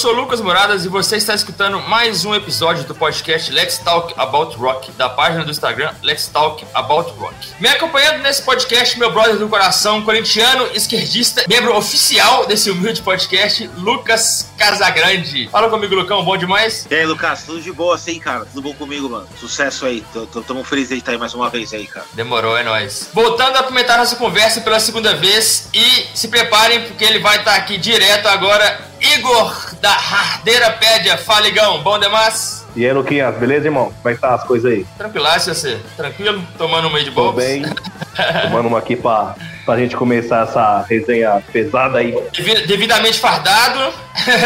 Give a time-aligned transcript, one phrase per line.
[0.00, 4.14] Eu sou Lucas Moradas e você está escutando mais um episódio do podcast Let's Talk
[4.16, 7.34] About Rock, da página do Instagram Let's Talk About Rock.
[7.60, 13.70] Me acompanhando nesse podcast, meu brother do coração, corintiano, esquerdista, membro oficial desse humilde podcast,
[13.76, 15.50] Lucas Casagrande.
[15.52, 16.86] Fala comigo, Lucão, bom demais?
[16.90, 18.46] E aí, Lucas, tudo de boa assim, cara?
[18.46, 19.28] Tudo bom comigo, mano?
[19.38, 20.02] Sucesso aí,
[20.46, 22.06] tamo feliz de estar aí mais uma vez aí, cara.
[22.14, 23.10] Demorou, é nóis.
[23.12, 27.54] Voltando a comentar nossa conversa pela segunda vez e se preparem porque ele vai estar
[27.54, 31.16] aqui direto agora Igor da Hardeira Pédia.
[31.16, 31.82] Fala, Igão.
[31.82, 32.66] Bom demais?
[32.76, 33.92] E aí, Luquinhas, beleza, irmão?
[34.00, 34.86] Como é que tá as coisas aí?
[34.96, 35.78] Tranquilaço, você?
[35.96, 36.42] Tranquilo?
[36.56, 37.34] Tomando um meio de bolos?
[37.34, 37.62] Tô bem.
[38.42, 42.14] Tomando uma aqui pra, pra gente começar essa resenha pesada aí.
[42.66, 43.92] Devidamente fardado.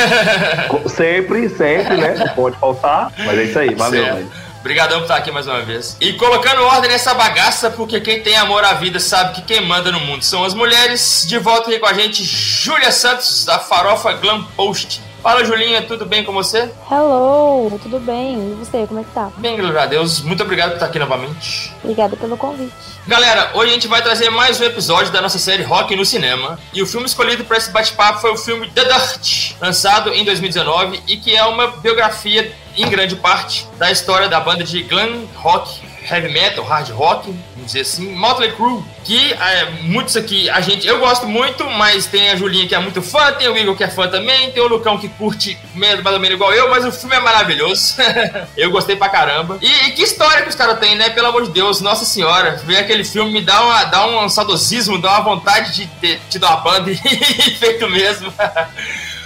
[0.88, 2.14] sempre, sempre, né?
[2.18, 3.12] Não pode faltar.
[3.18, 3.74] Mas é isso aí.
[3.74, 4.43] Valeu, velho.
[4.64, 5.94] Obrigadão por estar aqui mais uma vez.
[6.00, 9.92] E colocando ordem nessa bagaça, porque quem tem amor à vida sabe que quem manda
[9.92, 11.26] no mundo são as mulheres.
[11.28, 15.02] De volta aqui com a gente, Júlia Santos, da Farofa Glam Post.
[15.24, 16.70] Fala, Julinha, tudo bem com você?
[16.90, 18.34] Hello, tudo bem?
[18.34, 19.32] E você, como é que tá?
[19.38, 20.20] Bem, graças a Deus.
[20.20, 21.72] Muito obrigado por estar aqui novamente.
[21.82, 22.74] Obrigada pelo convite.
[23.06, 26.58] Galera, hoje a gente vai trazer mais um episódio da nossa série Rock no Cinema.
[26.74, 31.00] E o filme escolhido para esse bate-papo foi o filme The Dirt, lançado em 2019
[31.08, 35.80] e que é uma biografia em grande parte, da história da banda de glam rock,
[36.08, 40.86] heavy metal, hard rock, vamos dizer assim, Motley Crue, que é, muitos aqui, a gente,
[40.86, 43.84] eu gosto muito, mas tem a Julinha que é muito fã, tem o Igor que
[43.84, 46.92] é fã também, tem o Lucão que curte mais ou menos igual eu, mas o
[46.92, 47.96] filme é maravilhoso.
[48.56, 49.58] eu gostei pra caramba.
[49.60, 51.10] E, e que história que os caras têm, né?
[51.10, 55.00] Pelo amor de Deus, nossa senhora, ver aquele filme me dá, uma, dá um saudosismo,
[55.00, 58.32] dá uma vontade de ter tido uma banda e feito mesmo.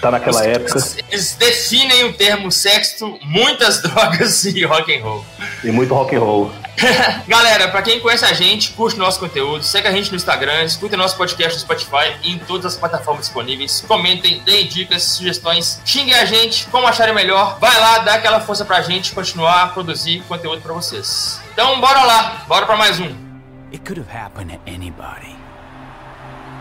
[0.00, 0.78] Tá naquela época.
[1.10, 5.24] Eles definem o termo sexto, muitas drogas e rock and roll.
[5.64, 6.52] E muito rock and roll.
[7.26, 10.96] Galera, para quem conhece a gente, curte nosso conteúdo, segue a gente no Instagram, escuta
[10.96, 13.84] nosso podcast no Spotify e em todas as plataformas disponíveis.
[13.86, 17.58] Comentem, deem dicas, sugestões, xinguem a gente, como acharem melhor.
[17.58, 21.40] Vai lá, dá aquela força pra gente continuar a produzir conteúdo para vocês.
[21.52, 23.28] Então, bora lá, bora para mais um.
[23.72, 25.36] It could have happened to anybody,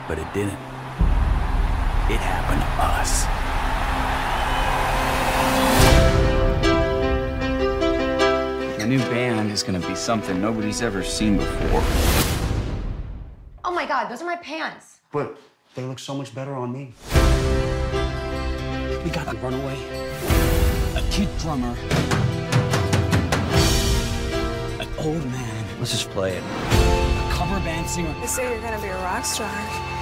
[0.08, 0.67] but it didn't.
[2.10, 3.26] It happened to us.
[8.78, 11.84] The new band is gonna be something nobody's ever seen before.
[13.66, 15.02] Oh my god, those are my pants.
[15.12, 15.38] But
[15.76, 16.94] they look so much better on me.
[19.04, 19.78] We got a runaway,
[20.96, 21.76] a kid drummer,
[24.80, 25.66] an old man.
[25.80, 26.44] Let's just play it.
[26.44, 28.16] A cover band singer.
[28.22, 29.97] They say you're gonna be a rock star.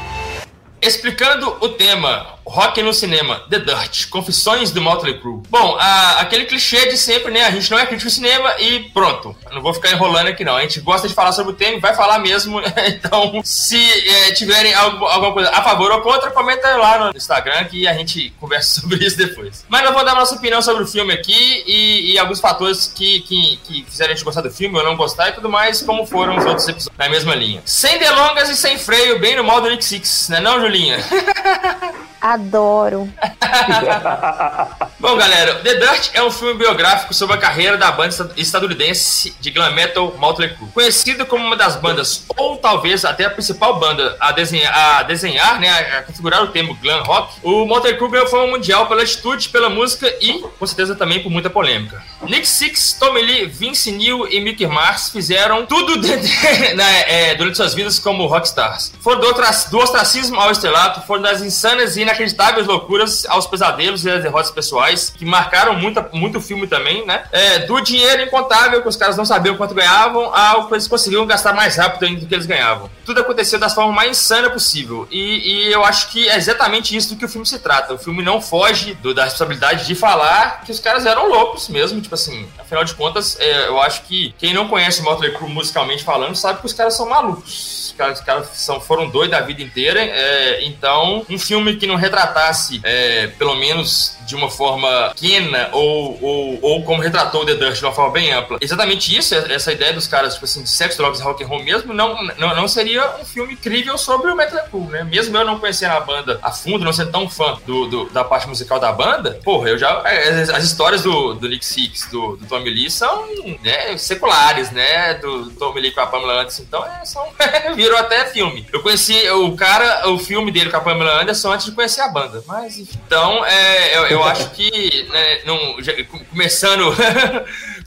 [0.85, 5.41] Explicando o tema Rock no cinema, The Dirt, Confissões do Motley Crue.
[5.50, 7.44] Bom, a, aquele clichê de sempre, né?
[7.44, 9.35] A gente não é crítico de cinema e pronto.
[9.51, 10.56] Não vou ficar enrolando aqui não.
[10.56, 12.62] A gente gosta de falar sobre o tema, vai falar mesmo.
[12.88, 17.63] então, se é, tiverem algo, alguma coisa a favor ou contra, comenta lá no Instagram
[17.66, 19.66] que a gente conversa sobre isso depois.
[19.67, 22.94] Mas eu vou dar a nossa opinião sobre o filme aqui e, e alguns fatores
[22.96, 25.81] que, que, que, fizeram a gente gostar do filme ou não gostar e tudo mais,
[25.81, 27.63] como foram os outros episódios na mesma linha.
[27.66, 30.97] Sem delongas e sem freio, bem no modo Nick Six, né não, Julinha?
[32.25, 33.07] Adoro.
[34.99, 39.51] Bom, galera, The Dirt é um filme biográfico sobre a carreira da banda estadunidense de
[39.51, 40.69] glam metal Motley Crue.
[40.73, 45.59] Conhecido como uma das bandas, ou talvez até a principal banda a desenhar, a desenhar
[45.59, 49.49] né, a configurar o termo glam rock, o Motley Crue ganhou fama mundial pela atitude,
[49.49, 52.01] pela música e, com certeza, também por muita polêmica.
[52.23, 56.15] Nick Six, Tommy Lee, Vince Neil e Mickey Mars fizeram tudo de,
[56.73, 58.93] né, é, durante suas vidas como rockstars.
[58.99, 64.23] Foram do, ostracismo ao estrelato, foram das insanas e inacreditáveis loucuras aos pesadelos e às
[64.23, 67.23] derrotas pessoais, que marcaram muito, muito o filme também, né?
[67.31, 71.25] É, do dinheiro incontável, que os caras não sabiam quanto ganhavam, ao que eles conseguiam
[71.25, 72.90] gastar mais rápido do que eles ganhavam.
[73.05, 75.07] Tudo aconteceu da forma mais insana possível.
[75.11, 77.93] E, e, eu acho que é exatamente isso do que o filme se trata.
[77.93, 82.01] O filme não foge do, da responsabilidade de falar que os caras eram loucos mesmo,
[82.01, 85.49] tipo assim, afinal de contas, é, eu acho que quem não conhece o Motley Crue
[85.49, 87.85] musicalmente falando sabe que os caras são malucos.
[87.87, 89.99] Os caras, os caras são, foram doidos a vida inteira.
[90.01, 96.17] É, então, um filme que não retratasse, é, pelo menos de uma forma pequena, ou,
[96.22, 98.57] ou, ou como retratou The Dust de uma forma bem ampla.
[98.59, 101.63] Exatamente isso, essa ideia dos caras, tipo assim, de sexo, drogas e rock and roll
[101.63, 105.03] mesmo, não, não, não seria um filme incrível sobre o Metal Cool, né?
[105.03, 108.23] Mesmo eu não conhecendo a banda a fundo, não sendo tão fã do, do da
[108.23, 110.02] parte musical da banda, porra, eu já.
[110.02, 113.25] As, as histórias do, do Nick Six, do, do Tommy Lee, são
[113.61, 115.16] né, seculares, né?
[115.16, 117.23] Do, do Tommy Lee com a Pamela Anderson, então é, são,
[117.75, 118.66] virou até filme.
[118.72, 122.08] Eu conheci o cara, o filme dele com a Pamela Anderson antes de conhecer a
[122.08, 125.93] banda, mas então é, eu, eu acho que, né, não, já,
[126.29, 126.96] começando.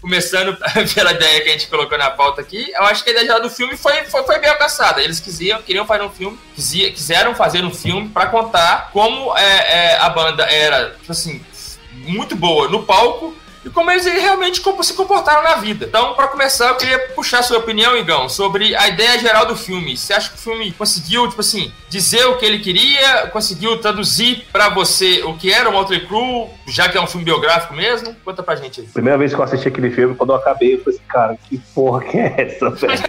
[0.01, 0.57] começando
[0.95, 3.51] pela ideia que a gente colocou na pauta aqui, eu acho que a ideia do
[3.51, 5.03] filme foi, foi, foi bem alcançada.
[5.03, 9.43] Eles quisiam, queriam fazer um filme, quisia, quiseram fazer um filme para contar como é,
[9.43, 11.45] é, a banda era, tipo assim,
[11.93, 15.87] muito boa no palco e como eles realmente se comportaram na vida.
[15.87, 19.97] Então, para começar, eu queria puxar sua opinião, Igão, sobre a ideia geral do filme.
[19.97, 24.47] Você acha que o filme conseguiu, tipo assim, dizer o que ele queria, conseguiu traduzir
[24.53, 28.15] para você o que era o Motley Crue, já que é um filme biográfico mesmo?
[28.25, 28.87] Conta pra gente aí.
[28.87, 31.59] Primeira vez que eu assisti aquele filme, quando eu acabei, eu falei assim, cara, que
[31.75, 33.03] porra que é essa, velho?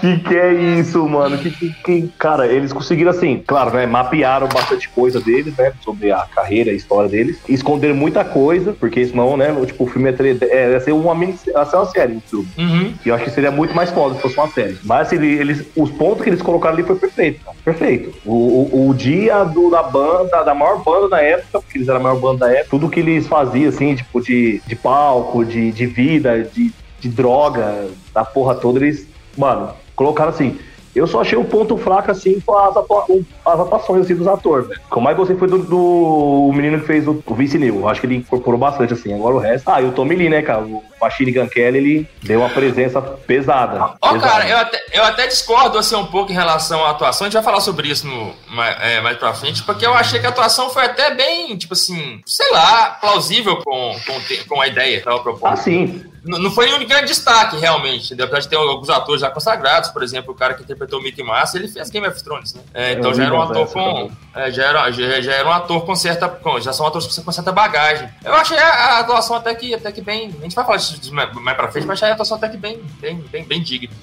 [0.00, 1.38] que que é isso, mano?
[1.38, 6.10] Que, que, que, Cara, eles conseguiram, assim, claro, né, mapearam bastante coisa deles, né, sobre
[6.10, 10.14] a carreira, a história deles, esconderam muita coisa, porque senão, né, tipo, o filme é,
[10.44, 12.48] é, é ser uma mini, é ser uma série, tudo.
[12.58, 12.94] Uhum.
[13.04, 14.78] E eu acho que seria muito mais foda se fosse uma série.
[14.84, 17.56] Mas assim, eles, os pontos que eles colocaram ali foi perfeito, cara.
[17.64, 18.14] Perfeito.
[18.24, 22.00] O, o, o, dia do, da banda, da maior banda da época, porque eles eram
[22.00, 25.72] a maior banda da época, tudo que eles faziam, assim, tipo, de, de palco, de,
[25.72, 29.06] de vida, de, de droga, da porra toda, eles,
[29.36, 30.58] mano, colocaram assim
[30.98, 34.76] eu só achei o ponto fraco, assim, com as, as atuações assim, dos atores, né?
[34.86, 37.88] O que eu mais gostei foi do, do menino que fez o, o Vince Neil.
[37.88, 39.14] Acho que ele incorporou bastante, assim.
[39.14, 39.68] Agora o resto.
[39.68, 40.62] Ah, e o Tommy Lee, né, cara?
[40.62, 43.94] O Machine Gun Kelly, ele deu uma presença pesada.
[44.00, 47.26] Ó, oh, cara, eu até, eu até discordo, assim, um pouco em relação à atuação.
[47.26, 50.18] A gente vai falar sobre isso no, mais, é, mais pra frente, porque eu achei
[50.18, 54.66] que a atuação foi até bem, tipo assim, sei lá, plausível com, com, com a
[54.66, 55.52] ideia que tava propondo.
[55.52, 58.12] Ah, sim não foi um grande destaque, realmente.
[58.14, 61.22] Apesar de ter alguns atores já consagrados, por exemplo, o cara que interpretou o Mickey
[61.22, 62.62] Mouse, ele fez Game of Thrones, né?
[62.74, 64.10] É, então já era um ator com.
[64.34, 66.28] É, já, era, já, já, era um ator com certa.
[66.28, 68.08] Com, já são atores com certa bagagem.
[68.24, 70.34] Eu achei a, a, atuação até que, até que bem.
[70.38, 72.56] A gente vai falar disso mais, mais pra frente, mas achei a atuação até que
[72.56, 73.94] bem, bem, bem, bem digna.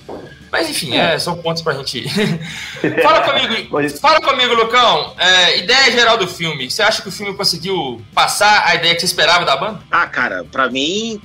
[0.51, 2.07] Mas enfim, é, são pontos pra gente.
[3.01, 5.13] fala comigo, fala comigo, Lucão.
[5.17, 6.69] É, ideia geral do filme.
[6.69, 9.79] Você acha que o filme conseguiu passar a ideia que você esperava da banda?
[9.89, 11.19] Ah, cara, pra mim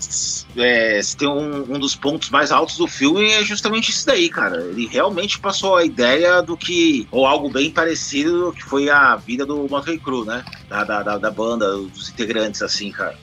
[0.57, 4.29] é, se tem um, um, dos pontos mais altos do filme é justamente isso daí,
[4.29, 4.63] cara.
[4.63, 9.45] Ele realmente passou a ideia do que, ou algo bem parecido, que foi a vida
[9.45, 10.45] do Motley Crue, né?
[10.69, 13.17] Da, da, da banda, dos integrantes, assim, cara.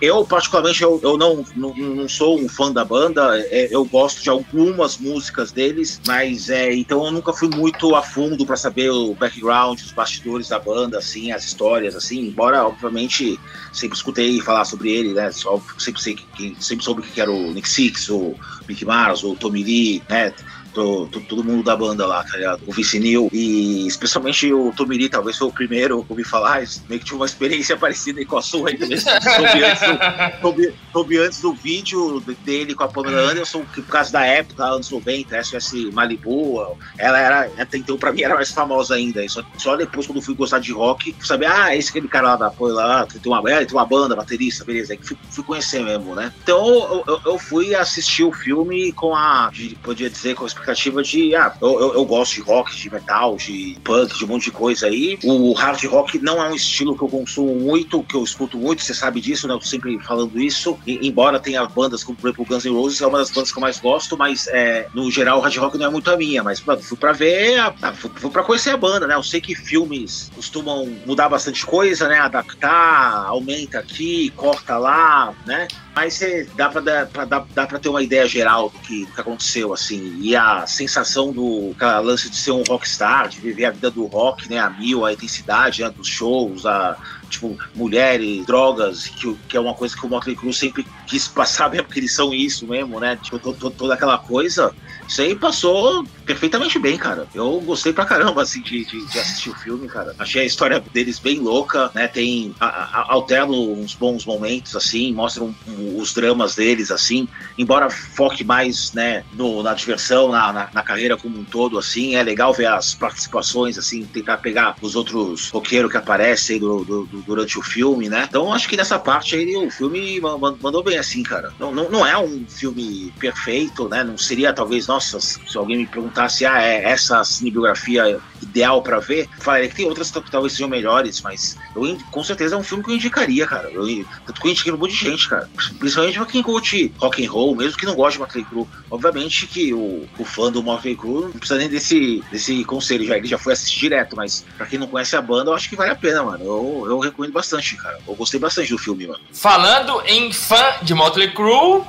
[0.00, 4.20] Eu, particularmente, eu, eu não, não, não, sou um fã da banda, é, eu gosto
[4.20, 8.90] de algumas músicas deles, mas é, então eu nunca fui muito a fundo para saber
[8.90, 13.38] o background, os bastidores da banda, assim, as histórias, assim, embora, obviamente,
[13.72, 17.52] sempre escutei falar sobre ele, né, só, sempre, sei que, sempre soube que era o
[17.52, 18.34] Nick Six, o
[18.66, 20.32] Mickey Mars, o Tommy Lee, né,
[20.72, 22.62] todo mundo da banda lá, tá ligado?
[22.66, 27.06] O Vicinil e especialmente o Tomiri, talvez foi o primeiro que ouvi falar, meio que
[27.06, 28.98] tinha uma experiência parecida com a sua aí também.
[29.00, 33.92] soube, antes do, soube, soube antes do vídeo dele com a Pamela Anderson, que por
[33.92, 38.50] causa da época, anos 90, SOS Malibu, ela era, até então pra mim era mais
[38.50, 39.26] famosa ainda.
[39.28, 42.46] Só, só depois, quando fui gostar de rock, saber, ah, esse aquele cara lá da
[42.46, 46.14] apoio lá, tem uma, é, tem uma banda, baterista, beleza, aí fui, fui conhecer mesmo,
[46.14, 46.32] né?
[46.42, 49.50] Então eu, eu, eu fui assistir o filme com a,
[49.82, 53.36] podia dizer, com a expectativa de, ah, eu, eu, eu, gosto de rock, de metal,
[53.36, 55.18] de punk, de um monte de coisa aí.
[55.24, 58.82] O hard rock não é um estilo que eu consumo muito, que eu escuto muito,
[58.82, 59.54] você sabe disso, né?
[59.54, 60.78] Eu tô sempre falando isso.
[60.86, 63.58] E, embora tenha bandas como, por exemplo, Guns N' Roses, é uma das bandas que
[63.58, 66.42] eu mais gosto, mas é, no geral o hard rock não é muito a minha.
[66.42, 69.14] Mas, mano, fui pra ver, ah, fui, fui pra conhecer a banda, né?
[69.14, 72.18] Eu sei que filmes costumam mudar bastante coisa, né?
[72.18, 75.68] Adaptar, aumenta aqui, corta lá, né?
[75.94, 79.20] Mas é, dá pra, dá, dá pra ter uma ideia geral do que, do que
[79.20, 80.18] aconteceu, assim.
[80.20, 84.48] E a sensação do lance de ser um rockstar, de viver a vida do rock,
[84.48, 84.58] né?
[84.58, 86.96] A mil, a intensidade né, dos shows, a,
[87.28, 91.68] tipo, mulheres, drogas, que, que é uma coisa que o Motley Crue sempre quis passar
[91.72, 93.16] mesmo, porque eles são isso mesmo, né?
[93.16, 94.74] Tipo, toda aquela coisa.
[95.06, 97.26] Isso aí passou perfeitamente bem, cara.
[97.34, 100.14] Eu gostei pra caramba, assim, de, de, de assistir o filme, cara.
[100.18, 102.08] Achei a história deles bem louca, né?
[102.08, 102.54] Tem.
[102.60, 107.28] A, a, uns bons momentos, assim, mostram um, os dramas deles, assim.
[107.56, 112.14] Embora foque mais, né, no, na diversão, na, na, na, carreira como um todo, assim.
[112.14, 117.06] É legal ver as participações, assim, tentar pegar os outros roqueiros que aparecem do, do,
[117.06, 118.26] do, durante o filme, né?
[118.28, 120.20] Então acho que nessa parte aí o filme
[120.60, 121.52] mandou bem, assim, cara.
[121.58, 124.02] Não, não, não é um filme perfeito, né?
[124.04, 129.28] Não seria, talvez, nossa, se alguém me perguntasse, ah, é essa cinebiografia ideal para ver,
[129.40, 132.84] falaria que tem outras que talvez sejam melhores, mas eu, com certeza é um filme
[132.84, 133.70] que eu indicaria, cara.
[133.70, 135.48] Eu, tanto que eu indiquei um monte de gente, cara.
[135.78, 138.66] Principalmente pra quem curte rock and roll, mesmo que não goste de Motley Crue.
[138.90, 143.16] Obviamente que o, o fã do Motley Crue não precisa nem desse, desse conselho, já,
[143.16, 145.76] ele já foi assistir direto, mas pra quem não conhece a banda, eu acho que
[145.76, 146.44] vale a pena, mano.
[146.44, 147.98] Eu, eu recomendo bastante, cara.
[148.06, 149.20] Eu gostei bastante do filme, mano.
[149.32, 151.82] Falando em fã de Motley Crue,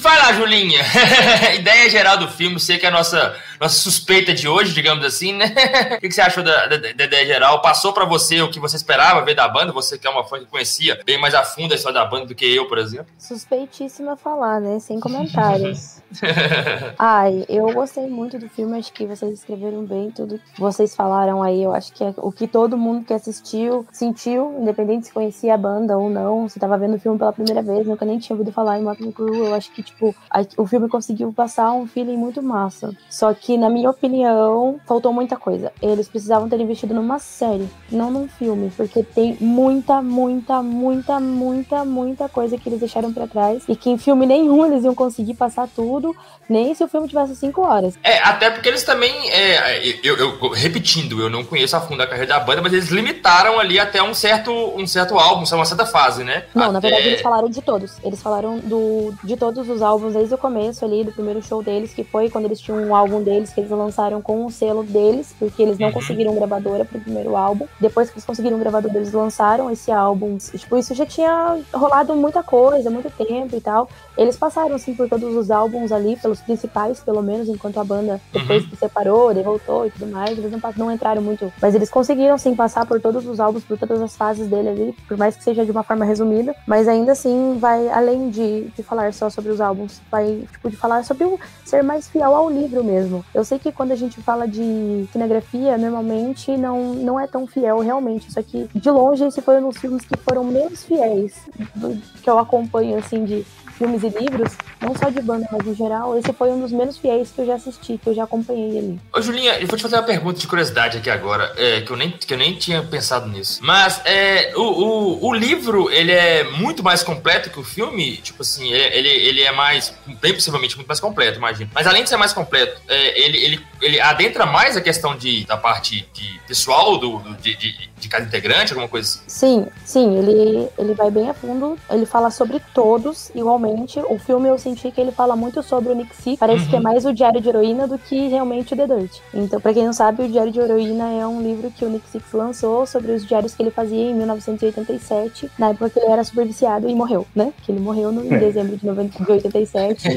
[0.00, 0.84] Vai lá, Julinha.
[1.54, 5.54] Ideia geral do filme, sei que a nossa, nossa suspeita de hoje, digamos assim, né?
[5.98, 7.60] O que, que você achou da, da, da ideia geral?
[7.60, 9.72] Passou pra você o que você esperava ver da banda?
[9.72, 12.26] Você que é uma fã que conhecia bem mais a fundo a história da banda
[12.26, 13.06] do que eu, por exemplo.
[13.18, 14.78] Suspeitíssima falar, né?
[14.78, 16.00] Sem comentários.
[16.98, 21.42] Ai, eu gostei muito do filme, acho que vocês escreveram bem tudo que vocês falaram
[21.42, 21.62] aí.
[21.62, 25.58] Eu acho que é o que todo mundo que assistiu sentiu, independente se conhecia a
[25.58, 28.52] banda ou não, se tava vendo o filme pela primeira vez, nunca nem tinha ouvido
[28.52, 29.38] falar em Motley Crue.
[29.38, 32.94] Eu acho que, tipo, a, o filme conseguiu passar um feeling muito massa.
[33.10, 35.72] Só que, na minha opinião, faltou muita coisa.
[35.80, 41.84] Eles precisavam ter investido numa série, não num filme, porque tem muita, muita, muita, muita,
[41.84, 45.34] muita coisa que eles deixaram para trás e que em filme nenhum eles iam conseguir
[45.34, 46.14] passar tudo,
[46.48, 47.94] nem se o filme tivesse cinco horas.
[48.02, 52.06] É, até porque eles também, é, eu, eu, repetindo, eu não conheço a fundo a
[52.06, 55.86] carreira da banda, mas eles limitaram ali até um certo, um certo álbum, uma certa
[55.86, 56.44] fase, né?
[56.54, 56.72] Não, até...
[56.72, 57.98] na verdade eles falaram de todos.
[58.02, 61.94] Eles falaram do, de todos os álbuns desde o começo ali, do primeiro show deles,
[61.94, 65.34] que foi quando eles tinham um álbum deles que eles lançaram com o selo deles,
[65.38, 65.94] porque eles não uhum.
[65.94, 67.66] conseguiram gravadora pro primeiro álbum.
[67.80, 70.36] Depois que eles conseguiram gravadora, eles lançaram esse álbum.
[70.38, 73.88] Tipo, isso já tinha rolado muita coisa, muito tempo e tal.
[74.16, 78.20] Eles passaram, assim, por todos os álbuns ali, pelos principais, pelo menos, enquanto a banda,
[78.32, 78.70] depois uhum.
[78.70, 81.52] que separou, ele voltou e tudo mais, eles não, não entraram muito.
[81.60, 84.96] Mas eles conseguiram, sim, passar por todos os álbuns, por todas as fases dele ali,
[85.06, 86.54] por mais que seja de uma forma resumida.
[86.66, 90.76] Mas ainda assim, vai além de, de falar só sobre os álbuns, vai, tipo, de
[90.76, 93.24] falar sobre o ser mais fiel ao livro mesmo.
[93.34, 97.80] Eu sei que quando a gente fala de cinegrafia, normalmente não, não é tão fiel
[97.80, 98.32] realmente.
[98.32, 102.28] Só que, de longe, esse foi um dos filmes que foram menos fiéis do, que
[102.28, 103.46] eu acompanho, assim, de
[103.78, 106.98] filmes e livros, não só de banda, mas em geral, esse foi um dos menos
[106.98, 109.00] fiéis que eu já assisti, que eu já acompanhei ali.
[109.14, 111.96] Ô, Julinha, eu vou te fazer uma pergunta de curiosidade aqui agora, é, que, eu
[111.96, 113.60] nem, que eu nem tinha pensado nisso.
[113.62, 118.16] Mas é, o, o, o livro, ele é muito mais completo que o filme?
[118.16, 121.70] Tipo assim, ele, ele é mais, bem possivelmente, muito mais completo, imagino.
[121.72, 125.44] Mas além de ser mais completo, é, ele, ele, ele adentra mais a questão de,
[125.46, 129.22] da parte de pessoal do, do de, de, de cada integrante, alguma coisa assim?
[129.28, 133.98] Sim, sim, ele, ele vai bem a fundo, ele fala sobre todos igualmente realmente.
[134.00, 136.38] O filme eu senti que ele fala muito sobre o Six.
[136.38, 136.68] Parece uhum.
[136.68, 136.84] que é uhum.
[136.84, 139.18] mais o Diário de Heroína do que realmente o The Dirt.
[139.34, 142.08] Então, pra quem não sabe, o Diário de Heroína é um livro que o Nick
[142.08, 146.24] Six lançou sobre os diários que ele fazia em 1987, na época que ele era
[146.24, 147.52] super viciado e morreu, né?
[147.62, 148.38] Que ele morreu no, em é.
[148.38, 150.08] dezembro de, 87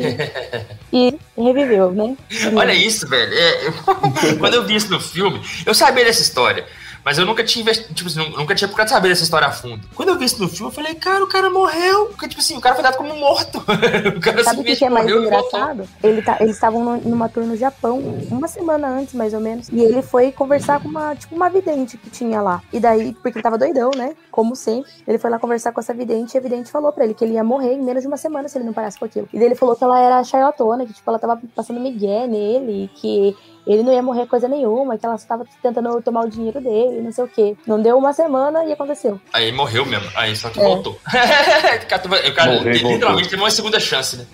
[0.93, 2.15] e, e reviveu, né?
[2.55, 3.33] Olha isso, velho.
[3.33, 3.73] É, eu...
[4.39, 6.65] Quando eu vi isso no filme, eu sabia dessa história.
[7.03, 9.81] Mas eu nunca tinha tipo assim, nunca tinha procurado saber dessa história a fundo.
[9.95, 12.07] Quando eu vi isso no filme, eu falei, cara, o cara morreu.
[12.07, 13.57] Porque, tipo assim, o cara foi dado como morto.
[14.15, 15.87] o cara Sabe o que, que é mais engraçado?
[16.03, 19.69] Ele tá, eles estavam numa tour no Japão, uma semana antes, mais ou menos.
[19.69, 22.61] E ele foi conversar com uma, tipo, uma vidente que tinha lá.
[22.71, 24.15] E daí, porque ele tava doidão, né?
[24.29, 24.91] Como sempre.
[25.07, 27.33] Ele foi lá conversar com essa vidente e a vidente falou pra ele que ele
[27.33, 29.27] ia morrer em menos de uma semana se ele não parasse com aquilo.
[29.33, 32.89] E daí ele falou que ela era charlatona, que, tipo, ela tava passando migué nele,
[32.95, 37.01] que ele não ia morrer coisa nenhuma, que ela estava tentando tomar o dinheiro dele,
[37.01, 37.55] não sei o quê.
[37.65, 39.19] Não deu uma semana e aconteceu.
[39.33, 40.09] Aí morreu mesmo.
[40.15, 40.63] Aí só que é.
[40.63, 40.93] voltou.
[41.03, 43.29] o cara, Morreu, literalmente voltou.
[43.29, 44.25] teve uma segunda chance, né?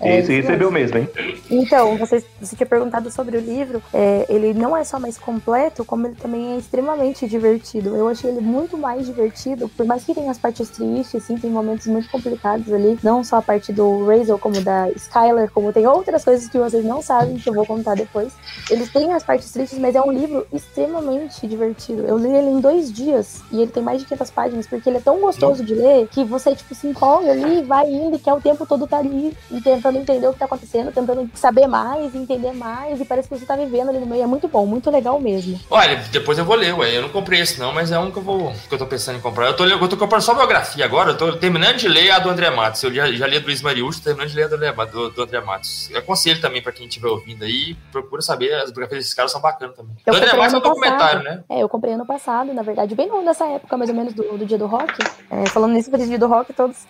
[0.00, 1.08] é, Esse recebeu mesmo, hein?
[1.50, 3.82] Então, você, você tinha perguntado sobre o livro.
[3.92, 7.96] É, ele não é só mais completo, como ele também é extremamente divertido.
[7.96, 11.50] Eu achei ele muito mais divertido, por mais que tenha as partes tristes, assim, tem
[11.50, 12.98] momentos muito complicados ali.
[13.02, 16.84] Não só a parte do Razel, como da Skyler, como tem outras coisas que vocês
[16.84, 18.32] não sabem, que eu vou contar depois depois.
[18.70, 22.06] Eles têm as partes tristes, mas é um livro extremamente divertido.
[22.06, 24.98] Eu li ele em dois dias e ele tem mais de 500 páginas, porque ele
[24.98, 28.32] é tão gostoso de ler que você, tipo, se empolga ali, vai indo e quer
[28.32, 32.52] o tempo todo tá ali tentando entender o que tá acontecendo, tentando saber mais, entender
[32.52, 34.22] mais, e parece que você tá vivendo ali no meio.
[34.22, 35.58] É muito bom, muito legal mesmo.
[35.68, 36.96] Olha, depois eu vou ler, ué.
[36.96, 39.16] Eu não comprei esse não, mas é um que eu vou que eu tô pensando
[39.16, 39.46] em comprar.
[39.46, 42.30] Eu tô, eu tô comprando só biografia agora, eu tô terminando de ler a do
[42.30, 42.82] André Matos.
[42.82, 45.10] Eu já, já li a do Luiz Mariucci, terminando de ler a do André, do,
[45.10, 45.90] do André Matos.
[45.90, 49.40] Eu aconselho também para quem estiver ouvindo aí, procura saber, as biografias desses caras são
[49.40, 49.96] bacanas também.
[50.06, 51.44] Eu André Marques é um documentário, né?
[51.48, 54.46] É, eu comprei ano passado, na verdade, bem nessa época, mais ou menos, do, do
[54.46, 54.92] dia do rock.
[55.30, 56.86] É, falando nisso, feliz dia do rock, todos.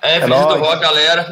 [0.00, 1.26] É, feliz é do rock, galera.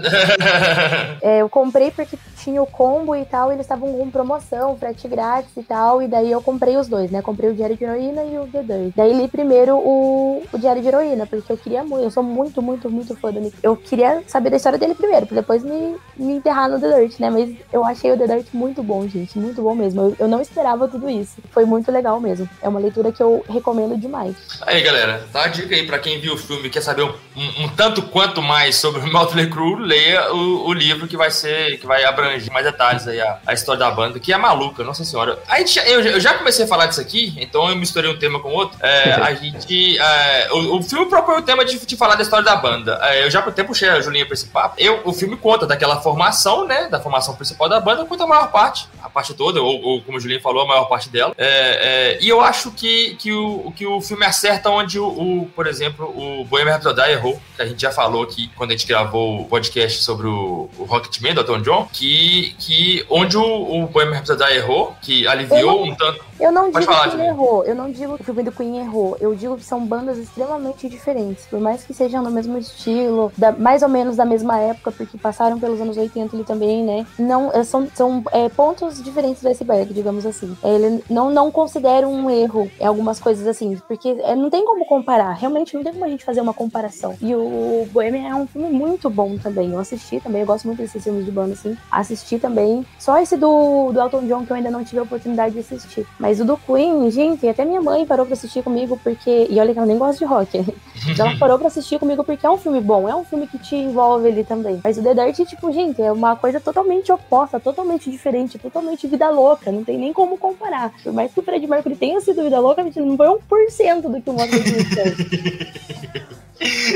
[1.22, 5.06] é, eu comprei porque tinha o combo e tal, e eles estavam com promoção, frete
[5.08, 7.22] grátis e tal, e daí eu comprei os dois, né?
[7.22, 8.92] Comprei o Diário de Heroína e o The Dirt.
[8.96, 12.62] Daí li primeiro o, o Diário de Heroína, porque eu queria muito, eu sou muito,
[12.62, 13.56] muito, muito fã do Nick.
[13.62, 17.20] Eu queria saber da história dele primeiro, pra depois me, me enterrar no The Dirt,
[17.20, 17.30] né?
[17.30, 20.00] Mas eu achei o The Dirt muito bom, gente, muito bom mesmo.
[20.00, 21.36] Eu, eu não esperava tudo isso.
[21.50, 22.48] Foi muito legal mesmo.
[22.62, 24.34] É uma leitura que eu recomendo demais.
[24.62, 27.12] Aí, galera, dá a dica aí pra quem viu o filme e quer saber um,
[27.36, 31.30] um, um tanto quanto mais sobre o Motley Crue, leia o, o livro que vai
[31.30, 34.36] ser, que vai abranger abranger mais detalhes aí a, a história da banda, que é
[34.36, 35.38] maluca, nossa senhora.
[35.48, 38.40] A gente, eu, eu já comecei a falar disso aqui, então eu misturei um tema
[38.40, 38.78] com outro.
[38.80, 39.98] É, a gente.
[39.98, 42.98] É, o, o, filme propõe o tema de, de falar da história da banda.
[43.02, 44.76] É, eu já até puxei a Julinha pra esse papo.
[44.78, 46.88] Eu, o filme conta daquela formação, né?
[46.88, 50.18] Da formação principal da banda, conta a maior parte, a parte toda, ou, ou, como
[50.18, 51.34] o Julinho falou, a maior parte dela.
[51.36, 55.50] É, é, e eu acho que, que, o, que o filme acerta onde, o, o
[55.54, 58.86] por exemplo, o Bohemian Rhapsody errou, que a gente já falou aqui quando a gente
[58.86, 62.19] gravou o podcast sobre o, o Rocketman, do Elton John, que,
[62.58, 66.92] que onde o, o Bohemian Rhapsody errou, que aliviou um tanto eu não Pode digo
[66.92, 69.56] falar, que ele errou, eu não digo que o filme do Queen errou, eu digo
[69.58, 73.88] que são bandas extremamente diferentes, por mais que sejam do mesmo estilo, da, mais ou
[73.90, 77.06] menos da mesma época, porque passaram pelos anos 80 ali também, né?
[77.18, 80.56] Não, é, são são é, pontos diferentes do iceberg, digamos assim.
[80.64, 85.32] Ele não, não considera um erro em algumas coisas assim, porque não tem como comparar,
[85.34, 87.14] realmente não tem como a gente fazer uma comparação.
[87.20, 90.78] E o Bohemian é um filme muito bom também, eu assisti também, eu gosto muito
[90.78, 91.76] desses filmes de banda assim,
[92.12, 92.84] assisti também.
[92.98, 96.06] Só esse do, do Elton John que eu ainda não tive a oportunidade de assistir,
[96.18, 99.46] mas o do Queen, gente, até minha mãe parou pra assistir comigo porque.
[99.50, 100.58] E olha que ela nem gosta de rock.
[101.18, 103.76] ela parou pra assistir comigo porque é um filme bom, é um filme que te
[103.76, 104.80] envolve ali também.
[104.82, 109.28] Mas o The Dirt, tipo, gente, é uma coisa totalmente oposta, totalmente diferente, totalmente vida
[109.30, 109.70] louca.
[109.72, 110.92] Não tem nem como comparar.
[111.02, 114.08] Por mais que o Fred Mercury tenha sido vida louca, não foi um por cento
[114.08, 116.40] do que o Motley fez.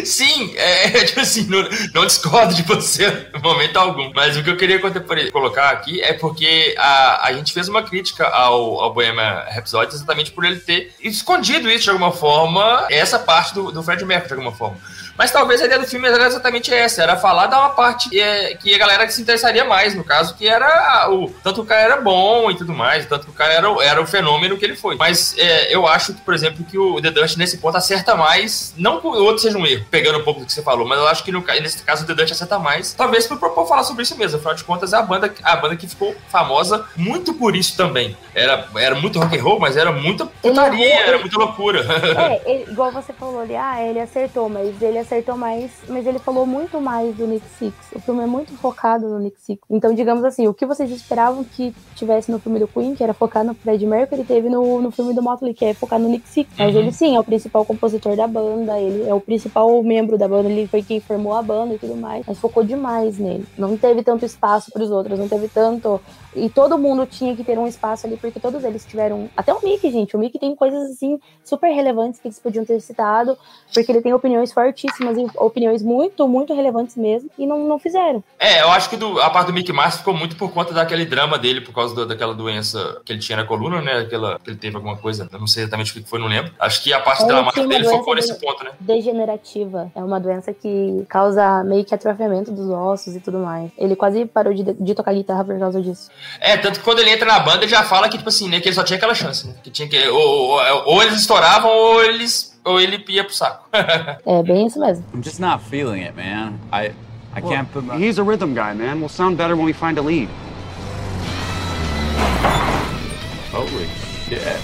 [0.05, 4.13] Sim, é, tipo assim, não, não, discordo de você em momento algum.
[4.15, 4.79] Mas o que eu queria
[5.31, 10.33] colocar aqui é porque a, a gente fez uma crítica ao, ao Bohemian Rhapsody exatamente
[10.33, 14.35] por ele ter escondido isso de alguma forma, essa parte do, do Fred Mercury de
[14.35, 14.77] alguma forma.
[15.17, 18.21] Mas talvez a ideia do filme era exatamente essa, era falar da uma parte que,
[18.21, 21.31] é, que a galera se interessaria mais, no caso, que era o.
[21.43, 24.07] Tanto o cara era bom e tudo mais, tanto que o cara era, era o
[24.07, 24.97] fenômeno que ele foi.
[24.97, 28.75] Mas é, eu acho que, por exemplo, que o The Dust nesse ponto acerta mais,
[28.77, 30.99] não que o outro seja um erro, pegando um pouco do que você falou, mas
[30.99, 32.93] eu acho que no, nesse caso o The Dust acerta mais.
[32.93, 35.77] Talvez por propor falar sobre isso mesmo, afinal de contas é a banda, a banda
[35.77, 38.17] que ficou famosa muito por isso também.
[38.35, 41.85] Era, era muito rock and roll, mas era muita putaria, era muita loucura.
[42.25, 46.19] É, ele, igual você falou ali, ah, ele acertou, mas ele acertou mais, mas ele
[46.19, 47.75] falou muito mais do Nick Six.
[47.95, 49.63] O filme é muito focado no Nick Six.
[49.71, 53.15] Então, digamos assim, o que vocês esperavam que tivesse no filme do Queen, que era
[53.15, 56.29] focar no Fred Mercury, teve no, no filme do Motley, que é focar no Nick
[56.29, 56.51] Six.
[56.59, 56.81] Mas uhum.
[56.81, 60.49] ele sim é o principal compositor da banda, ele é o principal membro da banda,
[60.49, 62.25] ele foi quem formou a banda e tudo mais.
[62.27, 63.47] Mas focou demais nele.
[63.57, 66.01] Não teve tanto espaço para os outros, não teve tanto
[66.37, 69.31] e todo mundo tinha que ter um espaço ali, porque todos eles tiveram.
[69.37, 70.17] Até o Mickey, gente.
[70.17, 73.39] O Mickey tem coisas assim super relevantes que eles podiam ter citado,
[73.73, 78.23] porque ele tem opiniões fortíssimas e opiniões muito, muito relevantes mesmo, e não, não fizeram.
[78.39, 81.05] É, eu acho que do, a parte do Mickey Mouse ficou muito por conta daquele
[81.05, 83.99] drama dele, por causa do, daquela doença que ele tinha na coluna, né?
[84.01, 86.53] Aquela, que ele teve alguma coisa, eu não sei exatamente o que foi, não lembro.
[86.59, 88.73] Acho que a parte é, dramática dele focou nesse ponto, né?
[88.81, 89.91] Degenerativa.
[89.95, 93.71] É uma doença que causa meio que atrofiamento dos ossos e tudo mais.
[93.79, 96.11] Ele quase parou de, de tocar guitarra por causa disso.
[96.41, 98.61] É, tanto que quando ele entra na banda, ele já fala que, tipo assim, né,
[98.61, 99.55] que ele só tinha aquela chance, né?
[99.63, 100.09] Que tinha que.
[100.09, 102.54] Ou, ou, ou eles estouravam, ou eles.
[102.65, 103.69] Ou ele ia pro saco.
[103.73, 105.05] é bem isso mesmo.
[105.13, 106.59] I'm just not feeling it, man.
[106.73, 106.93] I.
[107.37, 107.97] I well, can't put my...
[107.99, 109.01] He's a rhythm guy, man.
[109.01, 110.29] We'll sound better when we find a lead.
[113.51, 113.87] Holy
[114.29, 114.61] shit.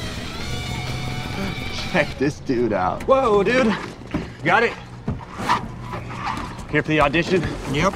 [1.90, 3.02] Check this dude out.
[3.08, 3.74] Whoa, dude.
[4.44, 4.72] Got it?
[6.70, 7.42] Here for the audition?
[7.72, 7.92] Yep.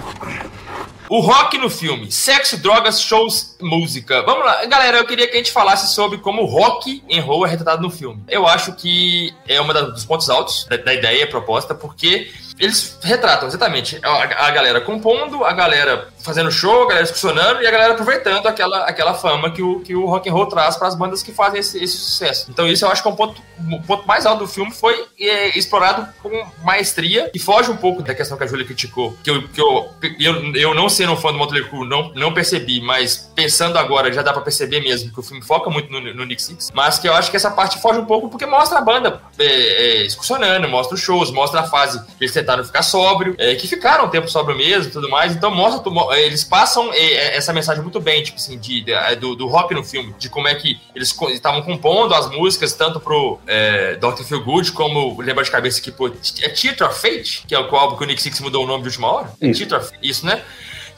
[1.14, 4.20] O rock no filme, sexo, drogas, shows, música.
[4.22, 7.46] Vamos lá, galera, eu queria que a gente falasse sobre como o rock and roll
[7.46, 8.20] é retratado no filme.
[8.28, 13.46] Eu acho que é um dos pontos altos da, da ideia proposta, porque eles retratam
[13.46, 18.46] exatamente a, a, galera compondo, a galera fazendo show, galera discussionando e a galera aproveitando
[18.46, 21.32] aquela, aquela fama que o, que o rock and roll traz para as bandas que
[21.32, 22.46] fazem esse, esse, sucesso.
[22.50, 25.06] Então isso eu acho que é um ponto, o ponto mais alto do filme foi
[25.20, 29.30] é, explorado com maestria e foge um pouco da questão que a Julia criticou, que
[29.30, 32.80] eu, que eu, eu, eu não sendo um fã do Motley Crue não, não percebi,
[32.80, 36.24] mas pensando agora já dá para perceber mesmo que o filme foca muito no, no
[36.24, 38.82] Nick Six, mas que eu acho que essa parte foge um pouco porque mostra a
[38.82, 43.34] banda é, é, excursionando, mostra os shows, mostra a fase que eles tentaram ficar sóbrio,
[43.38, 45.34] é, que ficaram um tempo sóbrio mesmo tudo mais.
[45.34, 45.82] Então mostra,
[46.18, 49.46] eles passam é, é, essa mensagem muito bem, tipo assim, de, de é, do, do,
[49.46, 53.96] rock no filme, de como é que eles estavam compondo as músicas, tanto pro é,
[53.96, 54.24] Dr.
[54.24, 57.76] Feel Good, como lembra de cabeça que, pô, é Theater of Fate, que é o
[57.76, 59.32] álbum que o Nick Six mudou o nome de última hora?
[59.40, 59.62] Isso.
[59.62, 60.42] É Theater of Isso, né?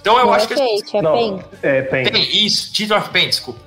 [0.01, 0.55] Então eu Não acho é que.
[0.55, 1.45] Fate, é não, Pain.
[1.63, 2.05] É Pain.
[2.05, 3.66] Pain, isso, Theater of Pain, desculpa.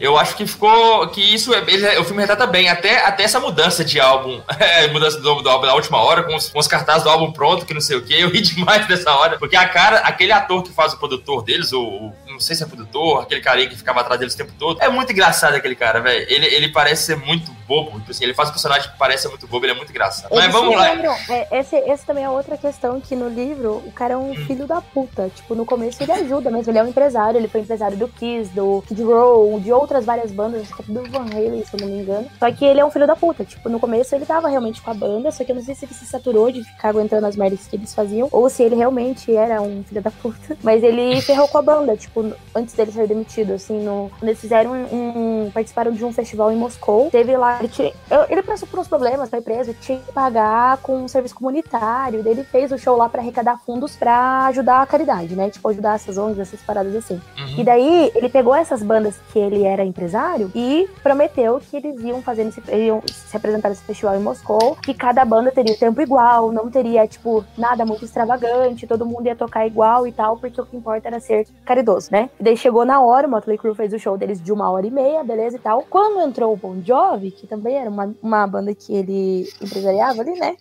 [0.00, 1.08] Eu acho que ficou.
[1.08, 1.52] que isso.
[1.54, 2.68] Ele, o filme retrata bem.
[2.68, 4.40] Até, até essa mudança de álbum.
[4.58, 7.32] É, mudança do, do álbum da última hora, com os, com os cartazes do álbum
[7.32, 8.20] pronto, que não sei o que.
[8.20, 9.38] Eu ri demais dessa hora.
[9.38, 12.12] Porque a cara, aquele ator que faz o produtor deles, o.
[12.38, 14.80] Não sei se é produtor, aquele carinha que ficava atrás deles o tempo todo.
[14.80, 16.24] É muito engraçado aquele cara, velho.
[16.30, 17.98] Ele, ele parece ser muito bobo.
[17.98, 20.32] Tipo assim, ele faz um personagem que parece ser muito bobo, ele é muito engraçado.
[20.32, 20.92] Eles Mas vamos lá.
[20.92, 24.30] Lembram, é, esse, esse também é outra questão que no livro o cara é um
[24.30, 24.46] hum.
[24.46, 25.28] filho da puta.
[25.34, 27.38] Tipo, no começo ele ajuda, mas ele é um empresário.
[27.38, 31.26] Ele foi empresário do Kiss, do Kid Row, de outras várias bandas é do Van
[31.30, 32.28] Halen, se eu não me engano.
[32.38, 33.44] Só que ele é um filho da puta.
[33.44, 35.84] Tipo, no começo ele tava realmente com a banda, só que eu não sei se
[35.84, 39.34] ele se saturou de ficar aguentando as merdas que eles faziam, ou se ele realmente
[39.34, 40.56] era um filho da puta.
[40.62, 41.96] Mas ele ferrou com a banda.
[41.96, 46.12] Tipo, antes dele ser demitido, assim, no, quando eles fizeram um, um- participaram de um
[46.12, 47.94] festival em Moscou, teve lá, ele,
[48.28, 52.32] ele passou por uns problemas, foi preso, tinha que pagar com um serviço comunitário, daí
[52.32, 55.94] ele fez o show lá pra arrecadar fundos pra ajudar a caridade, né, tipo, ajudar
[55.94, 57.20] essas ONGs, essas paradas assim.
[57.38, 57.54] Uhum.
[57.58, 62.22] E daí, ele pegou essas bandas que ele era empresário e prometeu que eles iam
[62.22, 66.50] fazer nesse, iam se apresentar nesse festival em Moscou, que cada banda teria tempo igual,
[66.52, 70.66] não teria, tipo, nada muito extravagante, todo mundo ia tocar igual e tal, porque o
[70.66, 72.17] que importa era ser caridoso, né?
[72.38, 74.86] E daí chegou na hora, o Motley Crue fez o show deles de uma hora
[74.86, 75.84] e meia, beleza e tal.
[75.88, 80.38] Quando entrou o Bon Jovi, que também era uma, uma banda que ele empresariava ali,
[80.38, 80.56] né?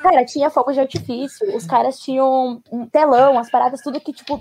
[0.00, 4.40] Cara, tinha fogo de artifício, os caras tinham um telão, as paradas, tudo que, tipo,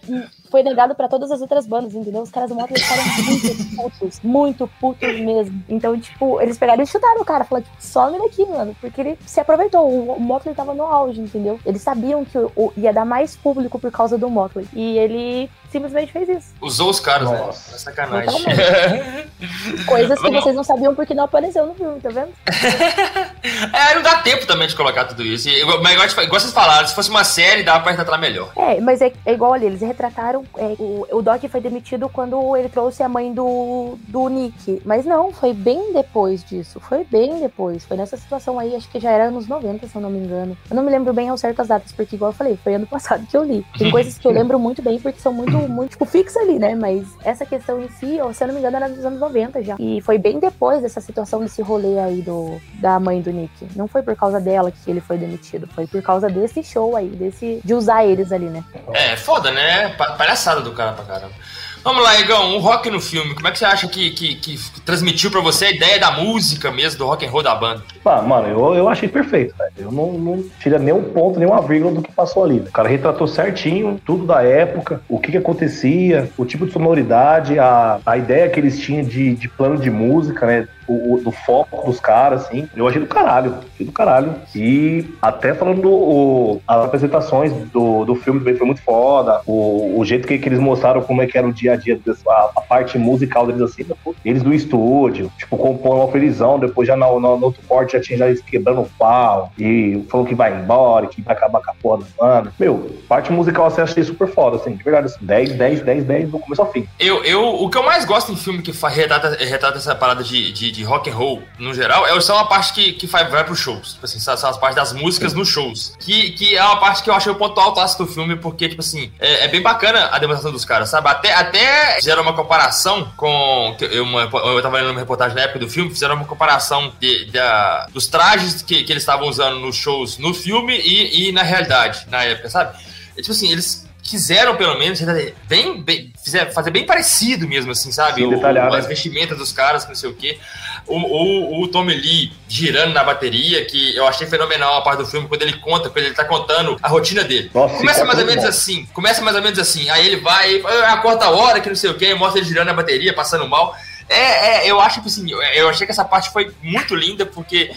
[0.50, 2.22] foi negado pra todas as outras bandas, entendeu?
[2.22, 5.62] Os caras do Motley ficaram muito putos, muito putos mesmo.
[5.70, 9.20] Então, tipo, eles pegaram e chutaram o cara, falaram, tipo, some daqui, mano, porque ele
[9.26, 11.60] se aproveitou, o, o Motley tava no auge, entendeu?
[11.66, 15.50] Eles sabiam que o- o- ia dar mais público por causa do Motley, e ele
[15.72, 16.48] simplesmente fez isso.
[16.62, 17.38] Usou os caras, né?
[17.38, 17.76] Nossa.
[17.76, 18.44] É sacanagem.
[19.88, 22.32] Coisas que vocês não sabiam porque não apareceu no filme, tá vendo?
[23.74, 25.50] É, não dá tempo também de colocar tudo isso.
[25.50, 28.52] E, mas igual, igual vocês falaram, se fosse uma série, dava pra retratar melhor.
[28.56, 30.44] É, mas é, é igual ali, eles retrataram.
[30.58, 34.82] é, o, o Doc foi demitido quando ele trouxe a mãe do, do Nick.
[34.86, 36.80] Mas não, foi bem depois disso.
[36.80, 37.84] Foi bem depois.
[37.86, 40.58] Foi nessa situação aí, acho que já era anos 90, se eu não me engano.
[40.70, 42.88] Eu não me lembro bem ao certo as datas, porque, igual eu falei, foi ano
[42.88, 43.66] passado que eu li.
[43.78, 46.76] Tem coisas que eu lembro muito bem, porque são muito, muito, tipo, fixas ali, né?
[46.76, 49.64] Mas essa questão em si, ó, se eu não me engano, era dos anos 90
[49.64, 49.76] já.
[49.80, 53.68] E foi bem depois dessa situação, desse rolê aí do, da mãe do Nick.
[53.76, 57.08] Não foi por causa dela que ele foi demitido, foi por causa desse show aí,
[57.10, 58.64] desse de usar eles ali, né?
[58.94, 59.90] É, foda, né?
[59.98, 61.34] Pa- Palhaçada do cara pra caramba.
[61.84, 63.34] Vamos lá, Igão, um rock no filme.
[63.34, 66.72] Como é que você acha que, que, que transmitiu pra você a ideia da música
[66.72, 67.82] mesmo, do rock and roll da banda?
[68.06, 69.72] Ah, mano, eu, eu achei perfeito, velho.
[69.78, 72.60] Eu não, não tira nem um ponto, nem uma vírgula do que passou ali.
[72.60, 72.68] né?
[72.68, 77.58] O cara retratou certinho tudo da época, o que, que acontecia, o tipo de sonoridade,
[77.58, 80.68] a, a ideia que eles tinham de, de plano de música, né?
[80.92, 82.68] O, do foco dos caras, assim.
[82.76, 84.36] Eu achei do caralho, achei do caralho.
[84.56, 89.42] E até falando do, o- as apresentações do, do filme também foi muito foda.
[89.46, 92.00] O, o jeito que, que eles mostraram como é que era o dia a dia,
[92.28, 96.88] a, a parte musical deles assim, né, eles do estúdio, tipo, compondo uma felizão, depois
[96.88, 100.26] já no, no, no outro corte já tinha já eles quebrando o pau, e falou
[100.26, 102.54] que vai embora, que vai acabar com a porra da banda.
[102.60, 106.30] Meu, parte musical assim, achei super foda, assim, de verdade, assim, 10, 10, 10, 10
[106.30, 106.88] do começo ao fim.
[107.00, 110.52] Eu, eu, o que eu mais gosto em filme que retrata, retrata essa parada de,
[110.52, 113.44] de, de rock and roll no geral é só uma parte que, que vai, vai
[113.44, 113.94] pros shows.
[113.94, 115.94] Tipo assim, são, são as partes das músicas nos shows.
[116.00, 118.82] Que, que é uma parte que eu achei o ponto alto do filme, porque, tipo
[118.82, 121.08] assim, é, é bem bacana a demonstração dos caras, sabe?
[121.10, 123.76] Até, até fizeram uma comparação com.
[123.80, 127.26] Eu, uma, eu tava lendo uma reportagem na época do filme, fizeram uma comparação de,
[127.32, 131.44] da- dos trajes que, que eles estavam usando nos shows no filme e, e na
[131.44, 132.78] realidade, na época, sabe?
[133.16, 135.00] Tipo assim, eles quiseram pelo menos
[135.48, 136.12] bem, bem
[136.54, 138.22] fazer bem parecido mesmo, assim, sabe?
[138.22, 138.90] Sim, O- as né?
[138.90, 140.38] vestimentas dos caras, não sei o quê.
[140.86, 145.06] O, o, o Tommy Lee girando na bateria, que eu achei fenomenal a parte do
[145.08, 147.50] filme, quando ele conta, quando ele tá contando a rotina dele.
[147.54, 148.50] Nossa, começa mais ou menos bom.
[148.50, 149.90] assim, começa mais ou menos assim.
[149.90, 152.68] Aí ele vai, ah, corta a hora, que não sei o quê, mostra ele girando
[152.68, 153.74] na bateria, passando mal.
[154.10, 157.72] É, é, eu acho que assim, eu achei que essa parte foi muito linda, porque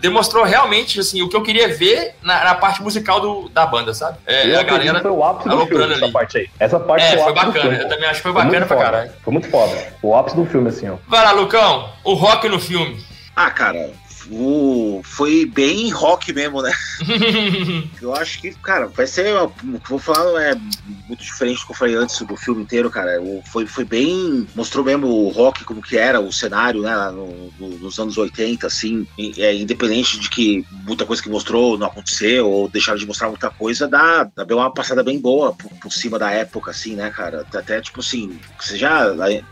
[0.00, 3.92] demonstrou realmente assim, o que eu queria ver na, na parte musical do, da banda,
[3.94, 4.18] sabe?
[4.26, 6.12] É, a galera foi o ápice do filme, aloprando essa ali.
[6.12, 6.50] parte aí.
[6.58, 7.60] Essa parte É, o foi do bacana.
[7.60, 8.90] filme, Eu também acho que foi Foi bacana pra foda.
[8.90, 9.12] caralho.
[9.22, 9.92] Foi muito foda.
[10.02, 10.96] O ápice do filme, assim, ó.
[11.08, 11.88] Vai lá, Lucão.
[12.04, 13.02] O rock no filme.
[13.34, 13.90] Ah, cara,
[14.30, 15.00] o...
[15.04, 16.72] foi bem rock mesmo, né?
[18.00, 19.34] Eu acho que, cara, vai ser.
[19.36, 20.54] O que eu vou falar é
[21.06, 23.20] muito diferente do que eu falei antes do filme inteiro, cara.
[23.20, 24.46] O- Foi, foi bem.
[24.54, 26.94] Mostrou mesmo o rock como que era, o cenário, né?
[27.10, 29.06] no- no- nos anos 80, assim.
[29.18, 33.28] E, é, independente de que muita coisa que mostrou não aconteceu, ou deixaram de mostrar
[33.28, 37.10] muita coisa, dá, dá uma passada bem boa por, por cima da época, assim, né,
[37.10, 37.46] cara?
[37.54, 39.06] Até, tipo assim, você já.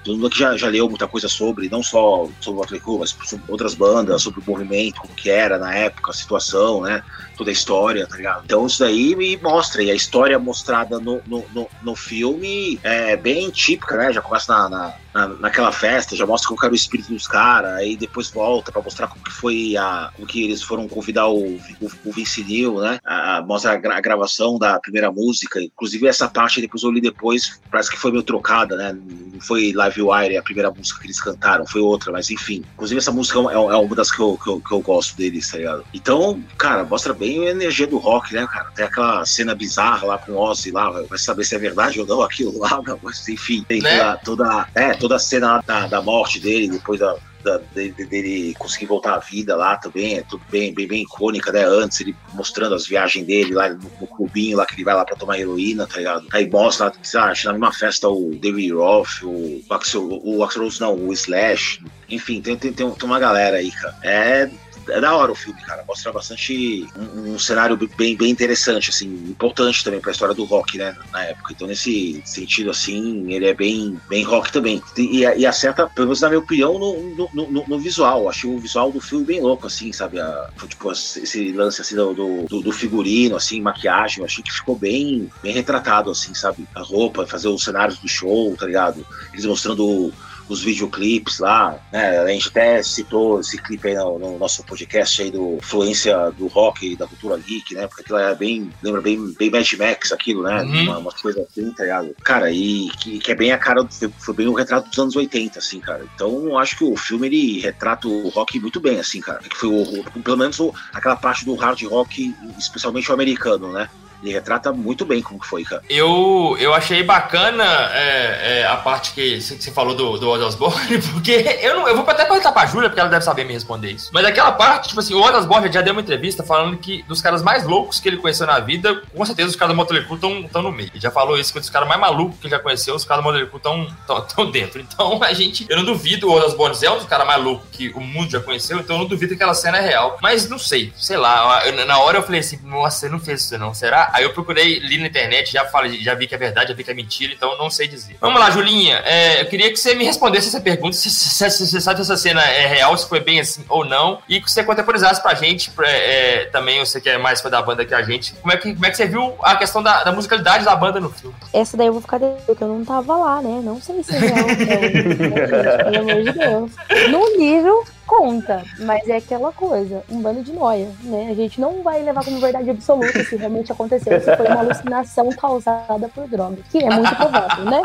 [0.04, 3.10] Todo mundo aqui já, já leu muita coisa sobre, não só sobre o Crue, mas
[3.24, 7.02] sobre outras bandas, sobre o movimento, como que era na época, a situação, né?
[7.38, 8.42] toda a história, tá ligado?
[8.44, 13.16] Então isso daí me mostra, e a história mostrada no, no, no, no filme é
[13.16, 14.12] bem típica, né?
[14.12, 14.94] Já começa na, na,
[15.26, 18.82] na- naquela festa, já mostra que era o espírito dos caras, aí depois volta pra
[18.82, 20.10] mostrar como que foi a.
[20.14, 22.98] como que eles foram convidar o, o, o Vince Neil, né?
[23.04, 27.00] A- mostra a, gra- a gravação da primeira música, inclusive essa parte depois eu li
[27.00, 28.92] depois, parece que foi meio trocada, né?
[29.32, 32.64] Não foi Live Wire a primeira música que eles cantaram, foi outra, mas enfim.
[32.74, 35.50] Inclusive essa música é, é uma das que eu, que, eu, que eu gosto deles,
[35.50, 35.84] tá ligado?
[35.94, 38.70] Então, cara, mostra bem a energia do rock, né, cara?
[38.74, 42.06] Tem aquela cena bizarra lá com o Ozzy lá, vai saber se é verdade ou
[42.06, 43.96] não aquilo lá, mas enfim, tem Né?
[43.98, 48.54] toda, toda, é, toda a cena da, da morte dele, depois da, da- dele, dele
[48.58, 51.64] conseguir voltar à vida lá também, é tudo bem, bem, bem icônica, né?
[51.64, 55.04] Antes, ele mostrando as viagens dele lá no, no clubinho lá que ele vai lá
[55.04, 56.26] pra tomar heroína, tá ligado?
[56.32, 56.90] Aí mostra, lá,
[57.32, 61.80] que na mesma festa o David Roth, o Axel, o Axel Rose, não, o Slash,
[62.08, 63.96] enfim, tem, tem, tem uma galera aí, cara.
[64.02, 64.50] É.
[64.90, 65.84] É da hora o filme, cara.
[65.86, 70.78] Mostra bastante um, um cenário bem, bem interessante, assim, importante também pra história do rock,
[70.78, 70.94] né?
[71.12, 71.52] Na época.
[71.52, 74.82] Então, nesse sentido, assim, ele é bem, bem rock também.
[74.96, 78.28] E, e acerta, pelo menos na minha opinião, no, no, no- no visual.
[78.28, 80.20] Achei o visual do filme bem louco, assim, sabe?
[80.20, 84.78] A, tipo, esse lance assim do, do, do figurino, assim, maquiagem, eu achei que ficou
[84.78, 86.68] bem, bem retratado, assim, sabe?
[86.74, 89.06] A roupa, fazer os cenários do show, tá ligado?
[89.32, 90.14] Eles mostrando
[90.48, 92.18] os videoclipes lá, né?
[92.20, 96.46] A gente até citou esse clipe aí no, no nosso podcast aí do influência do
[96.46, 97.86] rock e da cultura geek, né?
[97.86, 100.62] Porque aquilo é bem, lembra bem, bem Mad Max aquilo, né?
[100.62, 100.82] Uhum.
[100.84, 102.14] Uma, uma coisa assim, tá ligado?
[102.24, 105.16] Cara, e que, que é bem a cara, do- foi bem o retrato dos anos
[105.16, 106.04] 80, assim, cara.
[106.14, 109.40] Então, eu acho que o filme, ele retrata o rock muito bem, assim, cara.
[109.40, 113.70] Que foi o, o- pelo menos o- aquela parte do hard rock, especialmente o americano,
[113.72, 113.88] né?
[114.22, 115.82] Ele retrata muito bem como foi, cara.
[115.88, 120.98] Eu, eu achei bacana é, é, a parte que você falou do, do Ozzy Osbourne,
[121.12, 123.92] porque eu, não, eu vou até perguntar pra Júlia, porque ela deve saber me responder
[123.92, 124.10] isso.
[124.12, 127.20] Mas aquela parte, tipo assim, o Ozzy Osbourne já deu uma entrevista falando que dos
[127.22, 130.16] caras mais loucos que ele conheceu na vida, com certeza os caras do Motley Crue
[130.44, 130.90] estão no meio.
[130.92, 133.22] Ele já falou isso, que os caras mais malucos que ele já conheceu, os caras
[133.22, 134.80] do Motley Crue estão dentro.
[134.80, 137.68] Então a gente, eu não duvido, o Ozzy Osbourne é um dos caras mais loucos
[137.70, 140.18] que o mundo já conheceu, então eu não duvido que aquela cena é real.
[140.20, 143.42] Mas não sei, sei lá, eu- na hora eu falei assim, nossa, você não fez
[143.42, 144.07] isso não, será?
[144.12, 146.84] Aí eu procurei, li na internet, já falei, já vi que é verdade, já vi
[146.84, 148.16] que é mentira, então não sei dizer.
[148.20, 151.96] Vamos lá, Julinha, é, eu queria que você me respondesse essa pergunta, se, você sabe
[151.96, 155.22] se essa cena é real, se foi bem assim ou não, e que você contemporizasse
[155.22, 158.52] pra gente, é, também você que é mais fã da banda que a gente, como
[158.52, 161.10] é que, como é que você viu a questão da, da musicalidade da banda no
[161.10, 161.36] filme?
[161.52, 163.60] Essa daí eu vou ficar devendo, porque eu não tava lá, né?
[163.62, 166.72] Não sei se é real não, né, pelo amor de Deus.
[167.10, 171.28] No livro, conta, mas é aquela coisa, um bando de noia, né?
[171.30, 175.28] A gente não vai levar como verdade absoluta se realmente aconteceu, se foi uma alucinação
[175.30, 177.82] causada por droga, que é muito provável, né?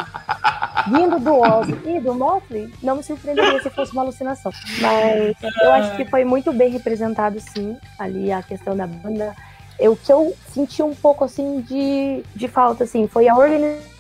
[0.88, 4.52] Vindo do Ozzy e do Motley, não me surpreenderia se fosse uma alucinação.
[4.80, 9.36] Mas eu acho que foi muito bem representado, sim, ali a questão da banda.
[9.78, 13.93] O que eu senti um pouco assim de, de falta assim foi a organização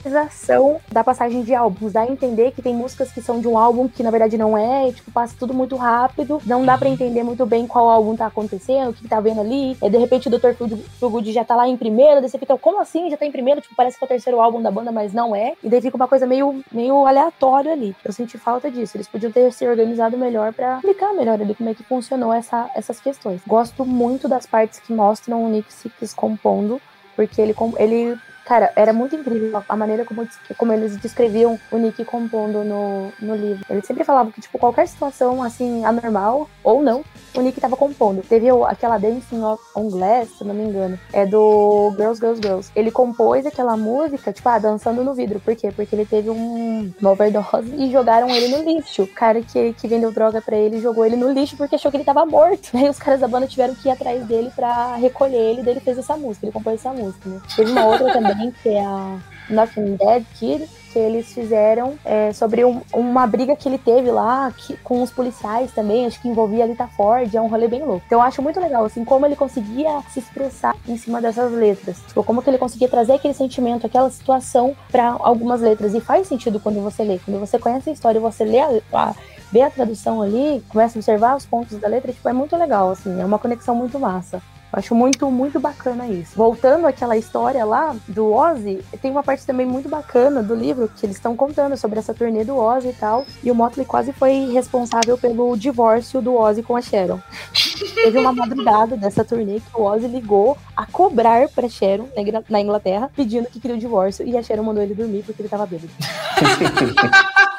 [0.91, 3.87] da passagem de álbuns, dá a entender que tem músicas que são de um álbum
[3.87, 7.23] que na verdade não é, e, tipo, passa tudo muito rápido, não dá pra entender
[7.23, 9.77] muito bem qual álbum tá acontecendo, o que, que tá vendo ali.
[9.81, 10.53] É, de repente o Dr.
[10.99, 13.09] Feelgood já tá lá em primeiro, daí você fica, como assim?
[13.09, 13.61] Já tá em primeiro?
[13.61, 15.53] Tipo, parece que é o terceiro álbum da banda, mas não é.
[15.63, 17.95] E daí fica uma coisa meio, meio aleatória ali.
[18.03, 18.97] Eu senti falta disso.
[18.97, 22.69] Eles podiam ter se organizado melhor pra explicar melhor ali como é que funcionou essa,
[22.75, 23.41] essas questões.
[23.45, 26.81] Gosto muito das partes que mostram o Nick Six compondo,
[27.15, 30.27] porque ele, ele Cara, era muito incrível a- maneira como,
[30.57, 33.65] como eles descreviam o Nick compondo no, no livro.
[33.69, 37.03] Eles sempre falavam que, tipo, qualquer situação, assim, anormal, ou não,
[37.35, 38.21] o Nick tava compondo.
[38.21, 39.41] Teve aquela Dancing
[39.75, 42.71] on- Glass, se não me engano, é do Girls, Girls, Girls.
[42.75, 45.39] Ele compôs aquela música, tipo, ah, dançando no vidro.
[45.39, 45.71] Por quê?
[45.75, 49.03] Porque ele teve um, uma overdose e jogaram ele no lixo.
[49.03, 51.97] O cara que, que vendeu droga pra ele jogou ele no lixo porque achou que
[51.97, 52.69] ele tava morto.
[52.75, 55.79] Aí os caras da banda tiveram que ir atrás dele pra recolher ele, daí ele
[55.79, 57.41] fez essa música, ele compôs essa música, né?
[57.55, 59.17] Teve uma outra também, que é a
[59.49, 64.51] Nothing Dead Kid, que eles fizeram é, sobre um- uma briga que ele teve lá
[64.55, 67.81] que- com os policiais também, acho que envolvia a Lita Ford, é um rolê bem
[67.83, 68.03] louco.
[68.05, 71.97] Então eu acho muito legal, assim, como ele conseguia se expressar em cima dessas letras.
[72.07, 75.93] Tipo, como que ele conseguia trazer aquele sentimento, aquela situação pra algumas letras.
[75.95, 77.17] E faz sentido quando você lê.
[77.19, 79.15] Quando você conhece a história e você lê a, a-
[79.51, 82.91] vê a tradução ali, começa a observar os pontos da letra, tipo, é muito legal,
[82.91, 84.41] assim, é uma conexão muito massa.
[84.73, 86.31] Eu acho muito, muito bacana isso.
[86.35, 91.05] Voltando àquela história lá do Ozzy, tem uma parte também muito bacana do livro que
[91.05, 93.23] eles estão contando sobre essa turnê do Ozzy e tal.
[93.43, 97.19] E o Motley quase foi responsável pelo divórcio do Ozzy com a Sharon.
[97.93, 102.07] Teve uma madrugada dessa turnê que o Ozzy ligou a cobrar pra Sharon
[102.49, 104.25] na Inglaterra, pedindo que queria o divórcio.
[104.25, 105.93] E a Sharon mandou ele dormir porque ele tava bêbado.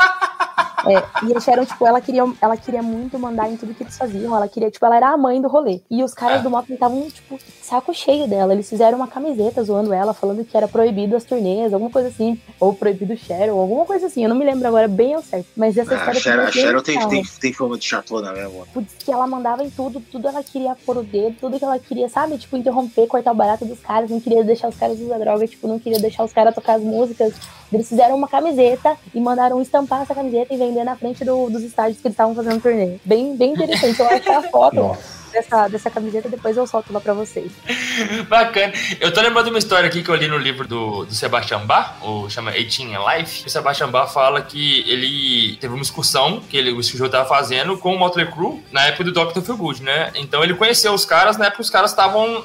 [0.86, 3.96] É, e a Sharon, tipo, ela queria, ela queria muito mandar em tudo que eles
[3.96, 4.34] faziam.
[4.36, 5.80] Ela queria, tipo, ela era a mãe do rolê.
[5.90, 8.52] E os caras do Motley estavam, tipo, saco cheio dela.
[8.52, 12.40] Eles fizeram uma camiseta zoando ela, falando que era proibido as turnês, alguma coisa assim.
[12.60, 14.22] Ou proibido Sharon, alguma coisa assim.
[14.22, 15.46] Eu não me lembro agora bem ao certo.
[15.56, 17.10] Mas essa Ah, a história a foi Sharon tem, legal.
[17.10, 18.66] tem, tem fama de chatona mesmo.
[18.72, 21.78] Putz, que ela mandava em tudo, tudo ela queria pôr o dedo, tudo que ela
[21.78, 22.36] queria, sabe?
[22.38, 25.66] Tipo, interromper, cortar o barato dos caras, não queria deixar os caras usar droga, tipo,
[25.66, 27.34] não queria deixar os caras tocar as músicas.
[27.72, 31.62] Eles fizeram uma camiseta e mandaram estampar essa camiseta e vender na frente do- dos
[31.62, 32.96] estádios que eles estavam fazendo turnê.
[33.04, 34.00] Bem, bem interessante.
[34.00, 34.96] Eu acho que a foto.
[35.34, 37.52] Dessa, dessa camiseta, depois eu solto lá pra vocês.
[38.28, 38.72] Bacana.
[39.00, 41.66] Eu tô lembrando de uma história aqui que eu li no livro do, do Sebastian
[41.66, 43.46] Bach, o chama 18 Life.
[43.46, 47.76] O Sebastian Bach fala que ele teve uma excursão que ele, o Joe tava fazendo
[47.76, 49.40] com o Motley Crue na época do Dr.
[49.40, 50.10] Feelgood, né?
[50.14, 52.44] Então ele conheceu os caras na época que os caras estavam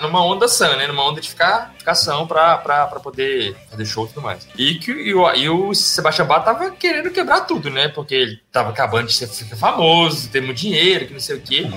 [0.00, 0.86] numa onda sã, né?
[0.86, 4.48] Numa onda de ficar, ficação pra, pra, pra poder fazer show e tudo mais.
[4.56, 7.88] E que e o, e o Sebastian Bach tava querendo quebrar tudo, né?
[7.88, 11.68] Porque ele tava acabando de ser famoso, ter muito dinheiro, que não sei o quê.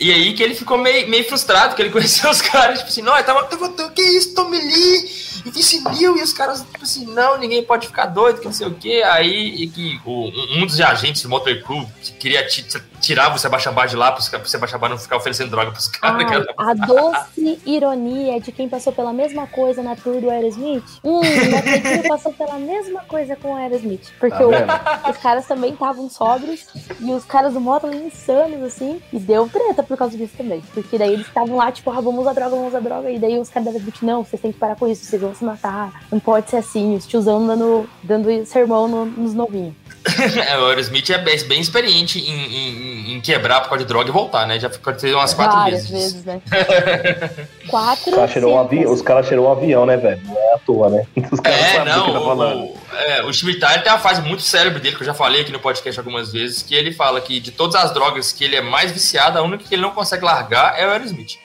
[0.00, 3.02] E aí que ele ficou meio, meio frustrado, que ele conheceu os caras, tipo assim,
[3.02, 5.10] não, eu tava, tava, que isso, Tommy Lee,
[5.44, 8.52] e Vince Neil, e os caras, tipo assim, não, ninguém pode ficar doido, que não
[8.52, 9.02] sei o quê.
[9.04, 11.86] Aí que o, um dos agentes do Motor Crew
[12.18, 12.46] queria
[13.02, 15.88] tirar o Sebastian Bach de lá, pro, pro Sebastian Bach não ficar oferecendo droga pros
[15.88, 16.46] caras.
[16.56, 20.84] Ai, a doce ironia de quem passou pela mesma coisa na tour do Aerosmith.
[21.04, 24.12] Hum, o passou pela mesma coisa com o Aerosmith.
[24.20, 26.66] Porque tá o, os caras também estavam sóbrios
[27.00, 30.62] e os caras do Motley insanos, assim, e deu treta por causa disso também.
[30.72, 33.38] Porque daí eles estavam lá, tipo, ah, vamos usar droga, vamos usar droga, e daí
[33.38, 36.04] os caras da Aerosmith, não, vocês têm que parar com isso, vocês vão se matar,
[36.10, 39.81] não pode ser assim, os tiozão dando, dando sermão no, nos novinhos.
[40.48, 44.08] É, o Aerosmith é bem, bem experiente em, em, em, quebrar por causa de droga
[44.08, 44.58] e voltar, né?
[44.58, 46.12] Já ficou umas quatro Várias vezes.
[46.12, 46.40] vezes né?
[47.68, 50.20] quatro os caras um avião, Os caras tirou um avião, né, velho?
[50.24, 51.06] Não é à toa, né?
[51.30, 52.64] Os caras é, não, o, tá falando.
[52.64, 55.60] O, é, o tem uma fase muito cérebro dele, que eu já falei aqui no
[55.60, 58.90] podcast algumas vezes, que ele fala que de todas as drogas que ele é mais
[58.90, 61.38] viciado, a única que ele não consegue largar é o Aerosmith.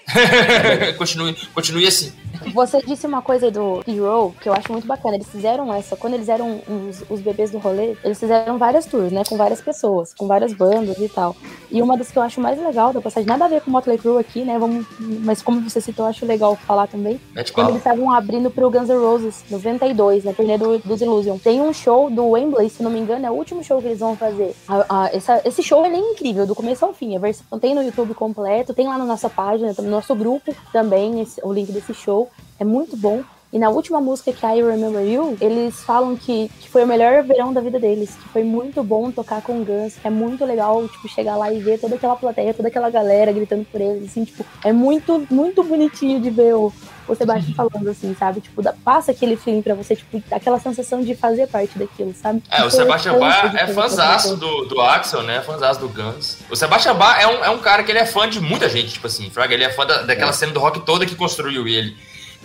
[0.98, 2.14] continue, continue assim.
[2.54, 5.16] Você disse uma coisa do Hero que eu acho muito bacana.
[5.16, 9.12] Eles fizeram essa, quando eles eram os, os bebês do rolê, eles fizeram várias tours,
[9.12, 9.24] né?
[9.28, 11.36] Com várias pessoas, com várias bandas e tal.
[11.70, 13.74] E uma das que eu acho mais legal da passagem, nada a ver com o
[13.74, 14.58] Motley Crue aqui, né?
[14.58, 17.20] Vamos, mas como você citou, eu acho legal falar também.
[17.36, 21.38] É quando eles estavam abrindo pro Guns N' Roses, 92, na turnê do, dos Illusion.
[21.38, 24.00] Tem um show do Wembley, se não me engano, é o último show que eles
[24.00, 24.56] vão fazer.
[24.68, 27.16] A, a, essa, esse show ele é incrível, do começo ao fim.
[27.16, 31.22] A versão tem no YouTube completo, tem lá na nossa página, no nosso grupo também,
[31.22, 32.27] esse, o link desse show.
[32.60, 33.24] É muito bom.
[33.52, 36.88] E na última música, que é I Remember You, eles falam que, que foi o
[36.88, 40.44] melhor verão da vida deles, que foi muito bom tocar com Guns, que é muito
[40.44, 44.10] legal, tipo, chegar lá e ver toda aquela plateia, toda aquela galera gritando por eles,
[44.10, 46.74] assim, tipo, é muito, muito bonitinho de ver o,
[47.08, 48.42] o Sebastião falando assim, sabe?
[48.42, 52.44] Tipo, dá, passa aquele feeling pra você, tipo, aquela sensação de fazer parte daquilo, sabe?
[52.52, 55.42] É, o Sebastião Bach é fãzaço do, do Axel, né?
[55.42, 56.40] Fãzaço do Guns.
[56.52, 58.94] O Sebastião Bach é um, é um cara que ele é fã de muita gente,
[58.94, 60.34] tipo assim, Fraga, ele é fã da, daquela é.
[60.34, 61.96] cena do rock toda que construiu ele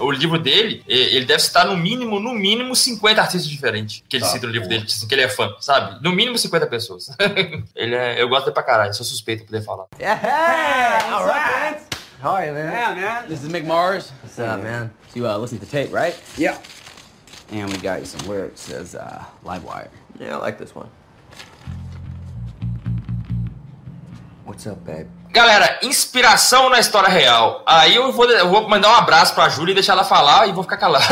[0.02, 4.24] o livro dele, ele deve citar no mínimo, no mínimo 50 artistas diferentes que ele
[4.24, 6.02] tá, cita no livro dele, assim, que ele é fã, sabe?
[6.02, 7.10] No mínimo 50 pessoas.
[7.74, 9.86] ele é, eu gosto dele pra caralho, sou suspeito de poder falar.
[10.00, 11.80] Yeah, hey, all right.
[12.22, 12.72] Hi, man.
[12.72, 13.28] Yeah, man.
[13.28, 14.12] This is Mick Mars.
[14.22, 14.92] What's up, man?
[15.14, 16.14] You uh, listen to the tape, right?
[16.36, 16.58] Yeah.
[17.50, 19.88] And we got you some lyrics as uh, Livewire.
[20.20, 20.88] Yeah, I like this one.
[24.44, 25.08] What's up, babe?
[25.32, 27.62] Galera, inspiração na história real.
[27.64, 30.52] Aí eu vou, eu vou mandar um abraço pra Júlia e deixar ela falar e
[30.52, 31.06] vou ficar calado.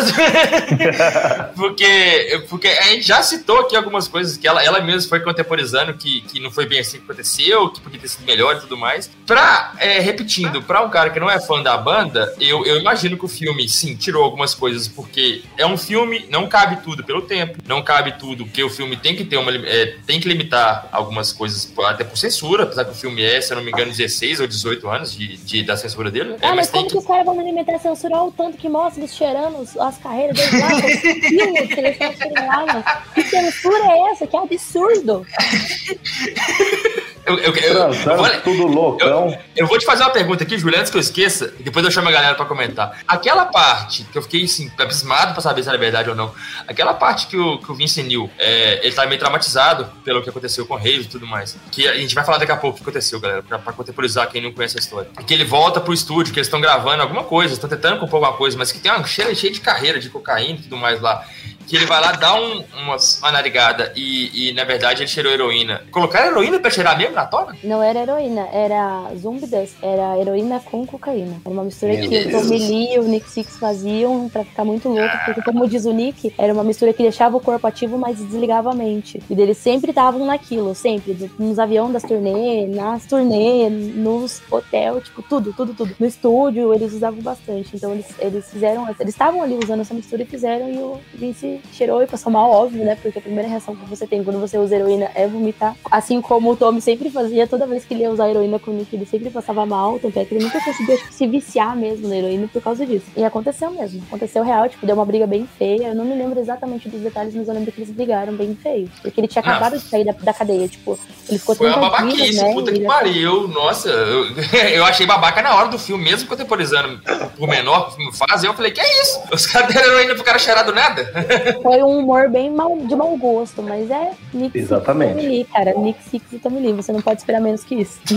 [1.56, 5.94] porque, porque a gente já citou aqui algumas coisas que ela, ela mesma foi contemporizando
[5.94, 8.76] que, que não foi bem assim que aconteceu, que podia ter sido melhor e tudo
[8.76, 9.10] mais.
[9.26, 13.16] Pra, é, repetindo, pra um cara que não é fã da banda, eu, eu imagino
[13.16, 17.22] que o filme, sim, tirou algumas coisas, porque é um filme, não cabe tudo pelo
[17.22, 19.50] tempo, não cabe tudo, porque o filme tem que ter uma.
[19.50, 23.50] É, tem que limitar algumas coisas, até por censura, apesar que o filme é, se
[23.50, 24.09] eu não me engano, 16
[24.40, 26.36] ou 18 anos de, de da censura dele.
[26.40, 26.92] Ah, é, mas, mas como que...
[26.92, 30.36] que os caras vão alimentar a censura o tanto que mostra eles cheirando as carreiras
[30.36, 30.82] deles lá, os
[31.28, 32.84] filmes que eles estão lá, mano?
[33.14, 34.26] Que censura é essa?
[34.26, 35.26] Que absurdo!
[37.30, 39.38] Eu, eu, eu, eu, vou, tudo loucão.
[39.56, 41.90] Eu, vou te fazer uma pergunta aqui, Juliano, antes que eu esqueça, e depois eu
[41.90, 42.98] chamo a galera pra comentar.
[43.06, 46.32] Aquela parte que eu fiquei assim, abismado pra saber se era verdade ou não.
[46.66, 50.30] Aquela parte que o, que o Vince Neil, é, ele tá meio traumatizado pelo que
[50.30, 51.56] aconteceu com o Reis e tudo mais.
[51.70, 54.28] Que a gente vai falar daqui a pouco o que aconteceu, galera, pra, pra contemporizar
[54.28, 55.10] quem não conhece a história.
[55.26, 58.36] Que ele volta pro estúdio, que eles estão gravando alguma coisa, estão tentando compor alguma
[58.36, 61.24] coisa, mas que tem uma cheia, cheia de carreira de cocaína e tudo mais lá
[61.70, 65.32] que ele vai lá dar um, uma, uma narigada e, e, na verdade, ele cheirou
[65.32, 65.82] heroína.
[65.92, 67.56] Colocaram heroína pra cheirar mesmo na tona?
[67.62, 69.76] Não era heroína, era zumbi dust.
[69.80, 71.40] Era heroína com cocaína.
[71.44, 72.26] Era uma mistura Meu que Deus.
[72.26, 75.84] o Tommy Lee e o Nick Six faziam pra ficar muito louco, porque como diz
[75.84, 79.22] o Nick, era uma mistura que deixava o corpo ativo, mas desligava a mente.
[79.30, 81.30] E eles sempre estavam naquilo, sempre.
[81.38, 85.94] Nos aviões das turnê, nas turnê, nos hotel, tipo, tudo, tudo, tudo.
[86.00, 87.76] No estúdio, eles usavam bastante.
[87.76, 91.59] Então eles, eles fizeram, eles estavam ali usando essa mistura e fizeram, e o Vince
[91.60, 92.96] ele cheirou e passou mal, óbvio, né?
[93.00, 95.76] Porque a primeira reação que você tem quando você usa heroína é vomitar.
[95.90, 98.74] Assim como o Tommy sempre fazia, toda vez que ele ia usar heroína com o
[98.74, 99.98] Nick, ele sempre passava mal.
[99.98, 103.06] Tanto é que ele nunca conseguiu se viciar mesmo na heroína por causa disso.
[103.16, 104.02] E aconteceu mesmo.
[104.08, 105.88] Aconteceu real, tipo, deu uma briga bem feia.
[105.88, 108.90] Eu não me lembro exatamente dos detalhes, mas eu lembro que eles brigaram bem feio.
[109.02, 109.50] Porque ele tinha Ah.
[109.50, 110.68] acabado de sair da, da cadeia.
[110.68, 110.98] Tipo,
[111.28, 112.52] ele ficou Foi uma babaquice, né?
[112.54, 113.48] puta que pariu.
[113.48, 114.26] Nossa, eu,
[114.74, 117.00] eu achei babaca na hora do filme, mesmo contemporizando
[117.36, 118.44] por menor que o filme faz.
[118.44, 119.20] Eu falei, que é isso?
[119.32, 121.10] Os caras deram heroína pro cara cheirar do nada?
[121.62, 125.14] Foi um humor bem mal, de mau gosto, mas é Nick Exatamente.
[125.14, 125.74] Six e Tommy Lee, cara.
[125.78, 126.72] Nick Six e Tommy Lee.
[126.72, 128.00] Você não pode esperar menos que isso.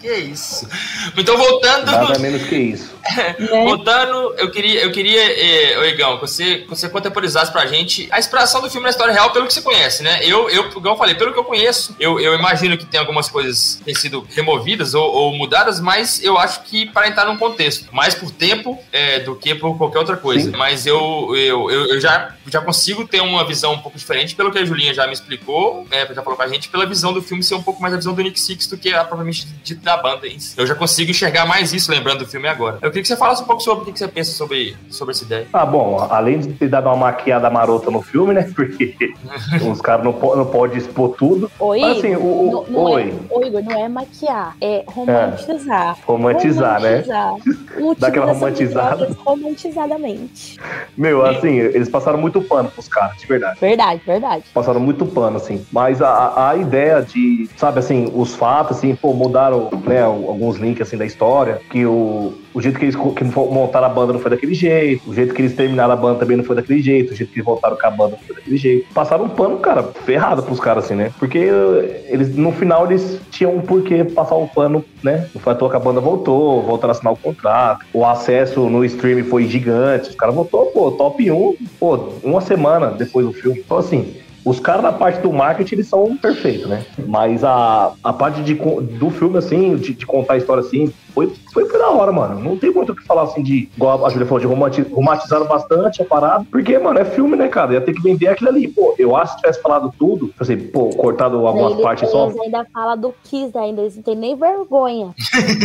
[0.00, 0.68] Que isso?
[1.16, 1.86] Então, voltando.
[1.86, 2.94] Nada menos que isso.
[3.16, 3.36] né?
[3.64, 8.18] Voltando, eu queria, eu queria eh, ô Igão, que você, você contemporizasse pra gente a
[8.18, 10.20] inspiração do filme na história real pelo que você conhece, né?
[10.22, 13.28] Eu, eu igual eu falei, pelo que eu conheço, eu, eu imagino que tem algumas
[13.28, 17.36] coisas que têm sido removidas ou, ou mudadas, mas eu acho que para entrar num
[17.36, 20.50] contexto, mais por tempo eh, do que por qualquer outra coisa.
[20.50, 20.56] Sim.
[20.56, 24.50] Mas eu, eu, eu, eu já, já consigo ter uma visão um pouco diferente, pelo
[24.50, 27.42] que a Julinha já me explicou, né, já falou pra gente, pela visão do filme
[27.42, 29.96] ser um pouco mais a visão do Nick Six do que a propriamente dita da
[29.96, 30.54] banda si.
[30.56, 32.78] Eu já consigo enxergar mais isso lembrando do filme agora.
[32.82, 35.24] Eu queria que você falasse um pouco sobre o que você pensa sobre, sobre essa
[35.24, 35.46] ideia.
[35.52, 38.50] Ah, bom, além de ter dado uma maquiada marota no filme, né?
[38.54, 38.94] Porque
[39.70, 41.50] os caras não, não podem expor tudo.
[41.58, 44.84] Oi, Mas assim, o, o- não, não oi, É, ô, Igor, não é maquiar, é
[44.86, 45.98] romantizar.
[46.06, 47.02] romantizar, né?
[47.06, 47.34] Romantizar.
[47.98, 49.16] Dá aquela romantizada.
[49.24, 50.58] Romantizadamente.
[50.96, 53.58] Meu, assim, eles passaram muito pano pros caras, de verdade.
[53.60, 54.44] Verdade, verdade.
[54.52, 55.64] Passaram muito pano, assim.
[55.72, 60.86] Mas a, a ideia de, sabe, assim, os fatos, assim, pô, mudaram, né, alguns links,
[60.86, 61.60] assim, da história.
[61.70, 65.10] Que o, o jeito que eles que montaram a banda não foi daquele jeito.
[65.10, 67.12] O jeito que eles terminaram a banda também não foi daquele jeito.
[67.12, 68.86] O jeito que eles voltaram com a banda não foi daquele jeito.
[68.94, 71.12] Passaram um pano, cara, ferrado pros caras, assim, né?
[71.18, 75.28] Porque eh, eles, no final, eles tinham um porquê passar o pano, né?
[75.34, 77.84] Não foi à toa que a banda voltou, voltaram a assinar o contrato.
[77.92, 80.10] O acesso no stream foi gigante.
[80.10, 83.58] Os caras voltou, pô, top 1, pô, uma semana depois do filme.
[83.58, 84.14] Então, assim,
[84.44, 86.84] os caras na parte do marketing, eles são perfeitos, né?
[87.06, 91.32] Mas a, a parte de, do filme, assim, de, de contar a história assim, foi,
[91.52, 92.38] foi, foi da hora, mano.
[92.40, 95.46] Não tem muito o que falar, assim, de, igual a Julia falou, de romanti- romantizaram
[95.46, 96.44] bastante a parada.
[96.50, 97.72] Porque, mano, é filme, né, cara?
[97.74, 98.68] Ia ter que vender aquilo ali.
[98.68, 102.24] Pô, eu acho que se tivesse falado tudo, tipo assim, pô, cortado algumas partes só.
[102.26, 105.14] eles ainda falam do Kiss ainda, eles não têm nem vergonha.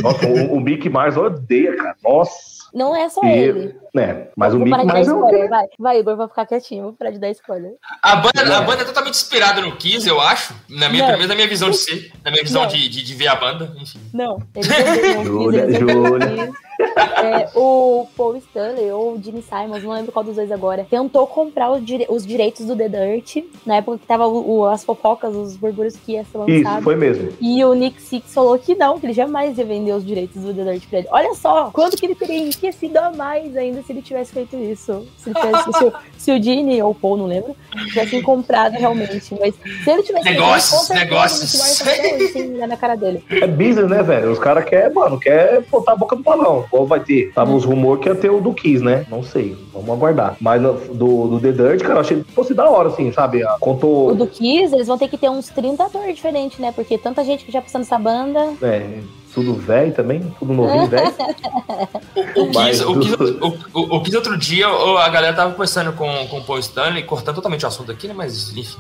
[0.02, 1.96] Nossa, o, o Mickey Mars odeia, cara.
[2.04, 2.59] Nossa.
[2.74, 3.76] Não é só E- ele.
[3.94, 4.28] né?
[4.36, 5.66] Mas o Vou parar Mickey de dar Mars é o spoiler, vai.
[5.80, 7.72] Vai, Igor, vou ficar quietinho, vou parar de dar spoiler.
[8.04, 8.66] A banda, a É.
[8.66, 10.54] banda é totalmente inspirada no Kiss, eu acho.
[10.70, 11.08] Na minha, Não.
[11.08, 12.12] pelo menos na minha visão de ser.
[12.24, 12.70] Na minha visão Não.
[12.70, 14.00] de, de, de ver a banda, enfim.
[14.14, 16.52] Não, eles odeiam o Júlia, Júlia.
[16.80, 21.28] É, o Paul Stanley ou o Gene Simons, não lembro qual dos dois agora, tentou
[21.28, 24.84] comprar os, dire- os direitos do The Dirt, na época que tava o- o- as
[24.84, 26.84] fofocas, os burburos que ia ser Isso, lançado.
[26.84, 27.30] foi mesmo.
[27.42, 30.54] E o Nick Six falou que não, que ele jamais ia vender os direitos do
[30.54, 31.08] The Dirt pra ele.
[31.12, 35.06] Olha só, quanto que ele teria enriquecido a mais ainda se ele tivesse feito isso.
[35.18, 37.56] Se, ele tivesse, se, o, se o Gene ou o Paul, não lembro,
[37.88, 39.36] tivessem comprado realmente.
[39.40, 39.54] Mas
[39.84, 41.82] se ele tivesse Negócios, certeza, negócios.
[41.82, 43.24] hoje sem olhar na cara dele.
[43.30, 44.32] É business, né, velho?
[44.32, 46.66] Os caras querem, mano, quer botar a boca no balão.
[46.70, 47.32] Qual vai ter?
[47.34, 49.06] Tava os rumores que ia ter o do Kiss, né?
[49.10, 49.56] Não sei.
[49.74, 50.36] Vamos aguardar.
[50.40, 53.44] Mas no- do, do The Dirt, cara, eu achei que fosse da hora, assim, sabe?
[53.44, 54.16] Ah, O Contou.
[54.16, 56.72] do Kiss, eles vão ter que ter uns 30 atores diferentes, né?
[56.72, 58.54] Porque tanta gente que já passou nessa banda.
[58.62, 59.00] É,
[59.34, 61.14] tudo velho também, tudo novinho, velho.
[62.36, 63.48] O Mas Kiss, o, Kiss, o,
[63.80, 67.36] o- o Kiss outro dia, a galera tava conversando com, com o Paul Stanley, cortando
[67.36, 68.14] totalmente o assunto aqui, né?
[68.16, 68.78] Mas enfim.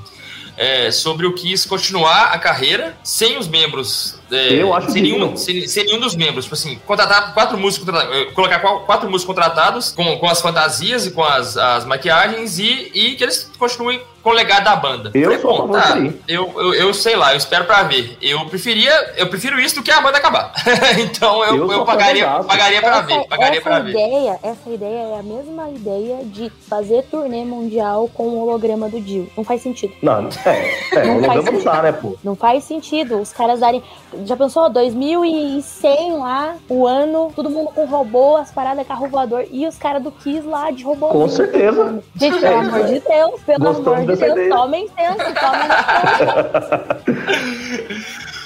[0.57, 4.19] é, sobre o Kiss continuar a carreira sem os membros.
[4.31, 6.45] é, Eu acho sem, nenhum, sem, sem nenhum dos membros.
[6.45, 11.05] Tipo assim, contratar quatro músicos, contratados, eh, colocar quatro músicos contratados com, com as fantasias
[11.05, 15.11] e com as, as maquiagens e, e que eles continuem com o legado da banda.
[15.13, 17.83] Eu Falei, sou "Bom, tá, disso aí." eu, eu, eu sei lá, eu espero pra
[17.83, 18.17] ver.
[18.21, 20.53] Eu preferia, eu prefiro isso do que a banda acabar.
[20.99, 23.13] então eu, Eu eu, pagaria, pagaria pra ver.
[23.13, 23.89] Essa, Pagaria essa pra ver.
[23.91, 28.99] ideia, essa ideia é a mesma ideia de fazer turnê mundial com o holograma do
[29.01, 29.29] Dio.
[29.35, 29.93] Não faz sentido.
[30.01, 32.15] Não, é, é, Não faz holograma não dá, né, pô?
[32.23, 33.19] Não faz sentido.
[33.19, 33.83] Os caras darem.
[34.25, 34.69] Já pensou?
[34.69, 40.01] 2100 lá, o ano, todo mundo com robô, as paradas, carro voador, e os caras
[40.03, 41.07] do Kiss lá de robô.
[41.09, 42.03] Com certeza.
[42.15, 44.49] Gente, pelo É, amor de Deus, pelo Gostamos amor de ideia.
[44.49, 45.67] tomem senso, tomem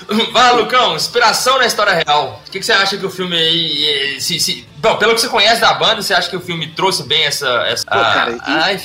[0.08, 0.32] senso.
[0.32, 2.42] Vai, Lucão, inspiração na história real.
[2.48, 4.16] O que, que você acha que o filme aí.
[4.16, 6.68] eh, Se, se- Bom, pelo que você conhece da banda, você acha que o filme
[6.76, 7.48] trouxe bem essa.
[7.68, 8.38] essa Pô, cara,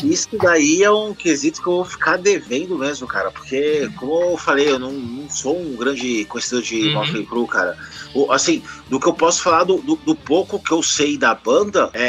[0.05, 3.33] isso daí é um quesito que eu vou ficar devendo mesmo, cara.
[3.33, 6.95] Porque, como eu falei, eu não, não sou um grande conhecedor de Uhum.
[6.95, 7.77] Motley Crue, cara.
[8.15, 11.35] O- assim, do que eu posso falar do, do- do pouco que eu sei da
[11.35, 12.05] banda, é,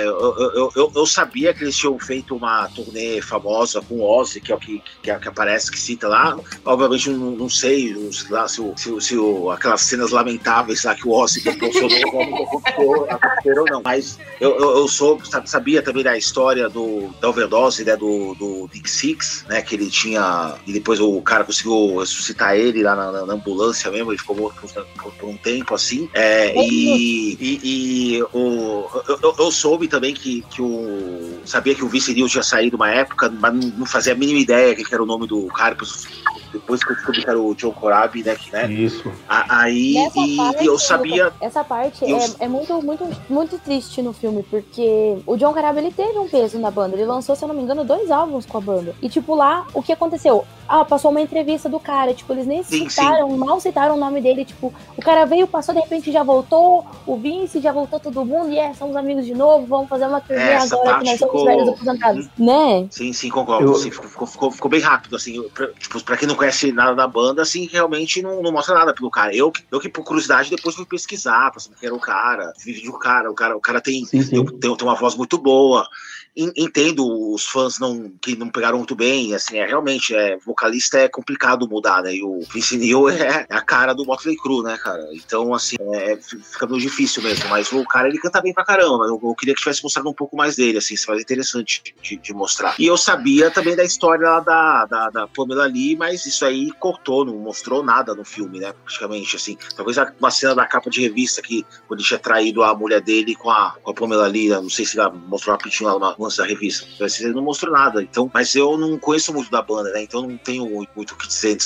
[0.00, 4.02] é, eu, eu- eu- eu sabia que eles tinham feito uma turnê famosa com o
[4.18, 6.36] Ozzy, que é o que, que, que aparece, que cita lá.
[6.64, 9.14] Obviamente, eu não, não sei os, lá, se, o, se, o- se
[9.54, 11.88] aquelas cenas lamentáveis lá que o Ozzy proporcionou
[13.28, 13.82] aconteceram, não.
[13.82, 18.68] Mas eu, eu, eu sou, sabia também da história do, da overdose, né, do, do
[18.72, 23.26] Dick Six, né, que ele tinha, e depois o cara conseguiu ressuscitar ele lá na,
[23.26, 28.22] na- ambulância mesmo, ele ficou morto por, por- um tempo, assim, é, e, e, e
[28.32, 28.84] o,
[29.22, 32.90] eu, eu- soube também que, que o, sabia que o Vice Neil tinha saído uma
[32.90, 35.74] época, mas não fazia a mínima ideia que era o nome do cara,
[36.52, 39.10] depois- que eu descobri que era o John Corabi, né, que, né, Isso.
[39.28, 41.32] a- aí, e, parte, e eu sabia...
[41.40, 45.78] Essa parte eu- é, é muito, muito, muito triste no filme, porque o John Carab,
[45.78, 46.94] ele teve um peso na banda.
[46.96, 48.94] Ele lançou, se eu não me engano, dois álbuns com a banda.
[49.02, 50.44] E, tipo, lá, o que aconteceu?
[50.68, 54.20] Ah, passou uma entrevista do cara, tipo, eles nem Sim, citaram, mal citaram o nome
[54.20, 58.22] dele, tipo, o cara veio, passou, de repente já voltou, o Vince já voltou todo
[58.24, 61.18] mundo, e é, somos amigos de novo, vamos fazer uma turnê Essa agora que nós
[61.18, 62.28] somos ficou- velhos aposentados.
[62.38, 62.86] Né?
[62.90, 63.64] Sim, sim, concordo.
[63.66, 65.42] Eu- Sim, ficou, ficou, ficou, ficou bem rápido, assim.
[65.54, 68.94] Pra, tipo, pra quem não conhece nada da banda, assim, realmente não, não mostra nada
[68.94, 69.34] pelo cara.
[69.34, 72.52] Eu, que- eu que, por curiosidade, depois fui pesquisar pra saber quem era o cara,
[72.64, 73.30] vídeo do cara.
[73.30, 74.44] O cara, o cara tem, Sim, sim.
[74.58, 75.86] tem, tem uma voz muito boa.
[76.38, 80.96] En- Entendo os fãs não, que não pegaram muito bem, assim, é realmente, é, vocalista
[80.98, 82.14] é complicado mudar, né?
[82.14, 85.04] E o Vince Neil é a cara do Motley Crue, né, cara?
[85.12, 89.04] Então, assim, é, fica meio difícil mesmo, mas o cara, ele canta bem pra caramba.
[89.06, 92.16] Eu, eu queria que tivesse mostrado um pouco mais dele, assim, isso mais interessante de,
[92.16, 92.74] de mostrar.
[92.78, 96.70] E eu sabia também da história lá da, da, da Pamela Lee, mas isso aí
[96.78, 99.58] cortou, não mostrou nada no filme, né, praticamente, assim.
[99.76, 103.34] Talvez uma cena da capa de revista que, quando ele tinha traído a mulher dele
[103.34, 106.27] com a, com a Pamela Lee, né, não sei se ela mostrou rapidinho lá no
[106.36, 106.86] da revista,
[107.20, 110.36] ele não mostrou nada, então, mas eu não conheço muito da banda, né, então não
[110.36, 111.56] tenho muito, o que dizer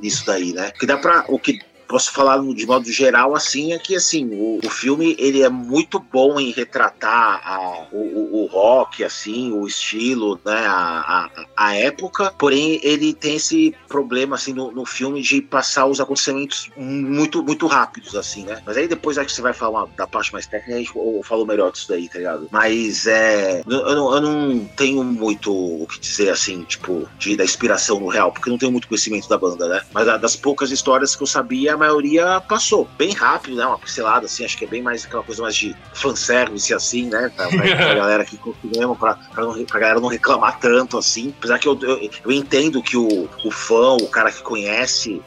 [0.00, 0.70] nisso daí, né.
[0.70, 1.58] Que dá pra, o que
[1.88, 5.98] posso falar de modo geral assim é que assim o, o filme ele é muito
[5.98, 12.32] bom em retratar a- o, o- rock assim o estilo né a, a, a época.
[12.38, 17.66] Porém ele tem esse problema assim no, no filme de passar os acontecimentos muito muito
[17.66, 18.62] rápidos assim né?
[18.66, 21.72] Mas aí depois acho que você vai falar da parte mais técnica eu falo melhor
[21.72, 22.48] disso daí tá ligado?
[22.50, 27.44] Mas é eu, eu eu não tenho muito o que dizer assim tipo de da
[27.44, 29.82] inspiração no real porque eu não tenho muito conhecimento da banda né?
[29.92, 34.26] Mas das poucas histórias que eu sabia a maioria passou bem rápido né uma pincelada
[34.26, 37.58] assim acho que é bem mais aquela coisa mais de fanservice assim né pra, pra,
[37.76, 41.68] pra galera que mesmo pra, pra, não, pra galera não reclamar tanto assim apesar que
[41.68, 45.20] eu, eu, eu entendo que o, o fã o cara que conhece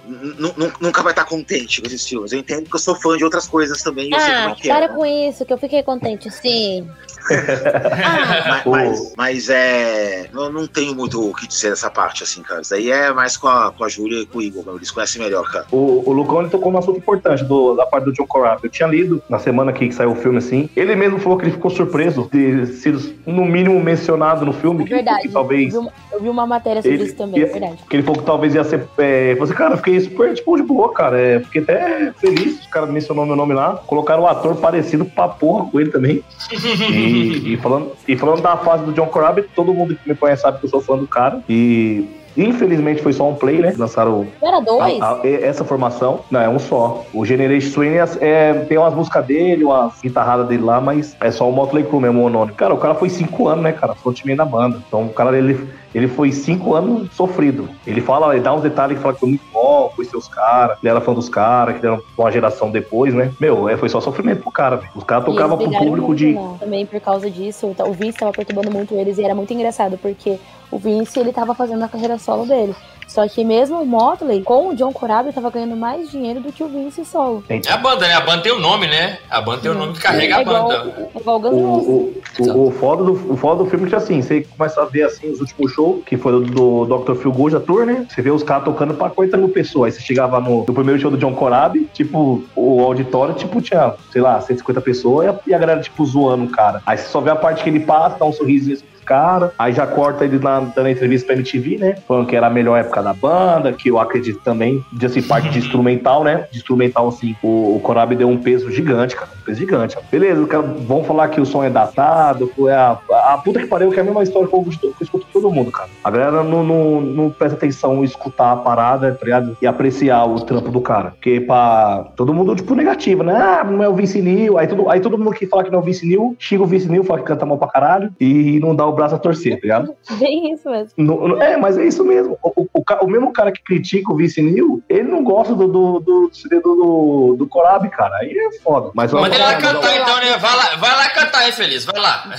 [0.79, 3.47] nunca vai estar contente com esses filmes eu entendo que eu sou fã de outras
[3.47, 4.93] coisas também eu sei como Ah, é que é para né?
[4.95, 6.87] com isso, que eu fiquei contente, sim.
[8.65, 10.29] mas, mas, mas é.
[10.33, 12.61] Eu não tenho muito o que dizer dessa parte, assim, cara.
[12.61, 14.75] Isso daí é mais com a, com a Júlia e com o Igor, meu.
[14.75, 15.65] eles conhecem melhor, cara.
[15.71, 18.61] O, o Lucão ele tocou num assunto importante do, da parte do John Corabi.
[18.63, 20.69] Eu tinha lido na semana que saiu o filme assim.
[20.75, 24.83] Ele mesmo falou que ele ficou surpreso de ter sido, no mínimo, mencionado no filme.
[24.85, 25.21] que- Verdade.
[25.23, 25.73] Que, talvez.
[25.73, 27.77] Eu vi, uma, eu vi uma matéria sobre Ele- isso também, ia- é verdade.
[27.89, 28.87] Que ele falou que talvez ia ser.
[28.97, 31.19] É, você, cara, eu fiquei super tipo, de boa, cara.
[31.19, 32.59] É, fiquei até feliz.
[32.61, 33.75] Os caras mencionou meu nome lá.
[33.87, 36.23] Colocaram um ator parecido pra porra com ele também.
[36.51, 40.41] E, e falando, e falando da fase do John Corabi, todo mundo que me conhece
[40.41, 41.43] sabe que eu sou fã do cara.
[41.49, 42.16] E.
[42.37, 43.73] Infelizmente foi só um play, né?
[43.77, 45.01] Lançaram Não era dois?
[45.01, 46.19] a- a- essa formação.
[46.29, 47.03] Não, é um só.
[47.13, 51.31] O Generation Swing é, é- tem umas músicas dele, umas guitarradas dele lá, mas é
[51.31, 52.51] só o Motley Crue mesmo, o nome.
[52.53, 53.95] Cara, o cara foi cinco anos, né, cara?
[53.95, 54.81] Frontman da banda.
[54.87, 57.67] Então o cara, ele, ele foi cinco anos sofrido.
[57.85, 60.77] Ele fala, ele dá uns detalhes que fala que foi muito bom, foi seus caras,
[60.83, 63.31] ele era fã dos caras, que deram uma geração depois, né?
[63.39, 64.91] Meu, é, foi só sofrimento pro cara, velho.
[64.95, 66.33] Os caras E tocavam pro público muito, de.
[66.33, 66.55] né?
[66.59, 70.37] Também por causa disso, o Vince tava perturbando muito eles e era muito engraçado, porque
[70.71, 72.75] o Vince, ele tava fazendo a carreira solo dele.
[73.07, 76.61] Só que mesmo o Motley, com o John Corabi, tava ganhando mais dinheiro do que
[76.61, 77.43] o Vince solo.
[77.47, 78.13] É a banda, né?
[78.13, 79.17] A banda tem o nome, né?
[79.29, 81.09] A banda tem o nome que carrega é a igual, banda.
[81.15, 83.95] é igual o Guns O, o, o, foda do, o foda do filme é que
[83.95, 87.15] assim, você começa a ver assim os últimos shows, que foi do, do Dr.
[87.15, 88.05] Phil Gold, tour, né?
[88.09, 89.93] Você vê os caras tocando pra 40 mil pessoas.
[89.93, 93.95] Aí você chegava no, no primeiro show do John Corabi, tipo, o auditório, tipo, tinha,
[94.11, 96.81] sei lá, 150 pessoas e a, e a galera, tipo, zoando o cara.
[96.85, 99.71] Aí você só vê a parte que ele passa, dá um sorrisinho assim caras, aí
[99.71, 101.95] já corta ele lá dando entrevista pra MTV, né?
[102.07, 105.49] Falando que era a melhor época da banda, que eu acredito também, de assim, parte
[105.49, 106.45] de instrumental, né?
[106.51, 109.29] De instrumental, assim, o, o Corabi deu um peso gigante, cara.
[109.39, 109.97] Um peso gigante.
[110.11, 112.97] Beleza, os caras vão falar que o som é datado, é a,
[113.33, 115.49] a puta que pariu, que é a mesma história que eu que eu escuto todo
[115.49, 115.89] mundo, cara.
[116.03, 119.57] A galera não, não, não presta atenção em escutar a parada, tá ligado?
[119.61, 121.11] E apreciar o trampo do cara.
[121.11, 123.35] Porque pra todo mundo, tipo, negativo, né?
[123.35, 124.57] Ah, não é o Vince Neil.
[124.57, 126.67] Aí todo, aí todo mundo que fala que não é o Vince Neil, xinga o
[126.67, 129.53] Vince Neil, fala que canta mal pra caralho e não dá o braço a torcer,
[129.55, 129.95] tá ligado?
[130.19, 130.91] Bem isso mesmo.
[130.97, 132.37] Não- é, mas é isso mesmo.
[132.43, 135.67] O, o- o o mesmo cara que critica o Vince Neil, ele não gosta do,
[135.67, 138.15] do, do, do, do, do Corabi, cara.
[138.17, 138.91] Aí é foda.
[138.93, 140.37] Mas Manda ele lá vamos- cantar então, né?
[140.37, 141.85] Vai lá, vai lá cantar, infeliz.
[141.85, 142.29] Vai lá.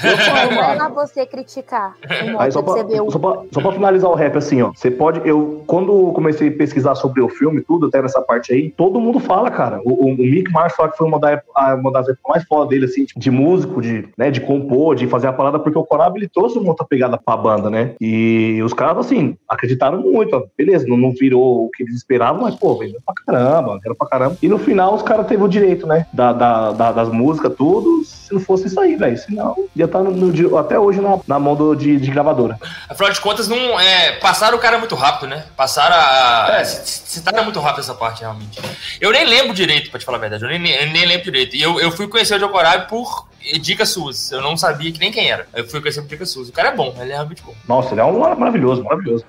[0.54, 1.94] Vai lá você criticar
[2.34, 2.74] o Aí só pra-
[3.10, 4.72] só, pra, só pra finalizar o rap, assim, ó.
[4.74, 5.20] Você pode.
[5.28, 9.20] Eu, quando comecei a pesquisar sobre o filme, tudo, até nessa parte aí, todo mundo
[9.20, 9.80] fala, cara.
[9.84, 11.42] O, o, o Mick Mars fala que foi uma, da,
[11.78, 15.26] uma das épocas mais fodas dele, assim, de músico, de, né, de compor, de fazer
[15.26, 17.92] a parada, porque o Corab ele trouxe uma outra pegada pra banda, né?
[18.00, 20.42] E os caras, assim, acreditaram muito, ó.
[20.56, 24.08] Beleza, não, não virou o que eles esperavam, mas, pô, vendeu pra caramba, era pra
[24.08, 24.36] caramba.
[24.42, 26.06] E no final os caras teve o direito, né?
[26.12, 28.04] Da, da- da- das músicas, tudo.
[28.04, 29.16] Se não fosse isso aí, velho.
[29.18, 32.58] Senão, ia estar no, no di- até hoje na, na mão do, de, de gravadora.
[32.88, 35.44] Afinal de contas, não, é, passaram o cara muito rápido, né?
[35.56, 36.64] Passaram a.
[36.64, 38.60] Citaram muito rápido essa parte, realmente.
[39.00, 40.44] Eu nem lembro direito, pra te falar a verdade.
[40.44, 41.56] Eu nem, eu nem lembro direito.
[41.56, 43.26] E eu, eu fui conhecer o Joe Corabi por
[43.60, 44.30] dicas suas.
[44.32, 45.46] Eu não sabia que nem quem era.
[45.54, 46.48] Eu fui conhecer por dicas suas.
[46.48, 47.54] O cara é bom, ele é realmente bom.
[47.66, 49.24] Nossa, ele é um maravilhoso, maravilhoso.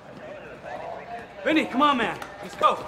[1.44, 2.14] Vinny, come on, man.
[2.42, 2.78] Let's go.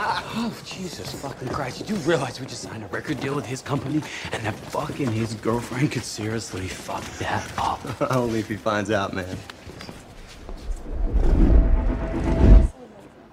[0.00, 1.80] Oh, Jesus fucking Christ.
[1.80, 4.00] You do realize we just signed a record deal with his company
[4.32, 7.80] and that fucking his girlfriend could seriously fuck that up.
[8.10, 9.36] Only if he finds out, man.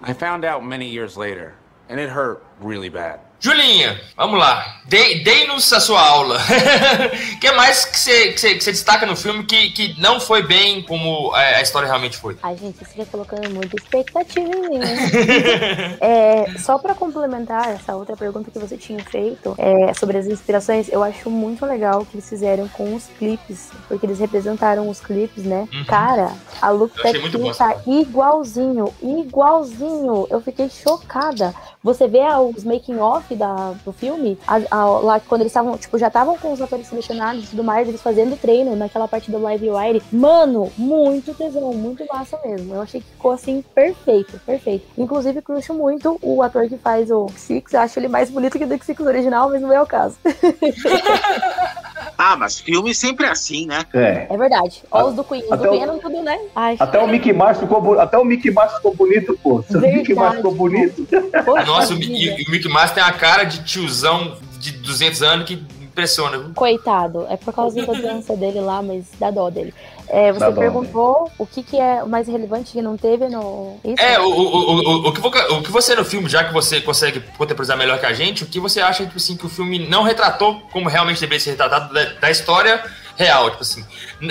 [0.02, 1.54] I found out many years later,
[1.88, 3.20] and it hurt really bad.
[3.38, 4.80] Julinha, vamos lá.
[4.86, 6.38] Dei- Dei-nos a sua aula.
[6.38, 10.18] O que mais que você, que você- que você destaca no filme que, que não
[10.20, 12.36] foi bem como a história realmente foi?
[12.42, 15.96] Ai, gente, você fica colocando muita expectativa em mim, né?
[16.00, 20.88] É, só pra complementar essa outra pergunta que você tinha feito é, sobre as inspirações,
[20.88, 25.00] eu acho muito legal o que eles fizeram com os clipes, porque eles representaram os
[25.00, 25.68] clipes, né?
[25.72, 25.84] Uhum.
[25.84, 26.32] Cara,
[26.62, 30.26] a bom Petkin tá igualzinho, igualzinho.
[30.30, 31.54] Eu fiquei chocada.
[31.86, 35.78] Você vê ah, os making off da, do filme, a- a- lá quando eles estavam,
[35.78, 39.30] tipo, já estavam com os atores selecionados e tudo mais, eles fazendo treino naquela parte
[39.30, 40.02] do Live Wire.
[40.10, 42.74] Mano, muito tesão, muito massa mesmo.
[42.74, 44.84] Eu achei que ficou assim perfeito, perfeito.
[44.98, 47.72] Inclusive, cruxo muito o ator que faz o Six.
[47.76, 50.16] Acho ele mais bonito que o Dick Six original, mas não é o caso.
[52.18, 53.84] Ah, mas filme sempre é assim, né?
[53.92, 54.26] É.
[54.30, 54.82] É verdade.
[54.90, 55.42] Ó, os do Queen.
[55.50, 56.38] Os do Queen eram tudo, né?
[56.54, 59.62] Ai, Até o Mickey Mouse ficou, até o Mickey Mouse ficou bonito, pô.
[59.68, 61.06] Se o Mickey Mouse ficou bonito.
[61.44, 65.22] poxa Nossa, o, e, e o Mickey Mouse tem a cara de tiozão de 200
[65.22, 65.56] anos que
[65.96, 66.38] impressiona.
[66.38, 66.52] viu?
[66.54, 69.72] Coitado, é por causa da doença dele lá, mas dá dó dele.
[70.08, 73.28] É, Dá você dó, perguntou o que, que é o mais relevante que não teve
[73.28, 73.78] no.
[73.82, 74.00] Isso?
[74.00, 77.76] É, o, o, o, que, o que você no filme, já que você consegue contemporizar
[77.76, 80.60] melhor que a gente, o que você acha tipo assim, que o filme não retratou
[80.72, 82.84] como realmente deveria ser retratado da, da história
[83.16, 83.84] real, tipo assim.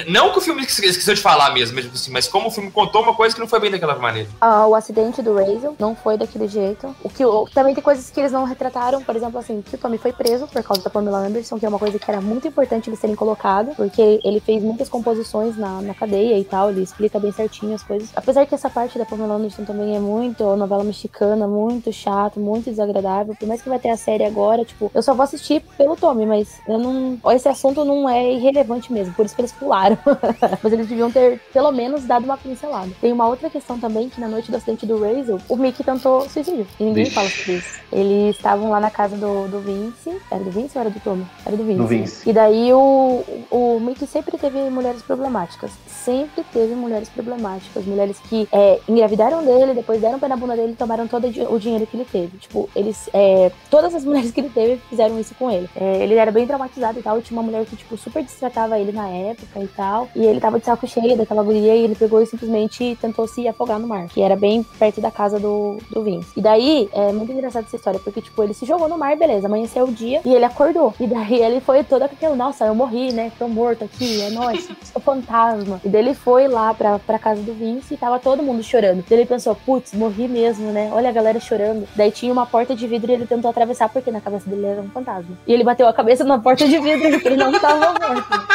[0.08, 2.52] Não que o filme esque- esqueceu de falar mesmo, mas, tipo assim, mas como o
[2.52, 4.30] filme contou uma coisa que não foi bem daquela maneira.
[4.42, 6.96] Ah, o acidente do Razel não foi daquele jeito.
[7.04, 9.78] O que o- também tem coisas que eles não retrataram, por exemplo, assim, que o
[9.78, 12.48] Tommy foi preso por causa da Pamela Anderson, que é uma coisa que era muito
[12.48, 16.82] importante eles terem colocado, porque ele fez muitas composições na, na cadeia e tal, ele
[16.82, 18.10] explica bem certinho as coisas.
[18.16, 22.70] Apesar que essa parte da Pamela Anderson também é muito novela mexicana, muito chato, muito
[22.70, 23.36] desagradável.
[23.40, 26.26] Por mais que vai ter a série agora, tipo, eu só vou assistir pelo Tommy,
[26.26, 27.18] mas eu não.
[27.34, 29.98] Esse assunto não é irrelevante mesmo, por isso que eles pularam.
[30.62, 32.92] mas eles deviam ter, pelo menos, dado uma pincelada.
[33.02, 36.28] Tem uma outra questão também, que na noite do acidente do Razel, o Mickey tentou
[36.30, 36.68] suicídio.
[36.80, 37.16] E ninguém Vixe.
[37.16, 37.80] fala sobre isso.
[37.92, 40.16] Eles estavam lá na casa do, do Vince.
[40.30, 41.26] Era do Vince ou era do Tommy?
[41.46, 41.78] Era do Vince.
[41.78, 42.30] Do Vince.
[42.30, 45.72] E daí o, o Mickey sempre teve mulheres problemáticas.
[45.88, 47.86] Sempre teve mulheres problemáticas.
[47.86, 51.60] Mulheres que é, engravidaram dele, depois deram pé na bunda dele e tomaram todo o
[51.60, 52.38] dinheiro que ele teve.
[52.38, 53.10] Tipo, eles.
[53.14, 55.70] é, todas as mulheres que ele teve fizeram isso com ele.
[55.76, 57.20] É, ele era bem traumatizado e tal.
[57.20, 60.10] E tinha uma mulher que, tipo, super destratava ele na época e tal.
[60.16, 63.48] E ele tava de saco cheio daquela guria e ele pegou e simplesmente tentou se
[63.48, 64.08] afogar no mar.
[64.08, 66.32] Que era bem perto da casa do, do Vince.
[66.36, 69.48] E daí, é muito engraçado essa história, porque, tipo, ele se jogou no mar, beleza,
[69.48, 70.94] amanheceu o dia e ele acordou.
[71.00, 73.32] E daí ele foi todo aquele, nossa, eu morri, né?
[73.38, 75.80] Tô morto aqui, é nóis, sou fantasma.
[75.84, 79.04] E daí ele foi lá pra, pra casa do Vince e tava todo mundo chorando.
[79.08, 80.90] Daí ele pensou, putz, morri mesmo, né?
[80.92, 81.88] Olha a galera chorando.
[81.96, 84.82] Daí tinha uma porta de vidro e ele tentou atravessar porque na cabeça dele era
[84.82, 85.38] um fantasma.
[85.46, 88.55] E ele bateu a cabeça na porta de vidro porque ele não tava morto.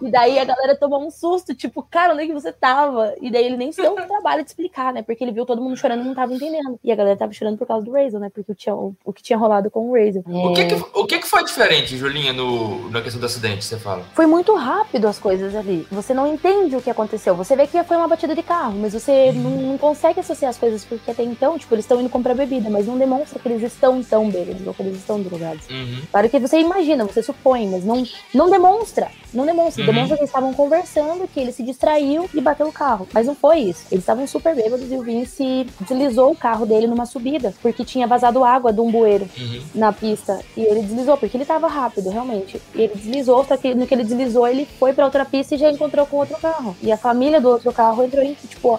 [0.00, 3.14] E daí a galera tomou um susto, tipo, cara, onde é que você tava?
[3.20, 5.02] E daí ele nem se deu o trabalho de explicar, né?
[5.02, 6.78] Porque ele viu todo mundo chorando e não tava entendendo.
[6.82, 8.30] E a galera tava chorando por causa do Razel, né?
[8.32, 10.22] Porque o, tinha, o, o que tinha rolado com o Razel.
[10.26, 13.78] O, que, que, o que, que foi diferente, Julinha, no, na questão do acidente, você
[13.78, 14.04] fala?
[14.14, 15.86] Foi muito rápido as coisas ali.
[15.90, 17.34] Você não entende o que aconteceu.
[17.34, 20.58] Você vê que foi uma batida de carro, mas você não, não consegue associar as
[20.58, 23.62] coisas porque até então, tipo, eles estão indo comprar bebida, mas não demonstra que eles
[23.62, 25.68] estão tão bêbados ou que eles estão drogados.
[25.68, 26.02] Uhum.
[26.10, 29.08] Claro que você imagina, você supõe, mas não, não demonstra.
[29.32, 29.82] Não demonstra.
[29.82, 29.85] Uhum.
[29.86, 33.06] Demonstra que eles estavam conversando, que ele se distraiu e bateu o carro.
[33.12, 33.84] Mas não foi isso.
[33.90, 38.06] Eles estavam super bêbados e o Vince deslizou o carro dele numa subida, porque tinha
[38.06, 39.60] vazado água de um bueiro Uhum.
[39.74, 40.40] na pista.
[40.56, 42.60] E ele deslizou, porque ele tava rápido, realmente.
[42.74, 45.58] E ele deslizou, só que no que ele deslizou, ele foi pra outra pista e
[45.58, 46.76] já encontrou com outro carro.
[46.82, 48.78] E a família do outro carro entrou em, tipo,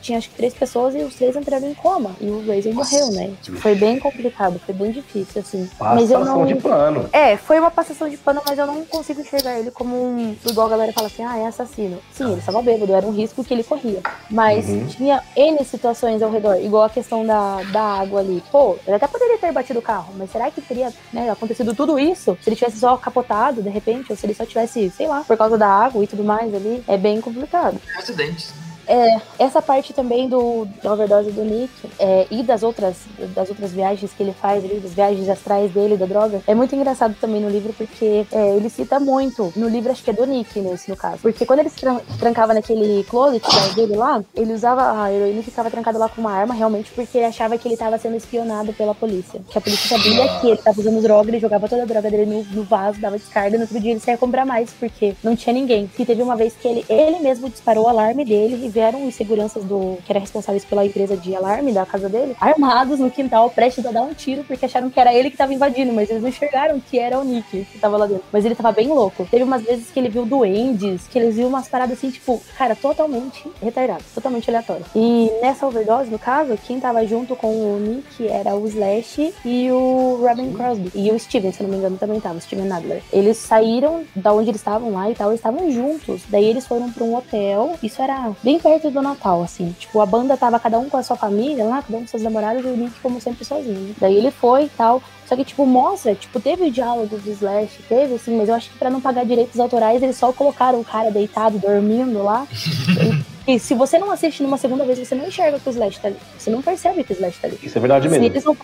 [0.00, 2.12] tinha acho que três pessoas e os três entraram em coma.
[2.20, 3.32] E o Razor morreu, né?
[3.42, 5.68] Tipo, foi bem complicado, foi bem difícil, assim.
[5.78, 6.46] mas eu Passação não.
[6.46, 7.08] de pano.
[7.12, 10.58] É, foi uma passação de pano, mas eu não consigo enxergar ele como um dos
[10.58, 11.98] igual a galera fala assim, ah, é assassino.
[12.12, 14.00] Sim, ele estava bêbado, era um risco que ele corria.
[14.30, 14.86] Mas Uhum.
[14.86, 18.42] tinha N situações ao redor, igual a questão da, da água ali.
[18.50, 21.98] Pô, ele até poderia ter batido o carro, mas será que teria né, acontecido tudo
[21.98, 25.22] isso se ele tivesse só capotado, de repente, ou se ele só tivesse, sei lá,
[25.26, 26.82] por causa da água e tudo mais ali?
[26.88, 27.80] É bem complicado.
[27.96, 28.52] Acidentes.
[28.88, 32.96] É, essa parte também do, da overdose do Nick é, e das outras,
[33.34, 37.14] das outras viagens que ele faz das viagens astrais dele, da droga, é muito engraçado
[37.20, 40.58] também no livro, porque é, ele cita muito, no livro acho que é do Nick
[40.60, 44.54] nesse no caso, porque quando ele se tran- trancava naquele closet né, dele lá, ele
[44.54, 47.74] usava, a heroína ficava trancada lá com uma arma, realmente porque ele achava que ele
[47.74, 51.40] estava sendo espionado pela polícia, que a polícia sabia que ele estava usando droga, ele
[51.40, 54.16] jogava toda a droga dele no, no vaso, dava descarga, no outro dia ele saía
[54.16, 55.90] comprar mais, porque não tinha ninguém.
[55.98, 59.14] E teve uma vez que ele, ele mesmo disparou o alarme dele e vieram os
[59.16, 63.50] seguranças do que era responsáveis pela empresa de alarme da casa dele, armados no quintal,
[63.50, 66.22] prestes a dar um tiro, porque acharam que era ele que tava invadindo, mas eles
[66.22, 68.22] não enxergaram que era o Nick que tava lá dentro.
[68.32, 69.26] Mas ele tava bem louco.
[69.28, 72.76] Teve umas vezes que ele viu duendes, que eles viam umas paradas assim, tipo, cara,
[72.76, 74.84] totalmente retardado, totalmente aleatório.
[74.94, 79.72] E nessa overdose, no caso, quem tava junto com o Nick era o Slash e
[79.72, 80.92] o Robin Crosby.
[80.94, 83.02] E o Steven, se não me engano, também tava, o Steven Nadler.
[83.12, 86.22] Eles saíram da onde eles estavam lá e tal, estavam juntos.
[86.28, 87.74] Daí eles foram pra um hotel.
[87.82, 89.74] Isso era bem perto do Natal, assim.
[89.78, 92.22] Tipo, a banda tava cada um com a sua família lá, cada um com seus
[92.22, 93.94] namorados, e o Nick, como sempre, sozinho.
[93.98, 95.02] Daí ele foi e tal.
[95.26, 98.70] Só que, tipo, mostra, tipo, teve o diálogo do Slash, teve, assim, mas eu acho
[98.70, 102.46] que pra não pagar direitos autorais, eles só colocaram o cara deitado, dormindo lá.
[103.48, 106.08] E se você não assiste numa segunda vez, você não enxerga que o Slash tá
[106.08, 106.16] ali.
[106.38, 107.58] Você não percebe que o Slash tá ali.
[107.62, 108.26] Isso é verdade Se mesmo.
[108.26, 108.56] eles não-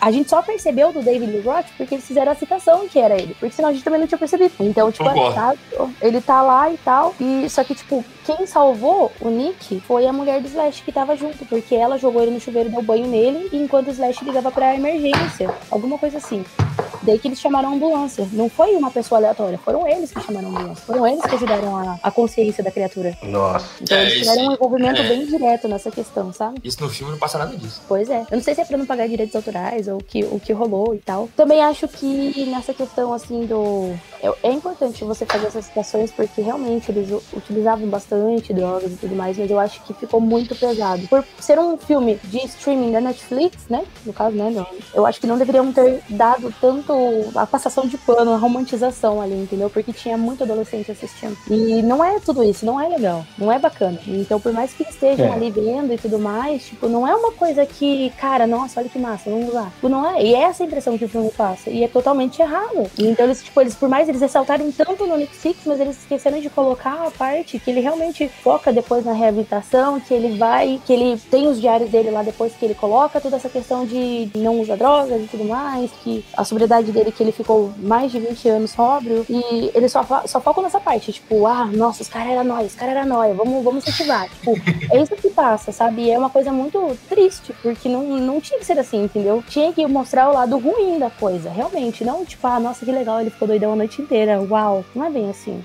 [0.00, 3.14] a gente só percebeu do David Lee Roth porque eles fizeram a citação que era
[3.14, 3.34] ele.
[3.38, 4.52] Porque senão a gente também não tinha percebido.
[4.58, 5.34] Então, tipo, Concordo.
[5.36, 5.54] tá-
[6.02, 7.14] ele tá lá e tal.
[7.20, 11.16] E só que, tipo, quem salvou o Nick foi a mulher do Slash que tava
[11.16, 11.44] junto.
[11.46, 14.74] Porque ela jogou ele no chuveiro, deu banho nele, e enquanto o Slash ligava pra
[14.74, 15.48] emergência.
[15.70, 16.44] Alguma coisa assim.
[17.02, 18.28] Daí que eles chamaram a ambulância.
[18.32, 20.84] Não foi uma pessoa aleatória, foram eles que chamaram a ambulância.
[20.84, 23.16] Foram eles que ajudaram a, a consciência da criatura.
[23.22, 23.66] Nossa.
[23.80, 25.08] Então É, eles tiveram um envolvimento é.
[25.08, 26.60] bem direto nessa questão, sabe?
[26.62, 27.82] Isso no filme não passa nada disso.
[27.88, 28.20] Pois é.
[28.30, 30.94] Eu não sei se é pra não pagar direitos autorais ou que, o que rolou
[30.94, 31.28] e tal.
[31.36, 33.94] Também acho que nessa questão, assim, do.
[34.22, 39.14] É, é importante você fazer essas citações porque realmente eles utilizavam bastante drogas e tudo
[39.14, 41.06] mais, mas eu acho que ficou muito pesado.
[41.08, 43.84] Por ser um filme de streaming da Netflix, né?
[44.06, 44.50] No caso, né?
[44.50, 46.91] Não, eu acho que não deveriam ter dado tanto
[47.34, 49.68] a passação de pano, a romantização ali, entendeu?
[49.70, 51.36] Porque tinha muito adolescente assistindo.
[51.50, 53.98] E não é tudo isso, não é legal, não é bacana.
[54.06, 55.32] Então, por mais que estejam É.
[55.32, 58.98] ali vendo e tudo mais, tipo, não é uma coisa que, cara, nossa, olha que
[58.98, 59.70] massa, vamos lá.
[59.74, 60.22] Tipo, não é.
[60.22, 61.70] E é essa a impressão que o filme passa.
[61.70, 62.90] E é totalmente errado.
[62.98, 65.98] E então, eles, tipo, eles, por mais eles ressaltarem tanto no Nick Six, mas eles
[65.98, 70.80] esqueceram de colocar a parte que ele realmente foca depois na reabilitação, que ele vai,
[70.84, 74.30] que ele tem os diários dele lá depois que ele coloca toda essa questão de
[74.34, 78.18] não usar drogas e tudo mais, que a sobriedade dele, que ele ficou mais de
[78.18, 82.32] 20 anos sóbrio, e ele só, só foca nessa parte, tipo, ah, nossa, os caras
[82.32, 84.28] eram nóia, os caras eram nóia, vamos, vamos se ativar.
[84.28, 84.54] Tipo,
[84.90, 86.02] é isso que passa, sabe?
[86.02, 89.42] E é uma coisa muito triste, porque não, não tinha que ser assim, entendeu?
[89.46, 92.04] Tinha que mostrar o lado ruim da coisa, realmente.
[92.04, 94.84] Não, tipo, ah, nossa, que legal, ele ficou doidão a noite inteira, uau.
[94.94, 95.62] Não é bem assim.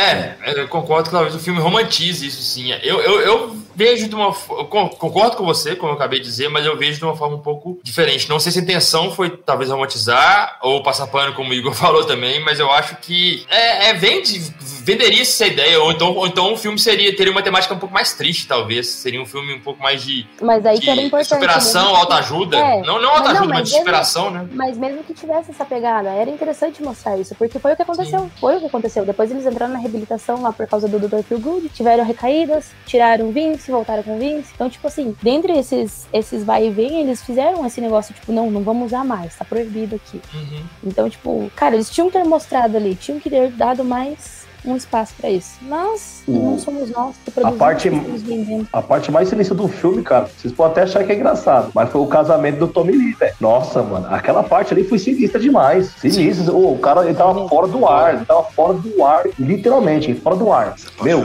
[0.00, 2.72] É, eu concordo que talvez o filme romantize isso sim.
[2.82, 6.64] Eu, eu, eu vejo de uma concordo com você, como eu acabei de dizer, mas
[6.66, 8.28] eu vejo de uma forma um pouco diferente.
[8.28, 12.04] Não sei se a intenção foi talvez romantizar ou passar pano, como o Igor falou
[12.04, 14.38] também, mas eu acho que é, é vende,
[14.82, 17.94] venderia essa ideia, ou então, ou então o filme seria teria uma temática um pouco
[17.94, 18.88] mais triste, talvez.
[18.88, 21.28] Seria um filme um pouco mais de, Mas aí que era de importante.
[21.28, 22.56] superação, que- autoajuda.
[22.56, 24.48] É, não não autoajuda, mas, mas de mesmo- superação, né?
[24.52, 28.30] Mas mesmo que tivesse essa pegada, era interessante mostrar isso, porque foi o que aconteceu.
[28.40, 29.04] Foi o que aconteceu.
[29.04, 31.22] Depois eles entraram na reabilitação lá por causa do Dr.
[31.22, 34.52] Feel Good, tiveram recaídas, tiraram Vince, voltaram com Vince.
[34.54, 38.50] Então, tipo assim, dentre esses, esses vai e vem, eles fizeram esse negócio, tipo, não,
[38.50, 40.20] não vamos usar mais, tá proibido aqui.
[40.32, 40.62] Uhum.
[40.84, 44.76] Então, tipo, cara, eles tinham que ter mostrado ali, tinham que ter dado mais um
[44.76, 45.58] espaço pra isso.
[45.62, 48.68] Mas não somos nós que produzimos parte- estamos vendendo.
[48.72, 51.90] A parte mais sinistra do filme, cara, vocês podem até achar que é engraçado, mas
[51.90, 53.34] foi o casamento do Tommy Lee, velho.
[53.40, 55.90] Nossa, mano, aquela parte ali foi sinistra demais.
[55.98, 56.52] Sinistra.
[56.52, 60.36] Ô, o cara, ele tava fora do ar, ele tava fora do ar, literalmente, fora
[60.36, 60.74] do ar.
[61.02, 61.20] Meu,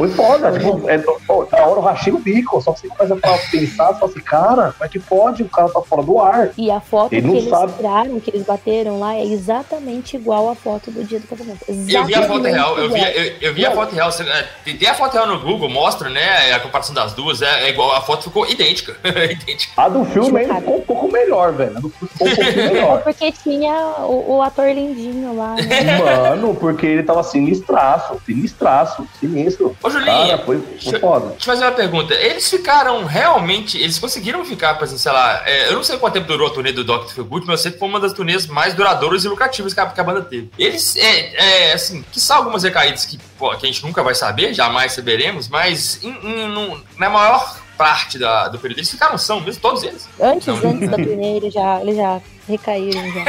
[0.00, 0.50] Foi foda.
[0.52, 3.92] Tipo, é, pô, na hora eu rachei o bico, só que você começa a pensar,
[3.94, 5.42] fala assim, cara, como é que pode?
[5.42, 6.48] O cara tá fora do ar.
[6.56, 7.72] E a foto Ele que eles sabe.
[7.74, 11.58] tiraram, que eles bateram lá, é exatamente igual à foto do dia do casamento.
[11.68, 12.10] Eu vi a foto
[12.46, 14.08] Exatamente real, eu vi, eu, eu vi a foto real.
[14.08, 16.50] é, Tem tem a foto real no Google, mostra, né?
[16.54, 18.96] A comparação das duas, é, é igual, a foto ficou idêntica.
[19.04, 19.72] idêntica.
[19.76, 21.76] A do filme ainda ficou um pouco melhor, velho.
[21.76, 23.02] A do filme ficou um pouquinho É melhor.
[23.02, 23.74] porque tinha
[24.06, 25.98] o, o ator lindinho lá, né?
[25.98, 29.76] Mano, porque ele tava sinistraço, sinistraço, sinistro.
[29.82, 31.26] Ô, Ô, Julinha, Cara, foi, foi foda.
[31.30, 32.14] Deixa eu fazer uma pergunta.
[32.14, 33.76] Eles ficaram realmente.
[33.78, 35.42] Eles conseguiram ficar, por exemplo, sei lá.
[35.46, 37.22] é, eu não sei quanto tempo durou a turnê do Dr.
[37.22, 39.86] Good, mas eu sei que foi uma das turnês mais duradouras e lucrativas que a,
[39.86, 40.50] que a banda teve.
[40.58, 44.14] Eles, é, é, assim, que são algumas recaídas que, pô, que a gente nunca vai
[44.14, 49.16] saber, jamais saberemos, mas em- em- num- na maior parte da- do período eles ficaram
[49.16, 50.06] são, mesmo todos eles.
[50.20, 52.20] Antes, antes da turnê, eles já, eles já
[52.50, 53.20] recaíram já.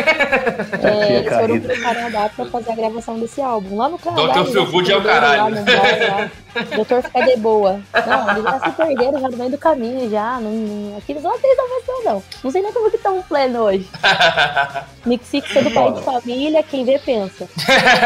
[0.89, 1.67] É, eles foram caído.
[1.69, 3.77] pro Canadá pra fazer a gravação desse álbum.
[3.77, 4.41] Lá no Canadá.
[4.43, 4.69] Dr.
[4.71, 5.55] Good é o caralho.
[5.55, 6.31] lá lá.
[6.75, 7.79] Doutor fica de boa.
[8.05, 10.39] Não, eles já se perderam já no meio do caminho já.
[10.39, 12.23] Não, não, aqui eles não salvação, não.
[12.43, 13.87] Não sei nem como que estão pleno hoje.
[15.05, 17.47] Nick Six é do pai de família, quem vê pensa.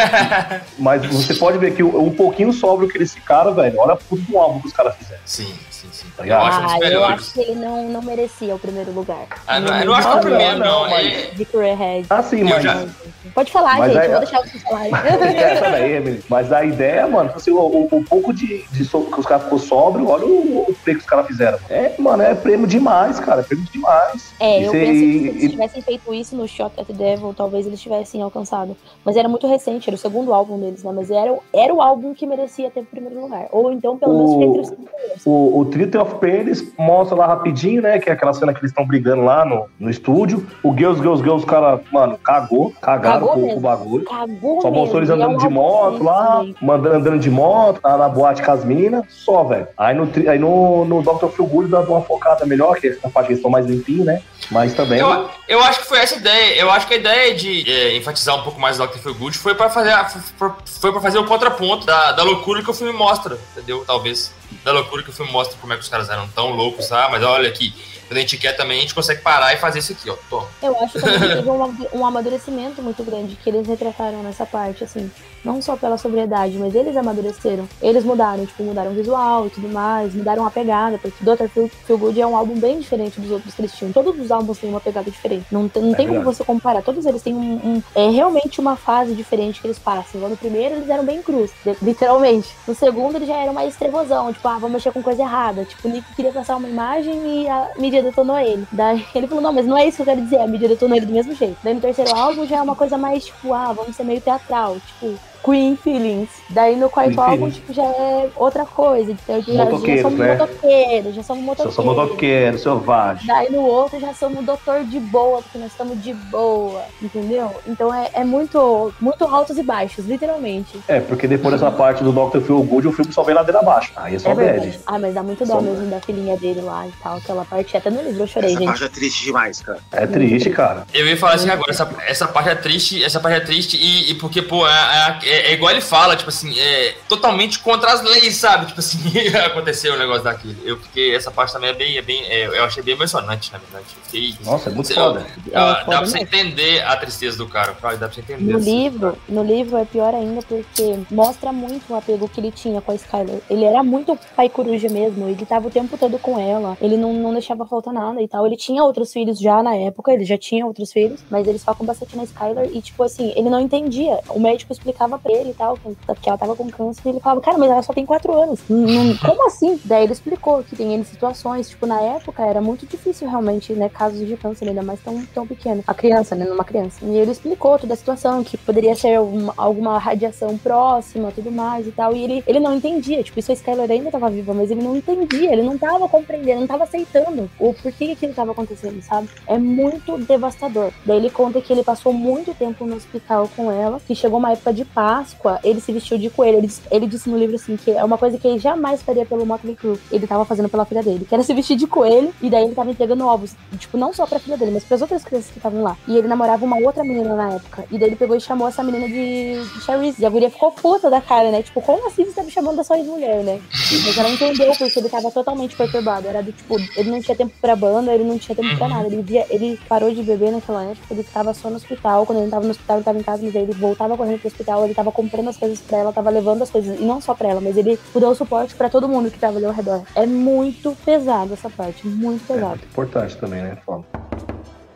[0.78, 3.80] Mas você pode ver que o- um pouquinho sobra o que eles ficaram, velho.
[3.80, 5.22] Olha do álbum que os caras fizeram.
[5.26, 5.54] Sim,
[5.92, 6.08] sim, sim.
[6.16, 6.46] Tá Eu ligado?
[6.48, 9.26] acho um dos Ah, eu acho que ele não, não merecia o primeiro lugar.
[9.48, 10.66] Ah, não, eu não acho que é o primeiro, não.
[10.84, 12.06] não, mas- É- De Craig.
[12.10, 12.64] Ah, sim, Eu mas.
[12.64, 12.86] já-
[13.34, 14.02] Pode falar, Mas gente.
[14.04, 14.92] aí- Vou deixar vocês falarem.
[15.46, 16.18] É.
[16.30, 19.44] Mas a ideia, mano, assim, o, o- o pouco de, de so- que os caras
[19.44, 21.58] ficou sóbrio, olha o, o prêmio que os caras fizeram.
[21.70, 23.42] É, mano, é prêmio demais, cara.
[23.42, 24.34] É prêmio demais.
[24.40, 26.94] É, E eu cê- penso que se eles tivessem feito isso no Shot at the
[26.94, 28.76] Devil, talvez eles tivessem alcançado.
[29.04, 30.92] Mas era muito recente, era o segundo álbum deles, né?
[30.94, 33.48] Mas era, o- era o álbum que merecia ter o primeiro lugar.
[33.52, 35.22] Ou então, pelo menos, O- entre os primeiros.
[35.26, 38.00] O, o Triton of Pain, eles mostram lá rapidinho, né?
[38.00, 40.48] Que é aquela cena que eles estão brigando lá no, no estúdio.
[40.64, 42.74] O Girls, Girls, Girls, os caras, mano, cagou.
[42.82, 44.06] Cagaram Cagou com, o bagulho.
[44.06, 46.56] Cagou Só mostrou eles é andando de moto lá, também.
[46.62, 49.68] mandando, andando de moto, lá na boate com as minas, só, velho.
[49.78, 51.28] Aí no, aí no, no Dr.
[51.28, 54.22] Feel Good dá uma focada melhor, que essa parte que eles estão mais limpinhos, né?
[54.52, 55.00] Mas também.
[55.00, 56.56] Eu, eu acho que foi essa ideia.
[56.60, 59.00] Eu acho que a ideia de é, enfatizar um pouco mais o Dr.
[59.00, 62.62] Feel Good foi pra fazer, a- foi, foi pra fazer o contraponto da, da loucura
[62.64, 63.84] que o filme mostra, entendeu?
[63.86, 64.32] Talvez.
[64.64, 67.08] Da loucura que o filme mostra como é que os caras eram tão loucos, ah,
[67.12, 67.74] mas olha aqui,
[68.08, 70.16] quando a gente quer também, a gente consegue parar e fazer isso aqui, ó.
[70.30, 70.48] Toma.
[70.62, 75.12] Eu acho que teve um, um amadurecimento muito grande que eles retrataram nessa parte, assim.
[75.44, 77.68] Não só pela sobriedade, mas eles amadureceram.
[77.82, 81.48] Eles mudaram, tipo, mudaram o visual e tudo mais, mudaram a pegada, porque Dr.
[81.54, 83.92] Feel, Feel Good é um álbum bem diferente dos outros que eles tinham.
[83.92, 85.46] Todos os álbuns têm uma pegada diferente.
[85.52, 86.82] Não, tem- não tem como você comparar.
[86.84, 90.22] Todos eles têm um, um- É realmente uma fase diferente que eles passam.
[90.22, 92.50] No primeiro, eles eram bem cruz, literalmente.
[92.68, 95.64] No segundo, eles já eram mais trevosão, tipo, ah, vamos mexer com coisa errada.
[95.66, 98.68] Tipo, o Nick queria passar uma imagem e a mídia detonou ele.
[98.72, 100.96] Daí ele falou, não, mas não é isso que eu quero dizer, a mídia detonou
[100.98, 101.58] ele do mesmo jeito.
[101.64, 104.78] Daí no terceiro álbum já é uma coisa mais, tipo, ah, vamos ser meio teatral,
[104.86, 105.16] tipo,
[105.46, 106.30] Queen Feelings.
[106.50, 109.12] Daí no quarto Queen álbum, tipo, já é outra coisa.
[109.12, 110.32] Então, já, já Motoqueiros, somos né?
[110.36, 111.76] motoqueiros, já somos motoqueiros.
[111.76, 113.28] sou motoqueiro, selvagem.
[113.28, 117.52] Daí no outro já somos doutor de boa, porque nós estamos de boa, entendeu?
[117.68, 120.80] Então é, é muito, muito altos e baixos, literalmente.
[120.88, 122.42] É, porque depois dessa parte do Dr.
[122.42, 123.92] Feel Good, o filme só vem ladeira abaixo.
[123.96, 124.80] Aí é só é bad.
[124.88, 127.18] Ah, mas dá muito dó Só mesmo da filhinha dele lá e tal.
[127.18, 128.68] Aquela parte, até no livro eu chorei, Essa gente.
[128.68, 129.80] parte é triste demais, cara.
[129.92, 130.86] É triste, cara.
[130.94, 134.12] Eu ia falar assim agora, essa, essa parte é triste, essa parte é triste e,
[134.12, 138.02] e porque, pô, é, é- é igual ele fala, tipo assim, é totalmente contra as
[138.02, 138.68] leis, sabe?
[138.68, 139.00] Tipo assim,
[139.46, 140.58] aconteceu um negócio daquele.
[140.64, 143.58] Eu fiquei, essa parte também é bem, é bem é, eu achei bem emocionante, na
[143.60, 143.86] verdade.
[143.96, 145.20] Eu fiquei, Nossa, é muito Sei foda.
[145.20, 148.16] lá, É dá, foda dá pra você entender a tristeza do cara, cara, dá pra
[148.16, 148.52] você entender.
[148.52, 148.84] No assim.
[148.84, 152.92] livro, no livro é pior ainda porque mostra muito o apego que ele tinha com
[152.92, 153.40] a Skylar.
[153.50, 157.14] Ele era muito pai coruja mesmo, ele tava o tempo todo com ela, ele não,
[157.14, 158.46] não deixava faltar nada e tal.
[158.46, 161.86] Ele tinha outros filhos já na época, ele já tinha outros filhos, mas eles focam
[161.86, 164.20] bastante na Skylar e, tipo assim, ele não entendia.
[164.30, 165.76] O médico explicava pra ele e tal,
[166.22, 168.60] que ela tava com câncer, e ele falava, cara, mas ela só tem quatro anos.
[168.70, 169.80] Não- não- como assim?
[169.84, 173.90] Daí ele explicou que tem N situações, tipo, na época era muito difícil realmente, né,
[173.90, 175.84] casos de câncer, ainda mais tão, tão pequeno.
[175.88, 177.04] A criança, né, numa criança.
[177.04, 181.88] E ele explicou toda a situação, que poderia ser alguma, alguma radiação próxima, tudo mais
[181.88, 182.16] e tal.
[182.16, 184.96] E ele, ele não entendia, tipo, isso a Skylar ainda tava viva, mas ele não
[184.96, 189.28] entendia, ele não tava compreendendo, não tava aceitando o porquê que aquilo tava acontecendo, sabe?
[189.48, 190.92] É muito devastador.
[191.06, 194.52] Daí ele conta que ele passou muito tempo no hospital com ela, que chegou uma
[194.52, 194.86] época de
[195.16, 196.58] Páscoa, ele se vestiu de coelho.
[196.58, 199.46] Ele, ele disse no livro assim que é uma coisa que ele jamais faria pelo
[199.46, 199.98] Motley Crue.
[200.12, 202.76] Ele tava fazendo pela filha dele, que era se vestir de coelho, e daí ele
[202.76, 205.82] tava entregando ovos, tipo, não só pra filha dele, mas pras outras crianças que estavam
[205.84, 205.96] lá.
[206.06, 207.86] E ele namorava uma outra menina na época.
[207.90, 210.22] E daí ele pegou e chamou essa menina de, de Charisse.
[210.22, 211.64] E a guria ficou puta da cara, né?
[211.64, 213.62] Tipo, como assim você tá me chamando da sua ex-mulher, né?
[213.72, 216.28] Mas ela entendeu porque ele tava totalmente perturbado.
[216.28, 219.08] Era do tipo, ele não tinha tempo pra banda, ele não tinha tempo pra nada.
[219.08, 222.26] Ele, via, ele parou de beber naquela época, ele ficava só no hospital.
[222.26, 224.48] Quando ele tava no hospital, ele tava em casa, mas aí ele voltava correndo pro
[224.48, 227.00] hospital, ele tava comprando as coisas pra ela, tava levando as coisas.
[227.00, 229.66] E não só pra ela, mas ele deu suporte pra todo mundo que tava ali
[229.66, 230.04] ao redor.
[230.16, 232.70] É muito pesado essa parte, muito É pesado.
[232.70, 233.78] muito importante também, né?
[233.86, 234.04] Foda.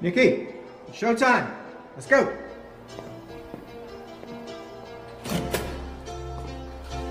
[0.01, 0.47] Nikki,
[0.93, 1.47] showtime.
[1.97, 2.31] Let's go.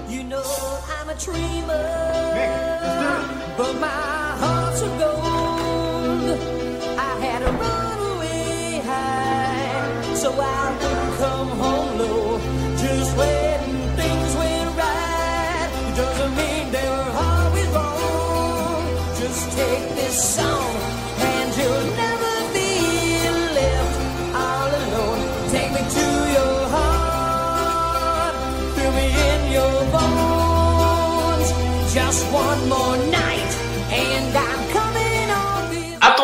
[0.08, 0.42] You know
[0.88, 2.34] I'm a dreamer,
[3.58, 3.86] but my
[4.40, 6.38] heart's of gold.
[6.98, 12.27] I had to run away high, so I wouldn't come home low.
[12.88, 13.60] Just when
[14.00, 18.82] things went right, it doesn't mean they were always wrong.
[19.20, 20.72] Just take this song
[21.32, 22.72] and you'll never be
[23.58, 23.98] left
[24.42, 25.20] all alone.
[25.50, 28.34] Take me to your heart,
[28.96, 29.78] me in your.
[31.92, 33.52] Just one more night
[33.92, 34.67] and I'm.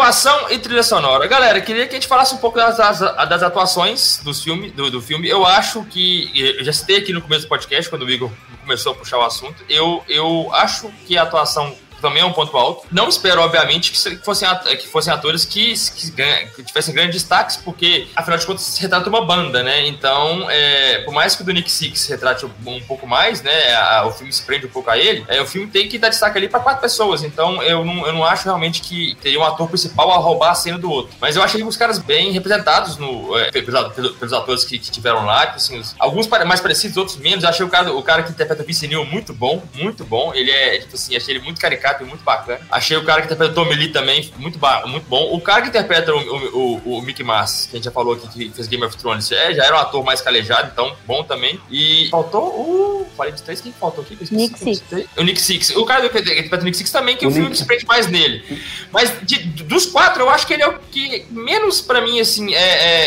[0.05, 1.27] Atuação e trilha sonora.
[1.27, 4.91] Galera, queria que a gente falasse um pouco das, das, das atuações dos filme, do,
[4.91, 5.27] do filme.
[5.27, 6.31] Eu acho que.
[6.59, 8.31] Eu já citei aqui no começo do podcast, quando o Igor
[8.61, 9.65] começou a puxar o assunto.
[9.67, 11.75] Eu, eu acho que a atuação
[12.05, 12.87] também é um ponto alto.
[12.93, 14.49] Não espero, obviamente, que se- que fossem,
[14.79, 16.11] que fossem atores que, que,
[16.57, 19.87] que tivessem grandes destaques, porque, afinal de contas, se retrata uma banda, né?
[19.87, 23.75] Então, é, por mais que o do Nick Six retrate um, pouco mais, né?
[23.75, 26.09] a- o filme se prende um pouco a ele, é, o filme tem que dar
[26.11, 27.23] destaque ali para quatro pessoas.
[27.23, 30.55] Então, eu não, eu não acho realmente que teria um ator principal a roubar a
[30.55, 31.15] cena do outro.
[31.21, 34.91] Mas eu achei os caras bem representados no, é, pelos, pelos- pelos atores que, que
[34.91, 37.45] tiveram lá, assim, os- alguns mais parecidos, outros menos.
[37.45, 40.33] Eu achei o cara, o cara que interpreta o Vince Neil muito bom, muito bom.
[40.35, 42.61] Ele é, tipo assim, achei ele muito caricato e muito bacana.
[42.71, 45.33] Achei o cara que interpreta o Tommy Lee também muito, muito bom.
[45.35, 48.15] O cara que interpreta o, o, o, o Mickey Mars, que a gente já falou
[48.15, 51.23] aqui, que fez Game of Thrones, é, já era um ator mais calejado, então bom
[51.23, 51.61] também.
[51.71, 53.07] E faltou o.
[53.17, 54.19] Falei de três, quem faltou aqui?
[54.33, 54.83] Nick Six.
[55.17, 55.71] O Nick Six.
[55.77, 57.87] O cara que interpreta o Nick Six também, que o, O filme Nick- se prende
[57.87, 58.43] mais nele.
[58.91, 62.53] Mas de- dos quatro, eu acho que ele é o que menos, pra mim, assim,
[62.55, 62.59] é,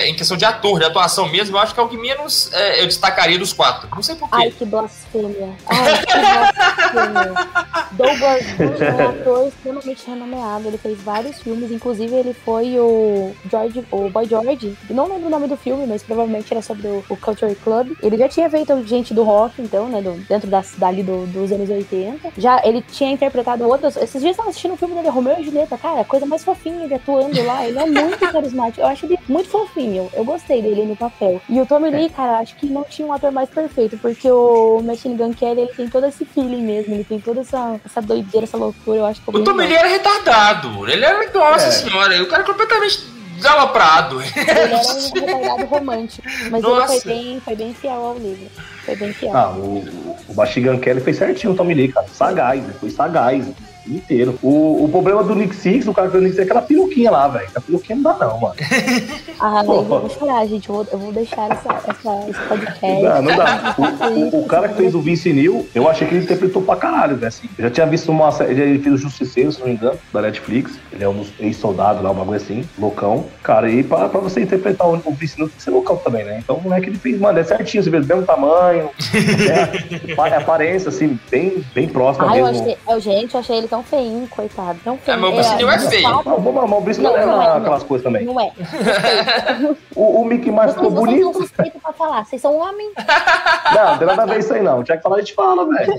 [0.06, 2.50] é, em questão de ator, de atuação mesmo, eu acho que é o que menos
[2.54, 3.90] é, eu destacaria dos quatro.
[3.94, 4.36] Não sei porquê.
[4.38, 5.56] Ai, que blasfêmia.
[5.66, 7.34] Ai, que blasfêmia.
[7.92, 8.44] Douglas
[8.84, 10.68] é um ator extremamente renomeado.
[10.68, 14.76] Ele fez vários filmes, inclusive ele foi o George, o Boy George.
[14.90, 17.94] Não lembro o nome do filme, mas provavelmente era sobre o, o Culture Club.
[18.02, 20.02] Ele já tinha feito gente do rock, então, né?
[20.02, 22.32] do- dentro da, dali do- dos anos 80.
[22.38, 23.96] Já ele tinha interpretado outras.
[23.98, 26.84] Esses dias eu tava assistindo um filme dele, Romeu e Julieta, cara, coisa mais fofinha
[26.86, 27.66] ele atuando lá.
[27.68, 28.82] Ele é muito carismático.
[28.82, 30.10] Eu acho ele muito fofinho.
[30.14, 31.42] Eu gostei dele no papel.
[31.50, 34.82] E o Tommy Lee, cara, acho que não tinha um ator mais perfeito, porque o
[34.84, 38.46] Machine Gun Kelly, ele tem todo esse feeling mesmo, ele tem toda essa, essa doideira,
[38.46, 40.88] essa loucura, eu acho que O Tommy Lee era retardado.
[40.90, 41.72] Ele era, nossa É.
[41.72, 43.00] senhora, o cara é completamente
[43.36, 44.22] desalaprado.
[44.22, 46.88] Ele era um retardado romântico, mas ele Nossa.
[46.88, 48.48] foi bem, foi bem fiel ao livro.
[48.86, 49.36] Foi bem fiel.
[49.38, 49.86] Ah, o,
[50.30, 52.08] o Machigan Kelly fez certinho o Tommy Lee, cara.
[52.14, 53.46] Sagaz, ele foi sagaz.
[53.90, 54.38] Inteiro.
[54.42, 56.62] O, o problema do Nick Six, o cara que fez o Nick Six, é aquela
[56.66, 57.48] peruquinha lá, velho.
[57.56, 58.56] A peruquinha não dá, não, mano.
[59.40, 59.76] Ah, Pô.
[59.76, 60.68] eu vou chorar, gente.
[60.68, 63.04] Eu vou, eu vou deixar essa, essa, esse podcast.
[63.04, 63.76] Não não dá.
[63.78, 66.76] O, o- o cara que fez o Vince Neil, eu achei que ele interpretou pra
[66.76, 67.28] caralho, velho.
[67.28, 67.48] Assim.
[67.56, 70.22] Eu já tinha visto uma série, ele fez o Justiceiro, se não me engano, da
[70.24, 70.80] Netflix.
[70.92, 73.26] Ele é um dos ex-soldados lá, um bagulho assim, loucão.
[73.44, 76.24] Cara, e pra, pra você interpretar o, o Vince Neil, tem que ser loucão também,
[76.26, 76.40] né?
[76.44, 78.90] Então o moleque ele fez, mano, é certinho, você vê, do mesmo tamanho,
[80.32, 82.62] é, aparência, assim, bem, bem próxima eu mesmo.
[82.64, 84.80] achei, eu, gente, eu achei ele tão feinho, coitado.
[84.84, 85.16] Tão feio.
[85.16, 86.10] É, mas o Neil é dos feio.
[86.10, 87.56] Não, vamos lá, o Vince Não, não, não é é, não.
[87.58, 88.26] aquelas coisas também.
[88.26, 88.52] Não é.
[89.96, 91.40] O, o Mickey Mouse Vocês, ficou vocês não bonito.
[91.42, 92.24] suspeitam pra falar.
[92.26, 92.92] Vocês são homens.
[93.74, 94.82] Não, não tem nada a ver isso aí, não.
[94.84, 95.94] Tinha que falar, a gente fala, velho.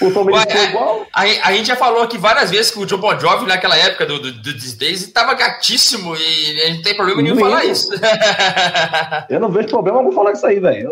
[0.00, 1.06] O Tommy Lee Ué, ficou igual.
[1.12, 4.06] A, a gente já falou aqui várias vezes que o John Bon Jovi, naquela época
[4.06, 4.32] do, do,
[4.78, 7.90] Days, tava gatíssimo e a gente não tem problema nenhum falar isso.
[9.28, 10.90] Eu não vejo problema algum falar isso aí, velho.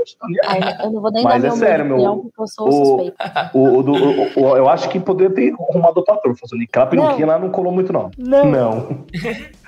[0.85, 2.73] Eu não vou nem Mas dar é meu sério, meu- opinião, porque eu sou o-
[2.85, 3.51] suspeita.
[3.55, 6.87] O, o do- o- o- eu acho que poderia ter arrumado o patrão, Fazendo aquela
[6.87, 8.11] peruquinha lá não colou muito, não.
[8.19, 8.45] Não.
[8.45, 9.05] Não.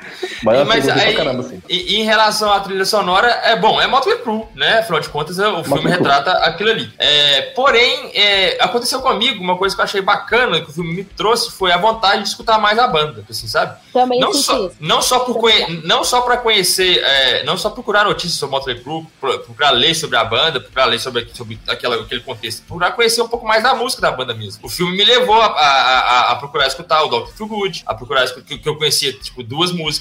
[0.42, 1.62] Mas, Mas aí, caramba, assim.
[1.68, 4.78] e, e em relação à trilha sonora, é bom, é Motley Crue, né?
[4.80, 5.90] Afinal de contas, o filme Crue.
[5.92, 6.92] retrata aquilo ali.
[6.98, 11.04] É, porém, é, aconteceu comigo uma coisa que eu achei bacana, que o filme me
[11.04, 13.76] trouxe, foi a vontade de escutar mais a banda, assim, sabe?
[13.92, 14.76] Também Não só, isso.
[14.80, 18.80] não só por conhe- não só para conhecer, é, não só procurar notícias sobre Motley
[18.80, 22.92] Crue, pro- procurar ler sobre a banda, procurar ler sobre, sobre aquela, aquele contexto, procurar
[22.92, 24.64] conhecer um pouco mais da música da banda mesmo.
[24.64, 27.28] O filme me levou a, a- a- a procurar escutar o Dr.
[27.36, 29.91] Feel Good, a procurar escutar, que, que eu conhecia tipo duas músicas.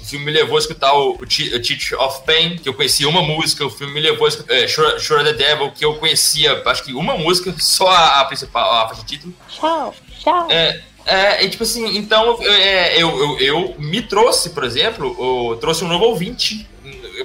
[0.00, 2.72] O filme me levou a escutar o, o, Te- o Teach of Pain, que eu
[2.74, 3.66] conhecia uma música.
[3.66, 6.82] O filme me levou a escutar é, Sure, Sure the Devil, que eu conhecia, acho
[6.84, 9.34] que uma música, só a, a principal, a faixa de título.
[9.50, 10.46] Tchau, tchau.
[10.50, 15.84] É, é, tipo assim, então é, eu, eu, eu me trouxe, por exemplo, o- trouxe
[15.84, 16.66] um novo ouvinte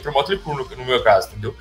[0.02, 1.56] pro Motley Crue, no, no meu caso, entendeu?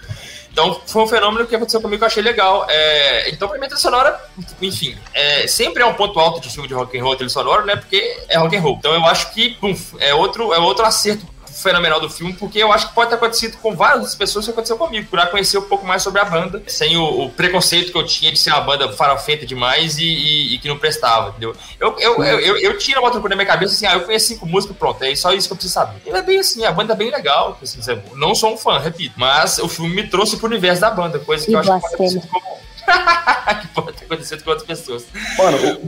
[0.53, 2.67] Então foi um fenômeno que aconteceu comigo que eu achei legal.
[2.69, 4.21] É, então, pra mim, a trilha sonora,
[4.61, 7.65] enfim, é, sempre é um ponto alto de filme de rock and roll, trilha sonora,
[7.65, 7.77] né?
[7.77, 8.77] Porque é rock and roll.
[8.79, 11.32] Então eu acho que, pum, é outro, é outro acerto
[11.63, 14.77] fenomenal do filme, porque eu acho que pode ter acontecido com várias pessoas que aconteceu
[14.77, 18.05] comigo, por conhecer um pouco mais sobre a banda, sem o, o preconceito que eu
[18.07, 21.55] tinha de ser uma banda farofenta demais e, e- e que não prestava, entendeu?
[21.81, 24.01] Eu, eu, eu, eu, eu tinha uma outra coisa na minha cabeça assim, ah, eu
[24.03, 26.01] conheço cinco músicas, pronto, é só isso que eu preciso saber.
[26.05, 27.79] E é bem assim, a banda é bem legal, assim,
[28.15, 31.45] não sou um fã, repito, mas o filme me trouxe pro universo da banda, coisa
[31.45, 32.53] que, Que eu acho que pode ter acontecido com,
[33.61, 35.05] que pode ter acontecido com outras pessoas.
[35.39, 35.87] Mano, o-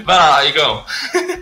[0.00, 0.82] Vai lá, Igão.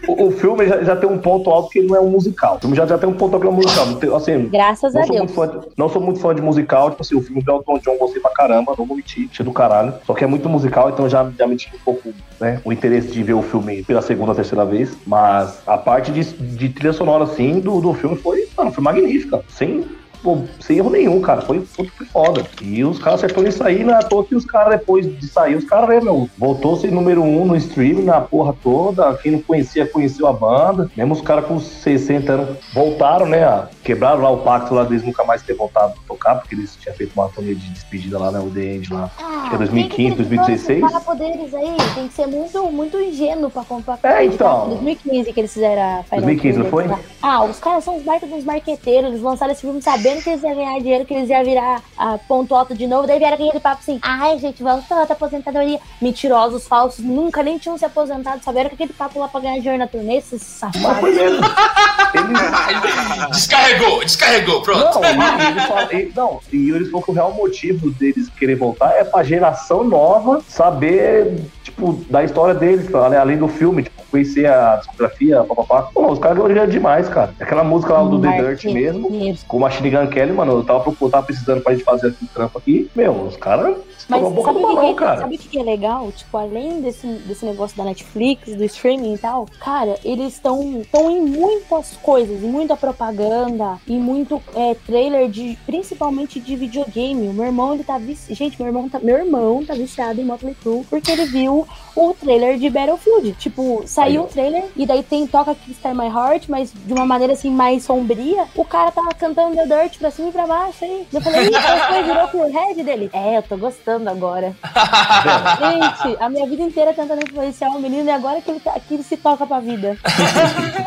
[0.08, 2.56] O, o filme já, já tem um ponto alto que ele não é um musical.
[2.56, 4.16] O filme já, já tem um ponto alto que é um musical.
[4.16, 5.30] Assim, Graças a Deus.
[5.30, 6.90] de, não sou muito fã de musical.
[6.90, 9.52] Tipo assim, o filme do Elton John gostei pra caramba, não vou mentir, achei do
[9.52, 9.94] caralho.
[10.06, 13.08] Só que é muito musical, então já, já me tira um pouco né, o interesse
[13.08, 14.96] de ver o filme pela segunda ou terceira vez.
[15.06, 19.42] Mas a parte de, de trilha sonora, assim, do, do filme foi, mano, foi magnífica.
[19.48, 19.84] Sem,
[20.22, 21.40] pô, sem erro nenhum, cara.
[21.42, 22.46] Foi, foi, foi foda.
[22.62, 25.26] E os caras acertaram isso aí, não é à toa que os caras, depois de
[25.26, 29.14] sair, os caras, né, meu, voltou-se número um no streaming, na porra toda.
[29.14, 30.90] Quem não conhecia, conheceu a banda.
[30.96, 33.44] Mesmo os caras com 60 anos voltaram, né?
[33.44, 36.76] a- Quebraram lá o pacto lá deles nunca mais ter voltado a tocar, porque eles
[36.76, 38.38] tinham feito uma turnê de despedida lá, né?
[38.38, 39.10] O The End lá.
[39.18, 40.80] Acho que é 2015, 2016.
[40.80, 43.98] Para poderes aí, tem que ser muito, muito ingênuo pra comprar.
[44.02, 44.68] É, então.
[44.68, 46.84] 2015 que eles fizeram a Final 2015, não foi?
[47.22, 49.10] Ah, os caras são os baita dos marqueteiros.
[49.10, 52.18] Eles lançaram esse filme sabendo que eles iam ganhar dinheiro, que eles iam virar a
[52.18, 53.06] ponto alto de novo.
[53.06, 55.78] Daí vieram aquele papo assim: ai, gente, vamos pra outra aposentadoria.
[56.00, 58.42] Mentirosos, falsos, nunca nem tinham se aposentado.
[58.42, 61.10] Saberam que aquele papo lá pra ganhar dinheiro na turnê, esses safados.
[63.30, 65.00] Descarregou, descarregou, pronto.
[65.00, 68.90] Não, e, eles falam, não, e eles falam que o real motivo deles querer voltar
[68.92, 74.46] é pra geração nova saber, tipo, da história deles, né, além do filme, tipo, conhecer
[74.46, 75.82] a discografia, papapá.
[75.94, 77.32] Pô, os caras dinheiro demais, cara.
[77.40, 79.08] Aquela música lá do The Dirt mesmo,
[79.46, 82.26] com o Machine Gun Kelly, mano, eu tava, procurando- tava precisando pra gente fazer esse
[82.26, 82.90] trampo aqui.
[82.94, 83.76] Meu, os caras
[84.10, 86.12] Mas sabe que, sabe o que que é legal?
[86.12, 91.20] Tipo, além desse, desse negócio da Netflix, do streaming e tal, cara, eles estão em
[91.20, 97.28] muitas coisas, em muita propaganda, e muito é, trailer de, principalmente de videogame.
[97.28, 98.34] O meu irmão, ele tá viciado.
[98.34, 102.14] Gente, meu irmão tá, meu irmão tá viciado em Motley Crue porque ele viu o
[102.14, 103.32] trailer de Battlefield.
[103.32, 107.32] Tipo, saiu o trailer e daí tem toca Kickstart My Heart, mas de uma maneira
[107.32, 108.46] assim mais sombria.
[108.54, 111.06] O cara tava cantando The Dirt pra cima e pra baixo aí.
[111.12, 113.10] Eu falei, "Ih, você foi, virou pro Red dele.
[113.12, 114.54] É, eu tô gostando agora.
[115.58, 118.94] Gente, a minha vida inteira tentando influenciar o menino e agora que ele, tá- que
[118.94, 119.96] ele se toca pra vida.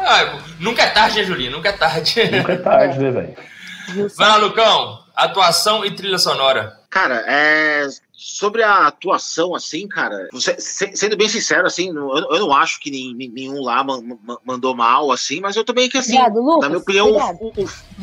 [0.05, 1.51] Ah, Nunca é tarde, né, Julinho?
[1.51, 2.30] Nunca é tarde.
[2.30, 3.36] Nunca é tarde, né, velho?
[4.18, 4.99] Vai lá, Lucão.
[5.16, 6.74] Atuação e trilha sonora.
[6.89, 7.88] Cara, é.
[8.26, 12.80] Sobre a atuação, assim, cara, você- se- sendo bem sincero, assim, eu, eu não acho
[12.80, 16.39] que nem- nenhum lá man- man- mandou mal, assim, mas eu também que, assim, Obrigado,
[16.39, 16.61] Lucas.
[16.61, 17.09] na minha opinião,
[17.39, 17.53] o-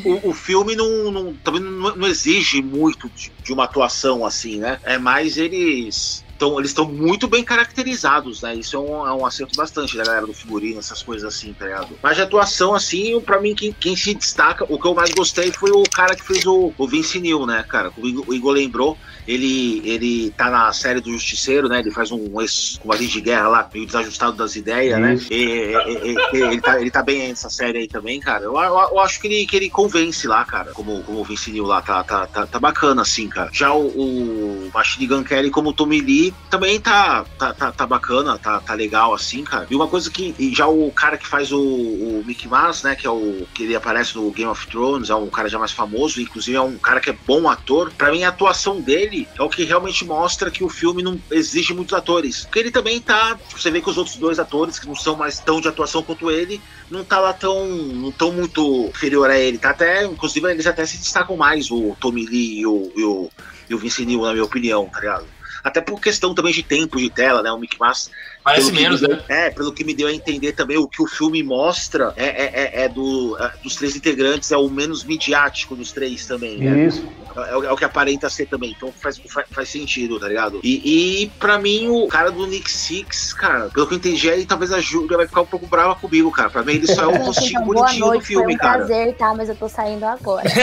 [0.05, 4.59] o- o filme não, não- também não, não exige muito de, de uma atuação, assim,
[4.61, 4.79] né?
[4.83, 6.23] É mais eles.
[6.41, 8.55] Então, eles estão muito bem caracterizados, né?
[8.55, 11.67] Isso é um, é um acerto bastante da galera do figurino, essas coisas assim, tá
[11.67, 11.89] ligado?
[12.03, 15.53] Mas de atuação, assim, pra mim, quem, quem se destaca, o que eu mais gostei
[15.53, 17.93] foi o cara que fez o, o Vince Neil, né, cara?
[17.95, 18.97] O Igor, o Igor lembrou,
[19.29, 21.81] ele, ele tá na série do Justiceiro, né?
[21.81, 25.19] Ele faz um ex-combatente de guerra lá, meio desajustado das ideias, né?
[25.31, 28.45] E, e- e- e- ele, tá, ele tá bem nessa série aí também, cara.
[28.45, 31.51] Eu, eu- eu acho que ele, que ele convence lá, cara, como, como o Vince
[31.51, 33.51] Neil lá, tá, tá, tá, tá bacana, assim, cara.
[33.53, 37.87] Já o, o Machine Gun Kelly como o Tommy Lee também tá, tá, tá, tá
[37.87, 39.67] bacana, tá, tá legal, assim, cara.
[39.71, 43.07] E uma coisa que, já o cara que faz o, o Mickey Mouse, né, que
[43.07, 46.21] é o, que ele aparece no Game of Thrones, é um cara já mais famoso,
[46.21, 47.93] inclusive é um cara que é bom ator.
[47.97, 51.75] Pra mim, a atuação dele é o que realmente mostra que o filme não exige
[51.75, 52.45] muitos atores.
[52.45, 55.39] Porque ele também tá, você vê que os outros dois atores, que não são mais
[55.39, 56.61] tão de atuação quanto ele,
[56.91, 59.59] não tá lá tão, não tão muito inferior a ele.
[59.59, 63.31] Tá até, inclusive, eles até se destacam mais, o Tommy Lee e o, e o,
[63.69, 65.27] e o Vince Neil, na minha opinião, tá ligado?
[65.63, 67.51] Até por questão também de tempo de tela, né?
[67.53, 68.11] O Mickey Mouse.
[68.43, 69.23] Parece menos, me deu- né?
[69.29, 72.51] É, pelo que me deu a entender também, o que o filme mostra é, é,
[72.81, 76.87] é- é do, é dos três integrantes, é o menos midiático dos três também, né?
[76.87, 77.07] Isso.
[77.37, 80.59] É, o- é o que aparenta ser também, então faz, faz, faz sentido, tá ligado?
[80.65, 84.45] E, e pra mim, o cara do Nick Six, cara, pelo que eu entendi, ele
[84.47, 86.51] talvez a Júlia vai ficar um pouco brava comigo, cara.
[86.51, 88.55] Pra mim, ele só é o Gente, rostinho então, boa bonitinho do noite, filme, foi
[88.55, 88.79] um cara.
[88.79, 89.35] prazer, tá?
[89.35, 90.45] Mas eu tô saindo agora.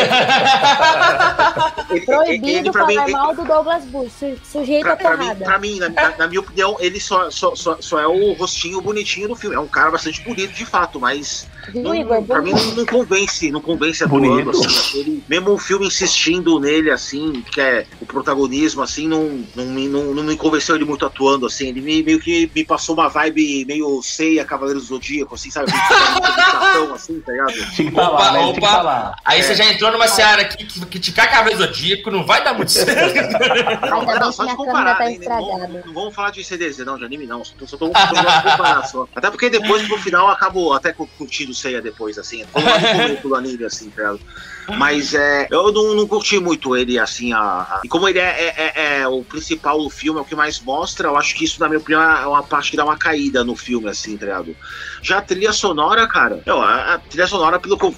[1.90, 5.18] Ele, Proibido ele, pra falar mim, mal do Douglas Bush, su- sujeito pra, a pra
[5.18, 8.34] mim, pra mim, na, na- na minha opinião, ele só, só, só, só é o
[8.34, 9.56] rostinho bonitinho do filme.
[9.56, 12.24] É um cara bastante bonito, de fato, mas Viu, Igor?
[12.24, 14.28] pra mim não, não convence, não convence atuando.
[14.28, 14.50] Bonito.
[14.66, 19.66] Assim, ele- mesmo o filme insistindo nele, assim, que é o protagonismo, assim, não, não,
[19.66, 21.68] me- não, não me convenceu ele muito atuando, assim.
[21.68, 25.72] Ele me- meio que me passou uma vibe meio ceia, Cavaleiros do Zodíaco, assim, sabe?
[25.72, 27.54] Meditação, assim, tá ligado?
[27.76, 28.40] Tinha que tá lá, né?
[28.40, 29.16] Tinha que tá lá.
[29.26, 32.54] Aí você já entrou numa seara aqui que, que te Cavaleiro Zodíaco não vai dar
[32.54, 33.16] muito certo.
[33.90, 35.18] Não, não, só de comparar, tá né?
[35.28, 37.44] Não, não vamos falar de CDZ, não, de anime não.
[37.44, 39.08] Só tô, só tô, só tô jogando comparar só.
[39.16, 42.46] Até porque depois, no final, eu acabo até cu- curtindo Ceia depois, assim.
[42.52, 44.20] Foi um momento do anime, assim, tá ligado?
[44.78, 48.24] Mas é, eu não, não curti muito ele, assim, a, a- e como ele é,
[48.24, 51.46] é- é- é o principal do filme, é o que mais mostra, eu acho que
[51.46, 54.26] isso, na minha opinião, é uma parte que dá uma caída no filme, assim, tá
[54.26, 54.56] ligado?
[55.02, 57.96] Já a trilha sonora, cara, eu, a, a trilha sonora, pelo que eu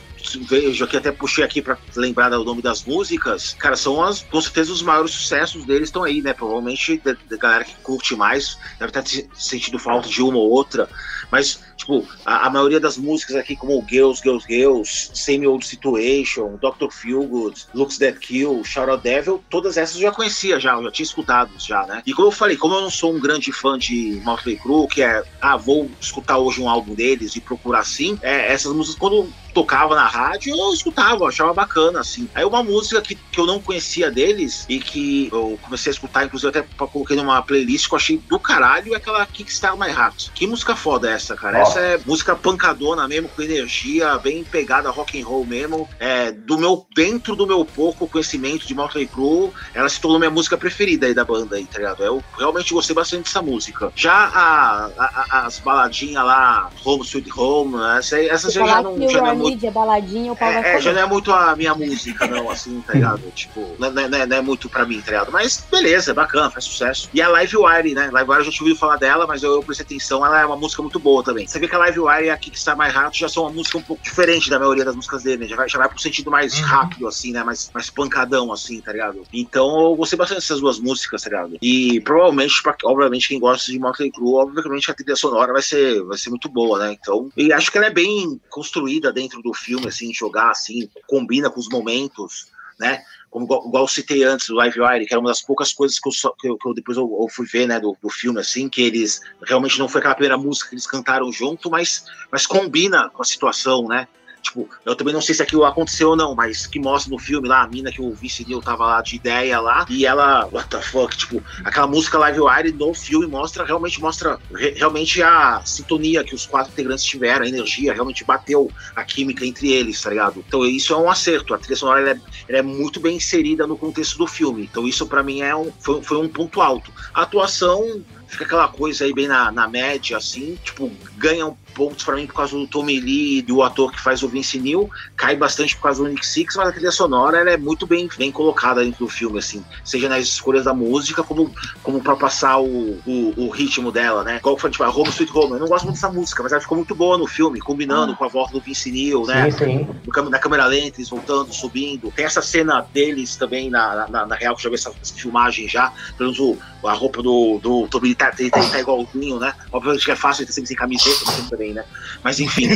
[0.47, 4.39] vejo aqui, até puxei aqui pra lembrar o nome das músicas, cara, são as, com
[4.39, 6.33] certeza os maiores sucessos deles estão aí, né?
[6.33, 10.87] Provavelmente da, da galera que curte mais deve estar sentindo falta de uma ou outra,
[11.31, 16.59] mas, tipo, a, a maioria das músicas aqui, como Girls, Girls, Girls, Same Old Situation,
[16.61, 16.91] Dr.
[16.91, 20.91] Feelgood, Looks That Kill, Shout Out Devil, todas essas eu já conhecia já, eu já
[20.91, 22.03] tinha escutado já, né?
[22.05, 25.01] E como eu falei, como eu não sou um grande fã de Motley Crue, que
[25.01, 29.29] é, ah, vou escutar hoje um álbum deles e procurar assim, é, essas músicas, quando
[29.53, 32.29] tocava na rádio, eu escutava, eu achava bacana, assim.
[32.33, 36.25] Aí uma música que, que eu não conhecia deles e que eu comecei a escutar,
[36.25, 40.29] inclusive até coloquei numa playlist que eu achei do caralho, é aquela Kickstart My Heart.
[40.33, 41.59] Que música foda é essa, cara?
[41.69, 45.87] Essa é música pancadona mesmo, com energia, bem pegada rock and roll mesmo.
[45.99, 50.31] É, do meu, dentro do meu pouco conhecimento de Motley Crue, ela se tornou minha
[50.31, 52.03] música preferida aí da banda aí, tá ligado?
[52.03, 53.91] Eu realmente gostei bastante dessa música.
[53.95, 59.21] Já a, a, as baladinhas lá, Home Sweet Home, essa, essa já, já não, já
[59.21, 62.49] não é muito mídia, baladinha, é, é, já não é muito a minha música, não,
[62.49, 63.21] assim, tá ligado?
[63.35, 65.31] tipo, não, não, não, é muito pra mim, tá ligado?
[65.31, 67.09] Mas beleza, é bacana, faz sucesso.
[67.13, 68.09] E a Live Wire, né?
[68.11, 70.45] Live Wire eu já tinha ouvido falar dela, mas eu, eu prestei atenção, ela é
[70.45, 71.47] uma música muito boa também.
[71.47, 73.77] Você vê que a Live Wire e a Kickstar My Heart já são uma música
[73.77, 75.47] um pouco diferente da maioria das músicas dele, né?
[75.47, 76.65] Já vai, já vai pro sentido mais uhum.
[76.65, 77.43] rápido, assim, né?
[77.43, 79.23] Mais, mais pancadão, assim, tá ligado?
[79.33, 81.57] Então eu gostei bastante dessas duas músicas, tá ligado?
[81.61, 86.03] E provavelmente, pra, obviamente, quem gosta de Motley Crue, obviamente a trilha sonora vai ser,
[86.03, 86.97] vai ser muito boa, né?
[86.99, 91.49] Então, e acho que ela é bem construída dentro do filme, assim, jogar assim, combina
[91.49, 92.47] com os momentos,
[92.79, 93.03] né?
[93.29, 95.99] Como igual, igual eu citei antes do Live Wire, que era uma das poucas coisas
[95.99, 98.09] que eu, só, que eu, que eu depois eu, eu, fui ver, né, do, do
[98.09, 102.05] filme, assim, que eles realmente não foi aquela primeira música que eles cantaram junto, mas,
[102.31, 104.07] mas combina com a situação, né?
[104.41, 107.47] Tipo, eu também não sei se aquilo aconteceu ou não, mas que mostra no filme
[107.47, 110.67] lá, a mina que o Vince Neil tava lá de ideia lá, e ela, what
[110.69, 115.61] the fuck, tipo, aquela música Live Wire no filme mostra, realmente mostra re, realmente a
[115.65, 120.09] sintonia que os quatro integrantes tiveram, a energia, realmente bateu a química entre eles, tá
[120.09, 120.43] ligado?
[120.47, 123.67] Então isso é um acerto, a trilha sonora ela é, ela é muito bem inserida
[123.67, 126.91] no contexto do filme, então isso para mim é um, foi, foi um ponto alto.
[127.13, 132.03] A atuação fica aquela coisa aí bem na, na média, assim, tipo, ganha um pontos
[132.03, 134.89] para mim por causa do Tommy Lee e do ator que faz o Vince Neil,
[135.15, 138.09] cai bastante por causa do Nick Six, mas a trilha sonora ela é muito bem,
[138.17, 141.49] bem colocada dentro do filme, assim, seja nas escolhas da música, como,
[141.81, 144.37] como para passar o, o, o, ritmo dela, né?
[144.37, 145.53] Igual foi tipo, a Home Sweet Home.
[145.53, 148.15] Eu não gosto muito dessa música, mas ela ficou muito boa no filme, combinando ah.
[148.17, 149.49] com a voz do Vince Neil, né?
[149.51, 150.29] Sim, sim.
[150.29, 152.11] na câmera lenta, eles voltando, subindo.
[152.11, 155.67] Tem essa cena deles também na, na, na real, que já vi essa, essa, filmagem
[155.69, 156.57] já, pelo menos o,
[156.87, 159.53] a roupa do, do Tommy Lee tá, tá, tá igualzinho, né?
[159.71, 161.83] Obviamente que é fácil, ele tá sempre sem camiseta, também, né?
[162.23, 162.67] Mas enfim.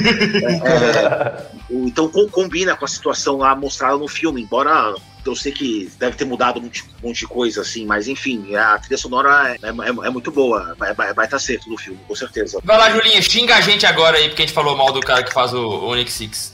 [0.65, 4.95] é, então combina com a situação lá mostrada no filme, embora
[5.25, 8.55] eu sei que deve ter mudado um monte, um monte de coisa, assim, mas enfim,
[8.55, 10.75] a trilha sonora é, é, é muito boa.
[10.77, 12.59] Vai, vai, vai estar tá certo no filme, com certeza.
[12.63, 15.23] Vai lá, Julinha, xinga a gente agora aí, porque a gente falou mal do cara
[15.23, 16.53] que faz o Onyx Six.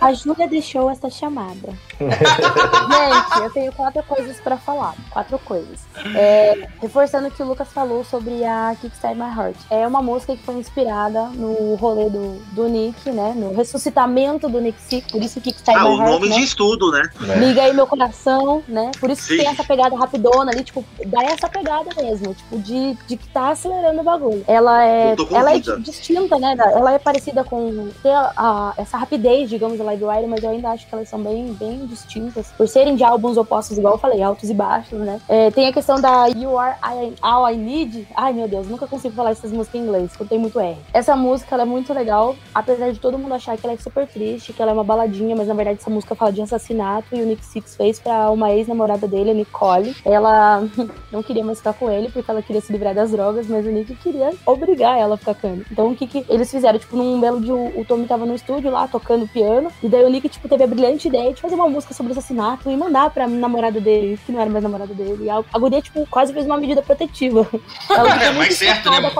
[0.00, 1.76] a Júlia deixou essa chamada.
[2.00, 4.94] gente, eu tenho quatro coisas para falar.
[5.10, 5.80] Quatro coisas.
[6.14, 9.56] É, reforçando o que o Lucas falou sobre a Kickstart My Heart.
[9.70, 13.32] É uma música que foi inspirada no rolê do, do Nick, né?
[13.36, 16.00] No ressuscitamento do Nick Six, por isso Kickstart ah, My Heart.
[16.00, 16.36] Ah, o nome né?
[16.36, 17.10] diz tudo, né?
[17.32, 17.38] É.
[17.38, 18.90] Liga aí meu coração, né?
[18.98, 22.94] Por isso que tem essa pegada rapidona ali, tipo, dá essa pegada mesmo, tipo, de,
[23.06, 24.44] de que tá acelerando o bagulho.
[24.46, 26.54] Ela é, ela é distinta, né?
[26.58, 30.70] Ela é parecida com a, a, essa rapidez, digamos, da Live Wire, mas eu ainda
[30.70, 32.48] acho que elas são bem, bem distintas.
[32.56, 35.20] Por serem de álbuns opostos, igual eu falei, altos e baixos, né?
[35.28, 38.08] É, tem a questão da You Are I, All I Need.
[38.14, 40.76] Ai, meu Deus, nunca consigo falar essas músicas em inglês, porque tenho muito R.
[40.92, 44.06] Essa música, ela é muito legal, apesar de todo mundo achar que ela é super
[44.06, 47.21] triste, que ela é uma baladinha, mas na verdade essa música fala de assassinato e
[47.22, 49.94] o Nick Six fez para uma ex-namorada dele, a Nicole.
[50.04, 50.64] Ela
[51.10, 53.70] não queria mais ficar com ele porque ela queria se livrar das drogas, mas o
[53.70, 55.66] Nick queria obrigar ela a ficar com ele.
[55.70, 56.78] Então o que, que eles fizeram?
[56.78, 60.08] Tipo, num belo dia o Tommy tava no estúdio lá tocando piano, e daí o
[60.08, 63.26] Nick, tipo, teve a brilhante ideia de fazer uma música sobre assassinato e mandar pra
[63.26, 65.24] namorada dele, que não era mais namorada dele.
[65.24, 67.46] E a, a guria, tipo, quase fez uma medida protetiva.
[67.90, 69.10] Ela é, mais certo, né?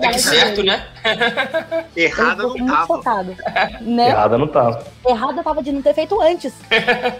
[0.00, 0.86] Mais certo, né?
[1.96, 3.34] Errada não tava.
[3.80, 4.08] Né?
[4.08, 4.86] Errada não tava.
[5.06, 6.54] Errada tava de não ter feito antes.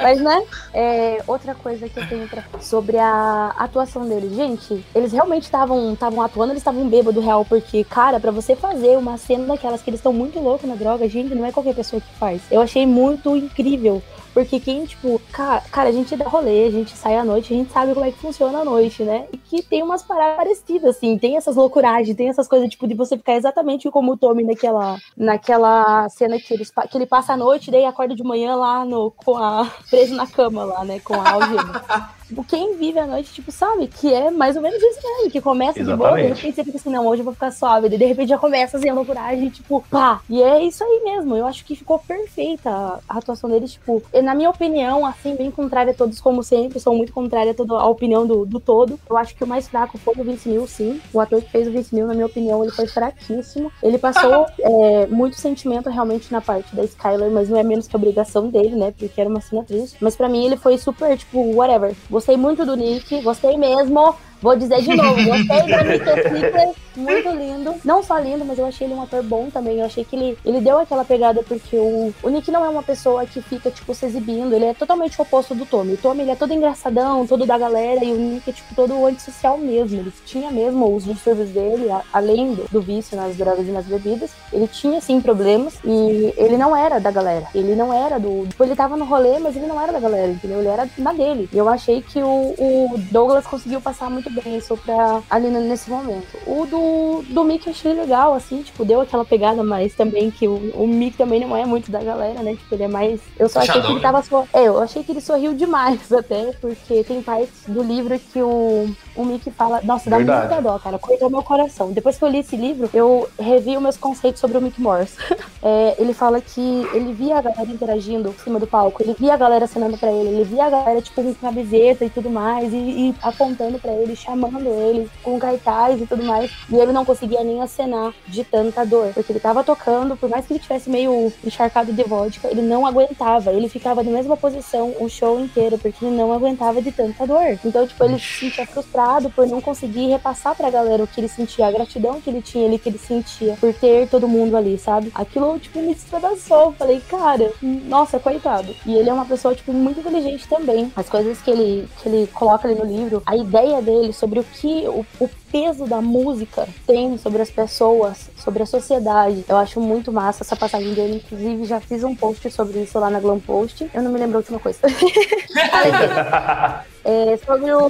[0.02, 0.42] Mas, né?
[0.74, 2.42] É, outra coisa que eu tenho pra...
[2.60, 4.34] sobre a atuação deles.
[4.34, 9.16] Gente, eles realmente estavam atuando, eles estavam bêbado real, porque, cara, para você fazer uma
[9.16, 12.18] cena daquelas que eles estão muito loucos na droga, gente, não é qualquer pessoa que
[12.18, 12.42] faz.
[12.50, 14.02] Eu achei muito incrível.
[14.36, 17.56] Porque quem, tipo, cara, cara, a gente dá rolê, a gente sai à noite, a
[17.56, 19.26] gente sabe como é que funciona a noite, né?
[19.32, 22.92] E que tem umas paradas parecidas, assim, tem essas loucuragens, tem essas coisas, tipo, de
[22.92, 27.36] você ficar exatamente como o Tommy naquela, naquela cena que, eles, que ele passa a
[27.38, 31.00] noite, daí acorda de manhã lá no, com a, preso na cama lá, né?
[31.00, 31.82] Com a algema.
[32.26, 35.40] tipo, quem vive a noite, tipo, sabe, que é mais ou menos isso mesmo, que
[35.40, 36.28] começa de boa, de Exatamente.
[36.36, 38.76] repente você fica assim, não, hoje eu vou ficar suave, daí de repente já começa
[38.76, 40.20] assim a loucuragem, tipo, pá.
[40.28, 44.02] E é isso aí mesmo, eu acho que ficou perfeita a- a atuação deles, tipo,
[44.12, 47.54] e na minha opinião, assim, bem contrária a todos, como sempre, sou muito contrária a
[47.54, 48.98] toda a opinião do, do todo.
[49.08, 51.00] Eu acho que o mais fraco foi o Vince Neil, sim.
[51.12, 53.70] O ator que fez o Vince Neil, na minha opinião, ele foi fraquíssimo.
[53.82, 57.96] Ele passou é, muito sentimento realmente na parte da Skylar, mas não é menos que
[57.96, 58.92] obrigação dele, né?
[58.96, 59.96] Porque era uma cena triste.
[60.00, 61.94] Mas pra mim ele foi super, tipo, whatever.
[62.16, 64.14] Gostei muito do Nick, gostei mesmo.
[64.40, 67.74] Vou dizer de novo, gostei da muito lindo.
[67.84, 69.78] Não só lindo, mas eu achei ele um ator bom também.
[69.80, 72.82] Eu achei que ele, ele deu aquela pegada porque o, o Nick não é uma
[72.82, 74.54] pessoa que fica, tipo, se exibindo.
[74.54, 75.94] Ele é totalmente o oposto do Tommy.
[75.94, 79.04] O Tommy, ele é todo engraçadão, todo da galera, e o Nick é, tipo, todo
[79.06, 80.00] antissocial mesmo.
[80.00, 83.84] Ele tinha mesmo os distúrbios dele, a- além do, do vício nas drogas e nas
[83.84, 84.30] bebidas.
[84.52, 87.46] Ele tinha, sim, problemas, e ele não era da galera.
[87.54, 88.46] Ele não era do...
[88.46, 90.60] Tipo, ele tava no rolê, mas ele não era da galera, entendeu?
[90.60, 91.48] Ele era na dele.
[91.52, 95.90] E eu achei que o, o Douglas conseguiu passar muito bem isso pra Alina nesse
[95.90, 96.38] momento.
[96.46, 100.46] O do, do Mickey eu achei legal, assim, tipo, deu aquela pegada, mas também que
[100.46, 102.54] o, o Mickey também não é muito da galera, né?
[102.54, 103.20] Tipo, ele é mais.
[103.38, 104.00] Eu só achei que ele né?
[104.00, 104.46] tava só.
[104.52, 108.94] É, eu achei que ele sorriu demais até, porque tem partes do livro que o,
[109.16, 109.80] o Mickey fala.
[109.82, 110.46] Nossa, dá Verdade.
[110.46, 110.98] muita dó, cara.
[110.98, 111.92] Cortou meu coração.
[111.92, 115.16] Depois que eu li esse livro, eu revi os meus conceitos sobre o Mickey Morse.
[115.62, 116.60] É, ele fala que
[116.92, 120.12] ele via a galera interagindo em cima do palco, ele via a galera acenando pra
[120.12, 123.90] ele, ele via a galera, tipo, com camiseta e tudo mais, e, e apontando pra
[123.92, 126.52] ele, chamando ele, com cartaz e tudo mais.
[126.70, 130.46] E ele não conseguia nem acenar de tanta dor, porque ele tava tocando, por mais
[130.46, 134.94] que ele tivesse meio encharcado de vodka, ele não aguentava, ele ficava na mesma posição
[135.00, 137.58] o show inteiro, porque ele não aguentava de tanta dor.
[137.64, 138.66] Então, tipo, ele se sentia
[139.06, 142.42] frustrado por não conseguir repassar pra galera o que ele sentia, a gratidão que ele
[142.42, 145.12] tinha ali, que ele sentia por ter todo mundo ali, sabe?
[145.14, 146.66] Aquilo, tipo, me despedaçou.
[146.66, 148.74] Eu Falei, cara, nossa, coitado.
[148.84, 150.92] E ele é uma pessoa, tipo, muito inteligente também.
[150.96, 154.44] As coisas que ele, que ele coloca ali no livro, a ideia dele sobre o
[154.44, 159.44] que o, o peso da música tem sobre as pessoas, sobre a sociedade.
[159.48, 161.22] Eu acho muito massa essa passagem dele.
[161.24, 163.88] Inclusive, já fiz um post sobre isso lá na Glam Post.
[163.94, 164.80] Eu não me lembro a última coisa.
[167.06, 167.88] É, sobre o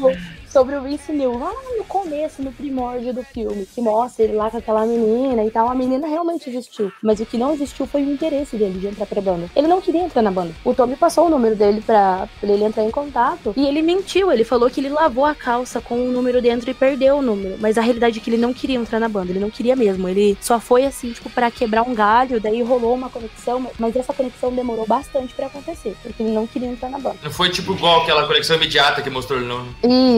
[0.56, 4.50] sobre o Vince Neil, lá no começo, no primórdio do filme, que mostra ele lá
[4.50, 5.68] com aquela menina e tal.
[5.68, 9.04] A menina realmente existiu, mas o que não existiu foi o interesse dele de entrar
[9.04, 9.50] pra banda.
[9.54, 10.54] Ele não queria entrar na banda.
[10.64, 14.32] O Tommy passou o número dele pra, pra ele entrar em contato e ele mentiu.
[14.32, 17.56] Ele falou que ele lavou a calça com o número dentro e perdeu o número.
[17.60, 20.08] Mas a realidade é que ele não queria entrar na banda, ele não queria mesmo.
[20.08, 24.14] Ele só foi assim, tipo, pra quebrar um galho, daí rolou uma conexão, mas essa
[24.14, 27.18] conexão demorou bastante pra acontecer, porque ele não queria entrar na banda.
[27.22, 29.66] Não foi tipo igual aquela conexão imediata que mostrou ele, não.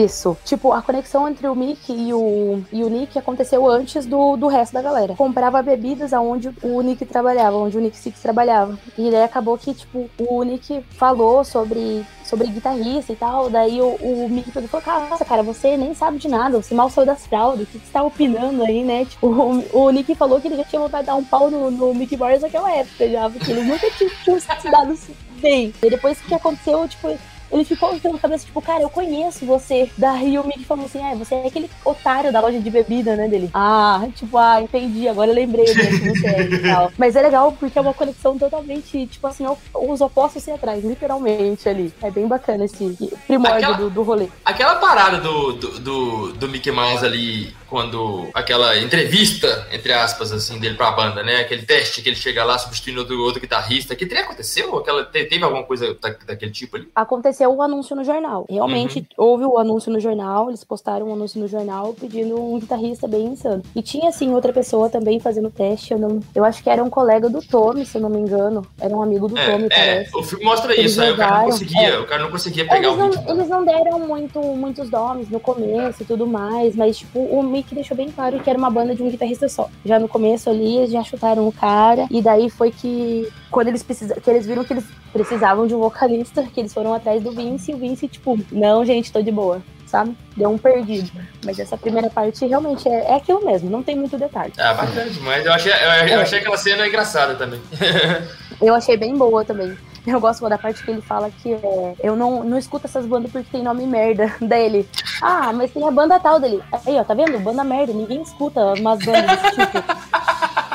[0.05, 0.28] Isso.
[0.43, 4.47] Tipo, a conexão entre o Mickey e o, e o Nick aconteceu antes do, do
[4.47, 5.15] resto da galera.
[5.15, 8.77] Comprava bebidas aonde o Nick trabalhava, onde o Nick Six trabalhava.
[8.97, 13.87] E daí acabou que, tipo, o Nick falou sobre sobre guitarrista e tal, daí o,
[13.87, 17.63] o e falou, nossa, cara, você nem sabe de nada, você mal saiu das fraldas,
[17.63, 19.05] o que, você tá opinando aí, né?
[19.05, 21.71] Tipo, o, o Nick falou que ele já tinha vontade de dar um pau no,
[21.71, 24.95] no Mickey Mouse naquela época já, porque eles nunca tinham, tinham se dado
[25.41, 25.73] bem.
[25.81, 27.17] E depois que aconteceu, tipo,
[27.51, 29.89] ele ficou pela cabeça, tipo, cara, eu conheço você.
[29.97, 33.27] Daí o Mickey falou assim: ah, você é aquele otário da loja de bebida, né?
[33.27, 33.49] Dele.
[33.53, 36.91] Ah, tipo, ah, entendi, agora eu lembrei de quem você é e tal.
[36.97, 41.67] Mas é legal porque é uma conexão totalmente, tipo assim, os opostos se atrás, literalmente
[41.67, 41.93] ali.
[42.01, 42.97] É bem bacana esse
[43.27, 44.27] primórdio Aquela- do, do rolê.
[44.45, 48.27] Aquela parada do, do, do, do Mickey Mouse ali, quando.
[48.33, 51.37] aquela entrevista, entre aspas, assim, dele pra banda, né?
[51.41, 53.95] Aquele teste que ele chega lá substituindo outro, outro guitarrista.
[53.95, 54.77] Que trem aconteceu?
[54.77, 56.87] Aquela, te- teve alguma coisa da- daquele tipo ali?
[56.95, 58.45] Aconteceu o anúncio no jornal.
[58.49, 63.07] Realmente houve o anúncio no jornal, eles postaram um anúncio no jornal pedindo um guitarrista
[63.07, 63.63] bem insano.
[63.75, 65.93] E tinha, assim, outra pessoa também fazendo teste.
[65.93, 68.65] Eu, não, eu acho que era um colega do Tommy, se eu não me engano.
[68.79, 70.17] Era um amigo do Tommy, É, é, parece.
[70.17, 71.99] o filme mostra Eles isso, aí o cara não conseguia, é.
[71.99, 73.29] o cara não conseguia pegar Eles o não, ritmo.
[73.31, 77.75] eles não deram muito, muitos nomes no começo e tudo mais, mas tipo, o Mick
[77.75, 79.69] deixou bem claro que era uma banda de um guitarrista só.
[79.85, 83.83] Já no começo ali, eles já chutaram o cara, e daí foi que quando eles
[83.83, 87.31] precisaram, que eles viram que eles precisavam de um vocalista, que eles foram atrás do
[87.31, 89.61] Vince, e o Vince, tipo, não, gente, tô de boa.
[89.85, 90.15] Sabe?
[90.37, 91.09] Deu um perdido.
[91.43, 94.53] Mas essa primeira parte realmente é, é aquilo mesmo, não tem muito detalhe.
[94.59, 95.43] Ah, bacana demais.
[95.43, 97.59] Eu achei, eu, eu achei aquela cena engraçada também.
[98.61, 99.77] Eu achei bem boa também.
[100.07, 103.31] Eu gosto da parte que ele fala que é, eu não, não escuto essas bandas
[103.31, 104.87] porque tem nome merda dele.
[105.21, 106.61] Ah, mas tem a banda tal dele.
[106.85, 107.39] Aí, ó, tá vendo?
[107.39, 109.83] Banda merda, ninguém escuta umas bandas desse tipo.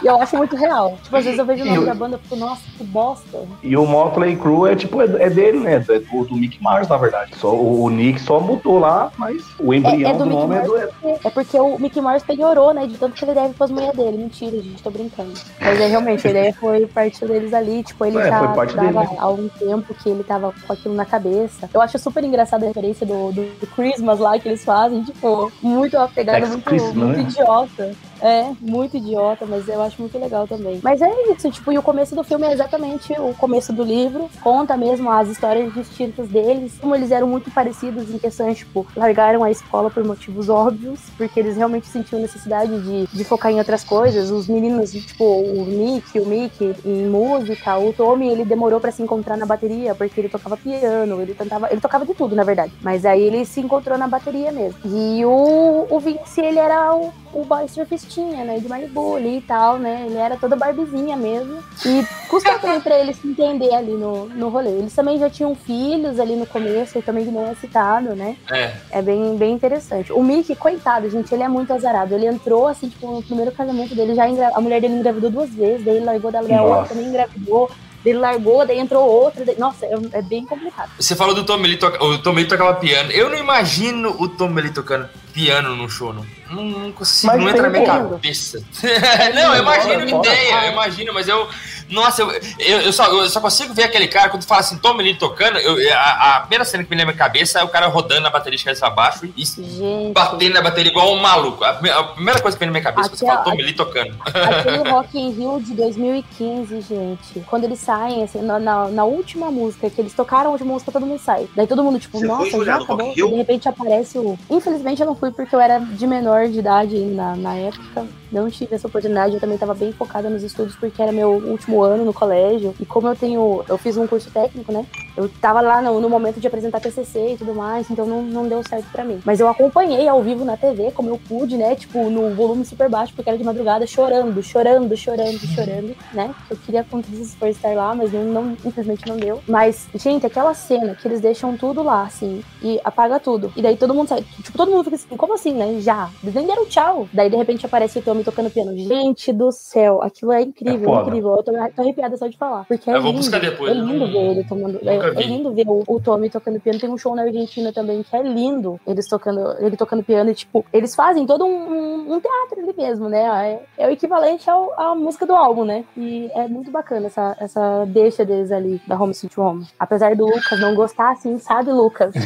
[0.05, 0.99] E eu acho muito real.
[1.03, 3.39] Tipo, às vezes eu vejo o nome da banda e fico, nossa, que bosta.
[3.63, 5.77] E o Motley Crue é tipo, é, é dele, né?
[5.77, 7.35] É do, do Mick Mars, na verdade.
[7.37, 10.57] Só, o, o Nick só mudou lá, mas o embrião É, é do do, nome
[10.57, 10.71] é Mars.
[10.71, 10.75] do.
[11.01, 12.87] porque- É porque o Mickey Mars piorou, né?
[12.87, 14.19] De tanto que ele deve pras mulheres dele.
[14.19, 15.33] Mentira, gente, tô brincando.
[15.59, 17.83] Mas é realmente, a ideia foi partiu deles ali.
[17.83, 19.17] Tipo, ele É, já foi parte tava dele, né?
[19.19, 21.71] há um tempo que ele tava com aquilo na cabeça.
[21.73, 25.03] Eu acho super engraçada a referência do, do, do Christmas lá que eles fazem.
[25.03, 27.21] Tipo, muito apegada, muito, muito né?
[27.23, 27.93] idiota.
[28.25, 30.81] É, muito idiota, mas eu acho muito legal também.
[30.83, 34.31] Mas é isso, tipo, e o começo do filme é exatamente o começo do livro.
[34.43, 36.79] Conta mesmo as histórias distintas deles.
[36.81, 41.39] Como eles eram muito parecidos em questões, tipo, largaram a escola por motivos óbvios, porque
[41.39, 44.31] eles realmente sentiam necessidade de, de focar em outras coisas.
[44.31, 47.77] Os meninos, tipo, o Nick, o Mickey, em música.
[47.77, 51.69] O Tommy, ele demorou pra se encontrar na bateria, porque ele tocava piano, ele cantava,
[51.71, 52.73] ele tocava de tudo, na verdade.
[52.81, 54.79] Mas aí ele se encontrou na bateria mesmo.
[54.83, 57.69] E o, o Vince, ele era o, o boy
[58.15, 61.63] surfistinha, né, de Malibu ali e tal, né, ele era toda barbizinha mesmo.
[61.85, 64.71] E custou também pra ele se entender ali no, no rolê.
[64.71, 68.37] Eles também já tinham filhos ali no começo, também que não é citado, né.
[68.51, 68.73] É.
[68.91, 70.13] É bem, bem interessante.
[70.13, 72.15] O Mickey, coitado, gente, ele é muito azarado.
[72.15, 74.53] Ele entrou, assim, tipo, no primeiro casamento dele, já engra...
[74.55, 77.71] a mulher dele engravidou duas vezes, daí ele largou da mulher, outra também engravidou,
[78.05, 79.59] daí ele largou, daí entrou outra, daí...
[79.59, 80.91] nossa, é, é bem complicado.
[80.99, 82.03] Você falou do Tommy Lee, toca...
[82.03, 83.11] o Lee tocava piano.
[83.11, 86.25] Eu não imagino o Tommy Lee tocando piano no show, não.
[86.51, 88.63] Não, consigo, Mas não entra na minha cabeça.
[89.35, 91.49] não, eu imagino a Fora, ideia, eu imagino, mas eu.
[91.89, 95.03] Nossa, eu, eu, eu só, eu só consigo ver aquele cara quando fala assim, Tommy
[95.03, 95.59] Lee tocando.
[95.59, 98.23] Eu, a, a primeira cena que me lembra na minha cabeça é o cara rodando
[98.23, 101.65] na bateria de cabeça pra baixo e Gente, batendo na bateria igual um maluco.
[101.65, 104.17] A, a primeira coisa que vem na minha cabeça é você fala Tommy Lee tocando.
[104.25, 109.51] aquele Rock in Rio de 2015, gente, quando eles saem, assim, na, na, na última
[109.51, 111.49] música, que eles tocaram a última música, todo mundo sai.
[111.55, 113.13] Daí todo mundo, tipo, Você nossa, já acabou.
[113.13, 114.39] E de repente aparece o...
[114.49, 118.09] Infelizmente eu não fui porque eu era de menor de idade na, na época.
[118.35, 121.81] Não tive essa oportunidade, eu também tava bem focada nos estudos porque era meu último
[121.83, 122.75] ano no colégio.
[122.81, 123.65] E como eu tenho.
[123.69, 124.85] Eu fiz um curso técnico, né?
[125.17, 128.49] Eu tava lá no, no momento de apresentar TCC e tudo mais, então não, não
[128.49, 129.21] deu certo pra mim.
[129.25, 131.77] Mas eu acompanhei ao vivo na TV, como eu pude, né?
[131.77, 136.35] Tipo, no volume super baixo, porque era de madrugada, chorando, chorando, chorando, chorando, né?
[136.51, 139.41] Eu queria todo esforço estar lá, mas não, não, infelizmente não deu.
[139.47, 143.53] Mas, gente, aquela cena que eles deixam tudo lá, assim, e apaga tudo.
[143.55, 144.25] E daí todo mundo sai.
[144.43, 145.81] Tipo, todo mundo fica assim, como assim, né?
[145.81, 146.11] Já.
[146.23, 147.09] Eles nem deram tchau.
[147.13, 148.77] Daí, de repente, aparece o Tommy tocando piano.
[148.77, 151.35] Gente do céu, aquilo é incrível, É incrível.
[151.37, 152.65] Eu tô, tô arrepiada só de falar.
[152.67, 153.23] Porque é Eu vou lindo.
[153.23, 154.81] buscar depois, É eu lindo ver ele tomando.
[154.83, 156.79] É, é lindo ver o, o Tommy tocando piano.
[156.81, 158.81] Tem um show na Argentina também que é lindo.
[158.87, 162.75] Eles tocando, ele tocando piano e, tipo, eles fazem todo um, um- um teatro ali
[162.77, 163.61] mesmo, né?
[163.79, 165.85] É, é o equivalente ao, à música do álbum, né?
[165.97, 169.67] E é muito bacana essa, essa deixa deles ali da Home Sweet Home.
[169.79, 172.15] Apesar do Lucas não gostar, assim, sabe, Lucas?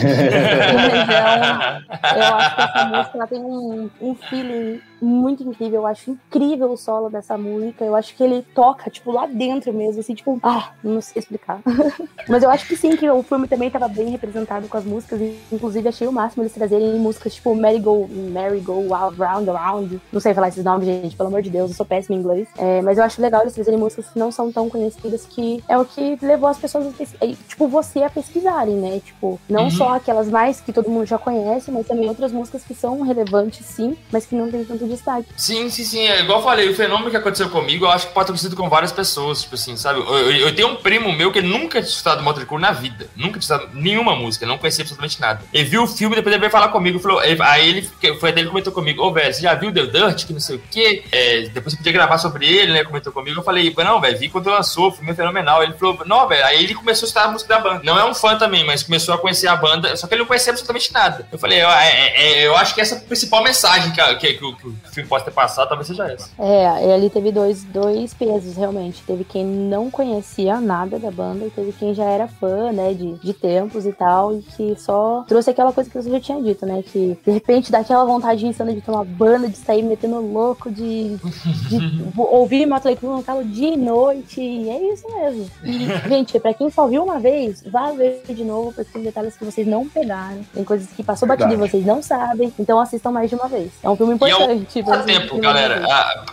[1.09, 5.81] Então, eu acho que essa música ela tem um, um feeling muito incrível.
[5.81, 7.85] Eu acho incrível o solo dessa música.
[7.85, 11.61] Eu acho que ele toca, tipo, lá dentro mesmo, assim, tipo, ah, não sei explicar.
[12.29, 15.21] Mas eu acho que sim, que o filme também tava bem representado com as músicas.
[15.53, 20.01] Inclusive, achei o máximo eles trazerem músicas tipo Merry Go, Merry Go Round Around.
[20.13, 22.49] Não sei falar esses nomes, gente, pelo amor de Deus, eu sou péssima em inglês.
[22.57, 25.79] É, mas eu acho legal eles trazerem músicas que não são tão conhecidas, que é
[25.79, 26.87] o que levou as pessoas,
[27.21, 29.01] é, tipo, você a pesquisarem, né?
[29.05, 29.71] Tipo, não Uhum.
[29.71, 33.65] só aquelas mais que todo mundo já conhece, mas também outras músicas que são relevantes,
[33.67, 35.27] sim, mas que não tem tanto destaque.
[35.37, 36.07] Sim, sim, sim.
[36.07, 38.57] É igual eu falei, o fenômeno que aconteceu comigo, eu acho que pode ter acontecido
[38.57, 40.01] com várias pessoas, tipo assim, sabe?
[40.01, 43.09] Eu, eu- eu tenho um primo meu que nunca tinha escutado Motley Crue na vida.
[43.17, 45.43] Nunca tinha escutado nenhuma música, não conhecia absolutamente nada.
[45.53, 48.49] Ele viu o filme, depois ele veio falar comigo, falou, aí ele foi até ele
[48.49, 51.05] comentou comigo, ô, velho, você já viu The Dirt, que não sei o quê?
[51.13, 52.85] É, depois você podia gravar sobre ele, né?
[52.85, 53.39] Comentou comigo.
[53.41, 55.63] Eu falei, não, velho, vi quando lançou, o filme é fenomenal.
[55.63, 57.81] Ele falou, não, velho, aí ele começou a escutar a música da banda.
[57.85, 60.27] Não é um fã também, mas começou a conhecer a banda, só que ele não
[60.27, 61.27] conhecia absolutamente nada.
[61.31, 64.35] Eu falei, "Ah, é- é- eu acho que essa é a principal mensagem que, que-
[64.35, 66.31] que que o filme pode ter passado, talvez seja essa.
[66.39, 69.03] É, e ali teve dois, dois pesos, realmente.
[69.03, 73.15] Teve quem não conhecia nada da banda e teve quem já era fã, né, de,
[73.15, 76.67] de tempos e tal, e que só trouxe aquela coisa que você já tinha dito,
[76.67, 80.21] né, que de repente dá aquela vontade insana de ter uma banda, de sair metendo
[80.21, 85.51] louco, de, de ouvir Motley Crue no calo dia e noite, e é isso mesmo.
[85.65, 89.37] E, gente, pra quem só viu uma vez, vá ver de novo, porque tem detalhes
[89.37, 93.11] que vocês não pegaram, tem coisas que passou batido e vocês não sabem, então assistam
[93.11, 93.71] mais de uma vez.
[93.83, 95.05] É um filme E importante.
[95.05, 95.85] pra vocês tempo, galera.
[95.89, 96.25] Ah,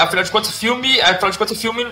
[0.00, 1.86] afinal de contas, filme, afinal de contas, filme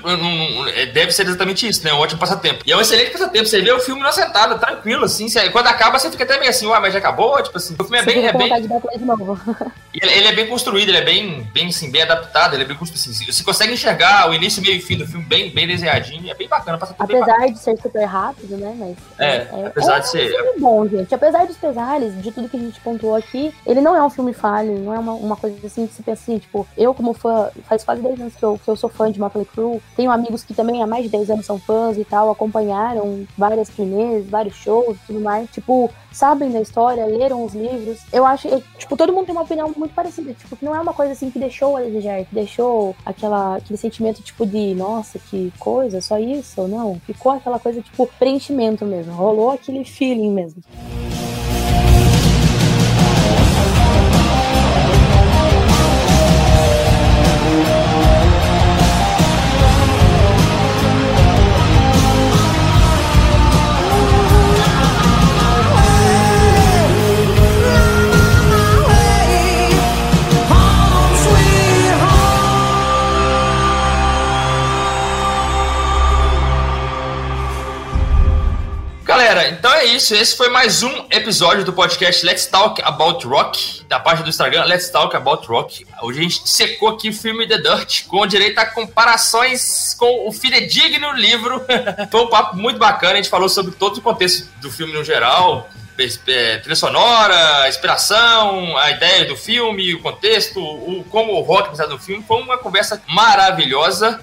[0.75, 1.93] é, deve ser exatamente isso, né?
[1.93, 2.63] Um ótimo passatempo.
[2.67, 3.47] E é um excelente passatempo.
[3.47, 5.29] Você vê o filme numa sentada, tranquilo, assim.
[5.29, 7.43] Você- quando acaba, você fica até meio assim, uai, mas já acabou?
[7.43, 9.39] Tipo assim, o filme é Você bem, é bem, de play de novo.
[9.93, 12.77] ele, ele é bem construído, ele é bem, bem, assim, bem adaptado, ele é bem
[12.77, 12.95] construído.
[13.15, 16.31] Assim, você consegue enxergar o início, meio e fim do filme bem, bem desenhadinho.
[16.31, 17.37] É bem bacana, passatempo bem bacana.
[17.39, 18.75] Apesar de ser super rápido, né?
[18.79, 18.97] Mas.
[19.19, 21.15] É, apesar de é ser- um filme bom, gente.
[21.15, 24.33] Apesar dos pesares, de tudo que a gente pontuou aqui, ele não é um filme
[24.33, 27.49] falho, não é uma, uma coisa assim que se pensa assim, tipo, eu como fã,
[27.67, 29.81] faz quase 10 anos que eu, que eu sou fã de Motley Crue.
[29.97, 33.69] Tenho amigos que também há mais de 10 anos são fãs e tal, acompanharam várias
[33.69, 35.51] turnês, vários shows e tudo mais.
[35.51, 38.01] Tipo, sabem da história, leram os livros.
[38.13, 40.33] Eu acho, eu, tipo, todo mundo tem uma opinião muito parecida.
[40.33, 43.77] Tipo, que não é uma coisa assim que deixou a desejar, que deixou aquela, aquele
[43.77, 47.01] sentimento, tipo, de nossa, que coisa, só isso ou não.
[47.07, 49.13] Ficou aquela coisa, tipo, preenchimento mesmo.
[49.13, 50.63] Rolou aquele feeling mesmo.
[79.85, 80.15] É isso.
[80.15, 84.65] Esse foi mais um episódio do podcast Let's Talk About Rock, da página do Instagram
[84.65, 85.87] Let's Talk About Rock.
[86.01, 90.33] Hoje a gente secou aqui o filme The Dirt, com direito a comparações com o
[90.33, 91.63] fidedigno livro.
[92.11, 95.05] foi um papo muito bacana, a gente falou sobre todo o contexto do filme no
[95.05, 101.69] geral, é, trilha sonora, inspiração, a ideia do filme, o contexto, o, como o rock
[101.69, 102.25] precisa do filme.
[102.27, 104.19] Foi uma conversa maravilhosa.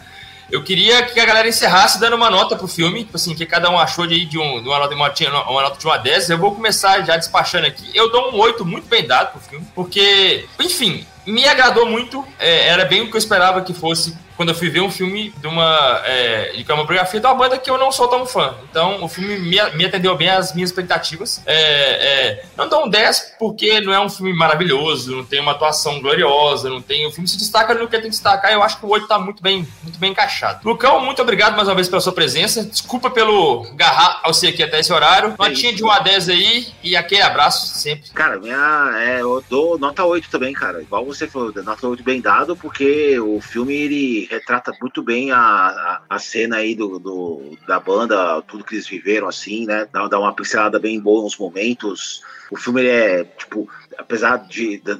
[0.51, 3.69] Eu queria que a galera encerrasse dando uma nota pro filme, tipo assim, que cada
[3.69, 6.29] um achou de, de, um, de uma, nota, uma, uma nota de 1 a 10.
[6.29, 7.89] Eu vou começar já despachando aqui.
[7.93, 12.25] Eu dou um 8 muito bem dado pro filme, porque, enfim, me agradou muito.
[12.37, 15.31] É, era bem o que eu esperava que fosse quando eu fui ver um filme
[15.37, 18.55] de uma, é, de uma biografia de uma banda que eu não sou tão fã.
[18.71, 21.43] Então, o filme me, me atendeu bem às minhas expectativas.
[21.45, 25.51] É, é, não dou um 10 porque não é um filme maravilhoso, não tem uma
[25.51, 27.05] atuação gloriosa, não tem.
[27.05, 28.51] O filme se destaca no que tem que destacar.
[28.51, 30.67] Eu acho que o 8 tá muito bem, muito bem encaixado.
[30.67, 32.63] Lucão, muito obrigado mais uma vez pela sua presença.
[32.63, 35.35] Desculpa pelo garrar ao ser aqui até esse horário.
[35.37, 38.09] Notinha de 1 a 10 aí e aquele abraço sempre.
[38.09, 40.81] Cara, minha, é, eu dou nota 8 também, cara.
[40.81, 46.01] Igual você falou, nota 8 bem dado, porque o filme ele retrata muito bem a,
[46.09, 49.87] a, cena aí do, do, da banda, tudo que eles viveram, assim, né?
[49.91, 52.21] Dá, dá uma pincelada bem boa nos momentos.
[52.49, 54.97] O filme ele é, tipo, apesar de, de,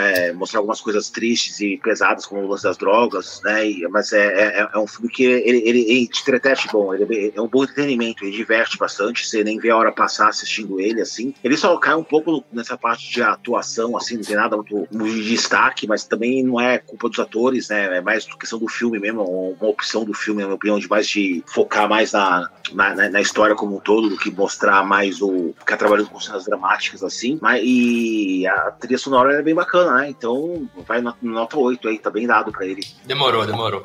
[0.00, 3.68] é, mostrar algumas coisas tristes e pesadas, como o lance das drogas, né?
[3.68, 7.32] E, mas é, é, é, um filme que ele, ele, ele te entretece bom, ele
[7.34, 11.00] é um bom entretenimento, ele diverte bastante, você nem vê a hora passar assistindo ele,
[11.00, 11.34] assim.
[11.42, 15.14] Ele só cai um pouco nessa parte de atuação, assim, não tem nada muito, muito
[15.14, 17.98] de destaque, mas também não é culpa dos atores, né?
[17.98, 21.06] É mais questão do filme mesmo, uma opção do filme, na minha opinião, de mais
[21.06, 25.54] de focar mais na, na, na história como um todo, do que mostrar mais o.
[25.58, 27.38] ficar trabalhando com cenas dramáticas, assim.
[27.40, 30.10] Mas, e e a trilha sonora é bem bacana, né?
[30.10, 32.82] Então vai nota 8 aí, tá bem dado pra ele.
[33.04, 33.84] Demorou, demorou.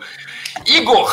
[0.65, 1.11] Igor,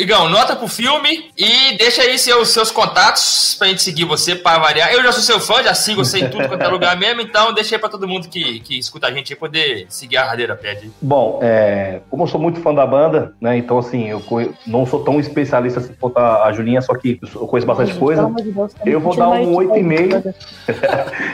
[0.00, 4.58] Igão, nota pro filme e deixa aí seus, seus contatos pra gente seguir você, pra
[4.58, 4.90] variar.
[4.90, 7.52] Eu já sou seu fã, já sigo você em tudo quanto é lugar mesmo, então
[7.52, 10.56] deixa aí pra todo mundo que, que escuta a gente aí poder seguir a radeira
[10.56, 10.90] pede.
[11.02, 14.22] Bom, é, como eu sou muito fã da banda, né, então assim, eu
[14.66, 18.30] não sou tão especialista assim quanto a Julinha, só que eu conheço bastante coisa.
[18.86, 20.34] Eu vou dar um 8,5.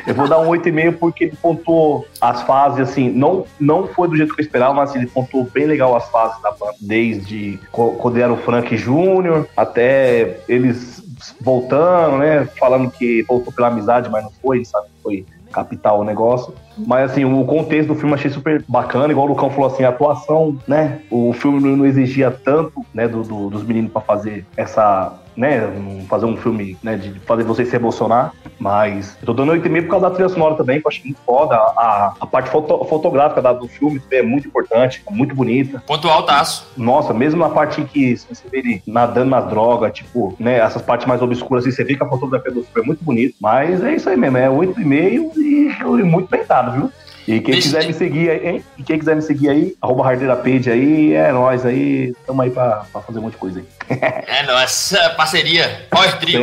[0.07, 4.17] eu vou dar um 8,5 porque ele pontuou as fases, assim, não, não foi do
[4.17, 7.59] jeito que eu esperava, mas assim, ele pontuou bem legal as fases da banda, desde
[7.73, 11.03] quando era o Frank Júnior até eles
[11.41, 16.55] voltando, né, falando que voltou pela amizade, mas não foi, sabe, foi capital o negócio.
[16.77, 19.89] Mas assim, o contexto do filme achei super bacana, igual o Lucão falou assim, a
[19.89, 21.01] atuação, né?
[21.11, 25.73] O filme não exigia tanto, né, do, do dos meninos para fazer essa né,
[26.09, 29.91] fazer um filme, né, de fazer você se emocionar, mas eu tô dando 8,5 por
[29.91, 33.43] causa da trilha sonora também, que eu acho muito foda, a, a parte foto, fotográfica
[33.43, 35.83] da, do filme é muito importante, é muito bonita.
[35.87, 36.67] Ponto altaço.
[36.77, 41.07] Nossa, mesmo na parte que você vê ele nadando nas drogas, tipo, né, essas partes
[41.07, 43.95] mais obscuras, assim, você vê que a fotografia do filme é muito bonita, mas é
[43.95, 45.69] isso aí mesmo, é 8,5 e,
[46.01, 46.93] e muito bem dado, viu?
[47.27, 48.65] E quem quiser me seguir aí, hein?
[48.79, 50.05] E quem quiser me seguir aí, arroba
[50.37, 53.67] Page aí, é nós aí, tamo aí pra, pra, fazer um monte de coisa aí.
[54.27, 56.41] É nossa, parceria, Power Trio.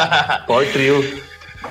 [0.46, 1.28] Power Trio.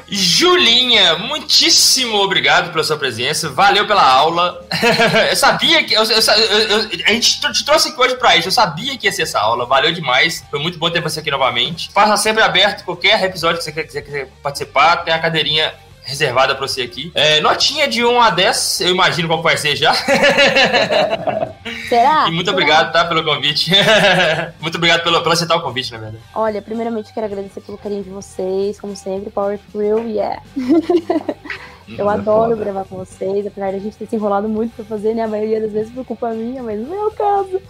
[0.09, 4.65] Julinha, muitíssimo obrigado pela sua presença, valeu pela aula.
[5.29, 5.93] eu sabia que.
[5.93, 9.11] Eu, eu, eu, a gente te trouxe aqui hoje pra isso, eu sabia que ia
[9.11, 10.43] ser essa aula, valeu demais.
[10.49, 11.89] Foi muito bom ter você aqui novamente.
[11.93, 15.73] Faça sempre aberto qualquer episódio que você quiser, quiser participar, tem a cadeirinha
[16.07, 17.11] reservada para você aqui.
[17.13, 19.93] É, notinha de 1 a 10, eu imagino qual vai ser já.
[21.89, 22.27] Será?
[22.27, 22.51] E muito Será?
[22.53, 23.71] obrigado, tá, pelo convite.
[24.61, 26.23] muito obrigado pelo, pelo aceitar o convite, na verdade.
[26.33, 30.41] Olha, primeiramente quero agradecer pelo carinho de vocês, como sempre, Power Thrill, yeah.
[31.97, 35.13] Eu adoro gravar com vocês, apesar de a gente ter se enrolado muito pra fazer,
[35.13, 35.23] né?
[35.23, 37.61] A maioria das vezes por culpa minha, mas não é o caso.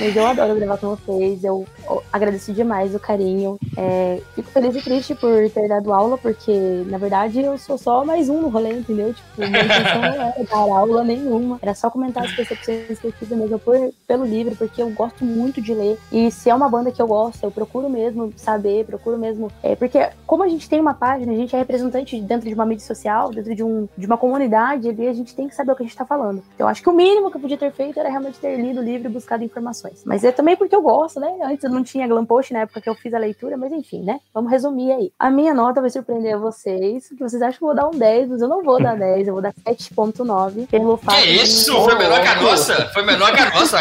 [0.00, 3.58] Mas eu adoro gravar com vocês, eu eu agradeço demais o carinho.
[3.76, 6.52] É, fico feliz e triste por ter dado aula, porque,
[6.86, 9.12] na verdade, eu sou só mais um no rolê, entendeu?
[9.12, 11.58] Tipo, minha intenção não era dar aula nenhuma.
[11.62, 13.76] Era só comentar as percepções que eu tive mesmo por,
[14.06, 15.98] pelo livro, porque eu gosto muito de ler.
[16.10, 19.50] E se é uma banda que eu gosto, eu procuro mesmo saber, procuro mesmo.
[19.62, 22.66] É, porque, como a gente tem uma página, a gente é representante dentro de uma
[22.66, 25.76] mídia social, dentro de, um, de uma comunidade, ali a gente tem que saber o
[25.76, 26.42] que a gente tá falando.
[26.54, 28.80] Então, eu acho que o mínimo que eu podia ter feito era realmente ter lido
[28.80, 30.02] o livro e buscado informações.
[30.04, 31.32] Mas é também porque eu gosto, né?
[31.42, 34.02] Antes eu não tinha Glam Post na época que eu fiz a leitura, mas enfim,
[34.02, 34.20] né?
[34.34, 35.12] Vamos resumir aí.
[35.18, 38.28] A minha nota vai surpreender vocês, que vocês acham que eu vou dar um 10,
[38.28, 41.72] mas eu não vou dar 10, eu vou dar 7.9 pelo fato Que isso?
[41.82, 42.86] Foi menor que a nossa?
[42.92, 43.78] Foi menor que a nossa.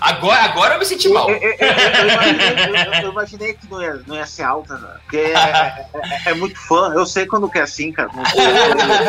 [0.00, 1.28] Agora, agora eu me senti mal.
[1.30, 5.00] Eu, eu- eu imaginei, eu- eu imaginei que não ia, não ia ser alta, cara.
[5.02, 6.92] Porque é, é- é- é muito fã.
[6.94, 8.10] Eu sei quando que é assim, cara.
[8.14, 8.14] eu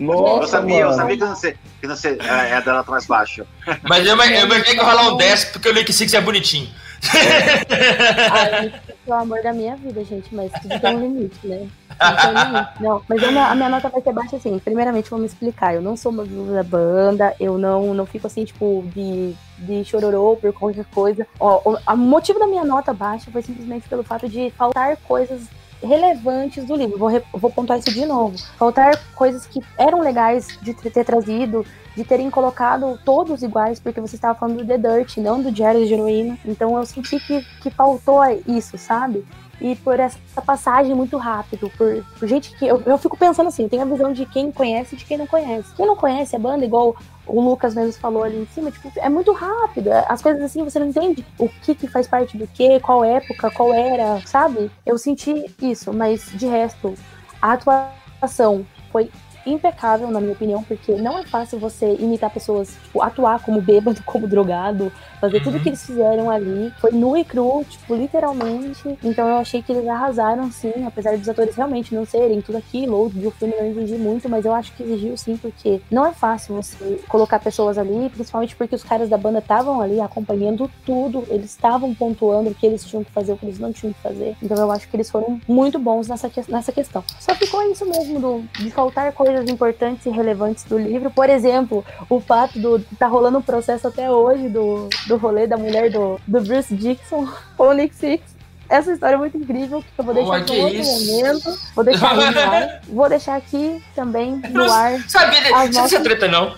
[0.00, 0.96] Nossa, sabia, eu mano.
[0.96, 3.46] sabia que não sei, que não sei, é, a dela tá mais baixa.
[3.82, 6.68] Mas eu, eu imaginei que eu rolar um 10 porque o Link Six é bonitinho.
[8.32, 8.72] Ai,
[9.06, 11.56] é o amor da minha vida, gente, mas tudo tem um limite, né?
[11.58, 12.82] Limite.
[12.82, 14.58] Não, mas a minha, a minha nota vai ser baixa assim.
[14.58, 15.74] Primeiramente, vamos explicar.
[15.74, 20.36] Eu não sou uma da banda, eu não, não fico assim, tipo, de, de chororô
[20.36, 21.26] por qualquer coisa.
[21.38, 25.42] Ó, o, o motivo da minha nota baixa foi simplesmente pelo fato de faltar coisas
[25.84, 26.98] relevantes do livro.
[26.98, 28.36] Vou, re- vou pontuar isso de novo.
[28.56, 31.64] Faltar coisas que eram legais de ter, trazido,
[31.96, 35.86] de terem colocado todos iguais, porque você estava falando do The Dirt, não do Diário
[35.86, 36.38] de Heroína.
[36.44, 39.24] Então eu senti que, que faltou isso, sabe?
[39.60, 42.66] E por essa passagem muito rápido, por, por gente que.
[42.66, 45.28] Eu, eu fico pensando assim, tem a visão de quem conhece e de quem não
[45.28, 45.72] conhece.
[45.76, 49.08] Quem não conhece a banda, igual o Lucas mesmo falou ali em cima, tipo, é
[49.08, 49.90] muito rápido.
[50.08, 53.50] As coisas assim, você não entende o que, que faz parte do que, qual época,
[53.50, 54.70] qual era, sabe?
[54.84, 56.94] Eu senti isso, mas de resto,
[57.40, 59.10] a atuação foi
[59.46, 64.02] impecável, na minha opinião, porque não é fácil você imitar pessoas, tipo, atuar como bêbado,
[64.06, 66.72] como drogado, fazer tudo que eles fizeram ali.
[66.80, 68.98] Foi nu e cru, tipo, literalmente.
[69.02, 72.96] Então eu achei que eles arrasaram, sim, apesar dos atores realmente não serem tudo aquilo,
[72.96, 76.06] ou de o filme não exigir muito, mas eu acho que exigiu sim, porque não
[76.06, 80.70] é fácil você colocar pessoas ali, principalmente porque os caras da banda estavam ali acompanhando
[80.84, 83.92] tudo, eles estavam pontuando o que eles tinham que fazer, o que eles não tinham
[83.92, 84.36] que fazer.
[84.42, 87.02] Então eu acho que eles foram muito bons nessa, que- nessa questão.
[87.20, 91.10] Só ficou isso mesmo, do, de faltar coisas importantes e relevantes do livro.
[91.10, 95.56] Por exemplo, o fato do tá rolando um processo até hoje do, do rolê da
[95.56, 98.22] mulher do, do Bruce Dixon com o Nick Six.
[98.66, 101.16] Essa história é muito incrível, que eu vou deixar para que outro isso?
[101.16, 101.58] momento.
[101.74, 102.80] Vou deixar no ar.
[102.88, 104.98] Vou deixar aqui também no ar.
[105.06, 106.54] Sabia dessa treta, não?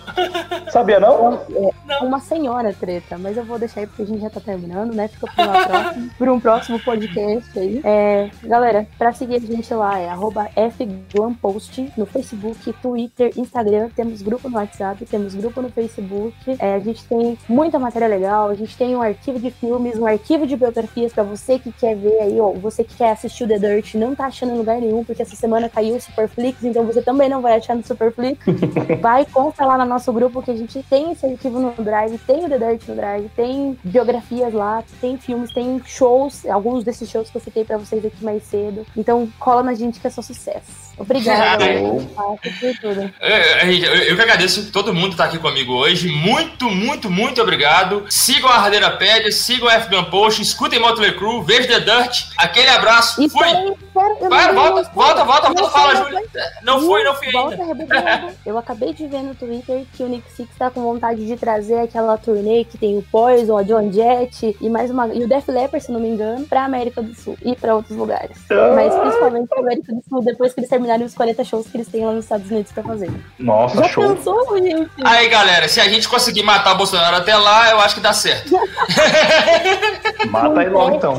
[0.71, 1.33] Sabia não?
[1.33, 1.69] É
[2.01, 5.07] uma senhora treta, mas eu vou deixar aí porque a gente já tá terminando, né?
[5.07, 7.81] Fica pra uma próxima, por um próximo podcast aí.
[7.83, 13.89] É, galera, pra seguir a gente lá é arroba fglampost no Facebook, Twitter, Instagram.
[13.95, 16.35] Temos grupo no WhatsApp, temos grupo no Facebook.
[16.59, 20.05] É, a gente tem muita matéria legal, a gente tem um arquivo de filmes, um
[20.05, 23.47] arquivo de biografias pra você que quer ver aí, ó, você que quer assistir o
[23.47, 26.85] The Dirt, não tá achando em lugar nenhum, porque essa semana caiu o Superflix, então
[26.85, 28.45] você também não vai achar no Superflix.
[29.01, 32.45] vai, conta lá no nosso grupo que a gente tem esse arquivo no Drive, tem
[32.45, 37.29] o The Dirt no Drive, tem biografias lá, tem filmes, tem shows, alguns desses shows
[37.29, 38.85] que eu citei pra vocês aqui mais cedo.
[38.95, 40.86] Então cola na gente que é só sucesso.
[40.97, 43.13] Obrigada, espaço, por tudo.
[43.21, 46.07] Eu, eu- eu que agradeço todo mundo que tá aqui comigo hoje.
[46.09, 48.05] Muito, muito, muito obrigado.
[48.09, 52.25] Sigam a Radeira Pédia, sigam a F-Gun Post, escutem Motley Crue, vejo The Dirt.
[52.37, 53.21] Aquele abraço.
[53.23, 53.39] E Fui.
[53.45, 56.19] peraí, pera, eu Vai, não volta, volta, volta, volta, fala, Júlia.
[56.31, 56.41] foi.
[56.63, 58.33] Não fui, não fui Volta ainda.
[58.45, 61.79] Eu acabei de ver no Twitter que o Nick Six tá com vontade de trazer
[61.79, 65.07] aquela turnê que tem o Poison, a John Jett e mais uma.
[65.09, 67.95] E o Def Leppard, se não me engano, pra América do Sul e pra outros
[67.97, 68.37] lugares.
[68.75, 71.87] Mas principalmente pra América do Sul, depois que eles terminarem os 40 shows que eles
[71.87, 73.11] têm lá nos Estados Unidos pra fazer.
[73.37, 74.15] Nossa, Já show.
[74.15, 74.89] pensou, gente?
[75.03, 78.13] Aí, galera, se a gente conseguir matar o Bolsonaro até lá, eu acho que dá
[78.13, 78.49] certo.
[80.31, 81.13] Mata aí logo então.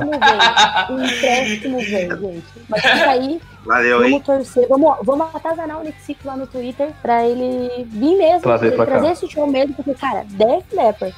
[0.90, 2.44] Um empréstimo vem, gente.
[2.68, 3.40] Mas fica aí.
[3.64, 4.22] Valeu, Vamos hein?
[4.24, 8.70] torcer, vamos, vamos atazanar o Nick Six lá no Twitter pra ele vir mesmo, Trazer
[8.74, 8.92] pra cá.
[8.92, 11.14] trazer esse show mesmo, porque, cara, Def Leppard,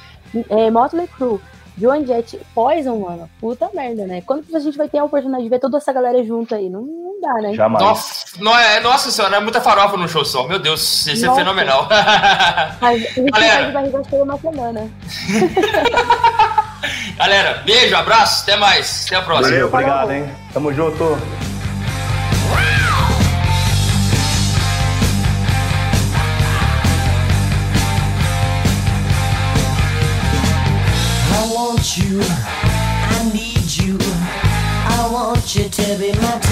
[0.49, 1.39] é, Motley Crue,
[1.77, 4.21] John Jett, Poison, mano, puta merda, né?
[4.21, 6.69] Quando que a gente vai ter a oportunidade de ver toda essa galera junto aí?
[6.69, 7.53] Não, não dá, né?
[7.53, 7.83] Jamais.
[7.83, 10.47] Nossa, não é, nossa senhora, é muita farofa num show só.
[10.47, 11.39] Meu Deus, isso é Nossa.
[11.39, 11.87] fenomenal.
[12.81, 13.55] Mas a gente Galera.
[13.55, 14.91] vai de barriga cheia uma semana.
[17.17, 19.05] galera, beijo, abraço, até mais.
[19.07, 19.49] Até a próxima.
[19.49, 20.29] Valeu, obrigado, hein?
[20.53, 21.17] Tamo junto.
[31.81, 33.97] you, I need you.
[33.99, 36.50] I want you to be my.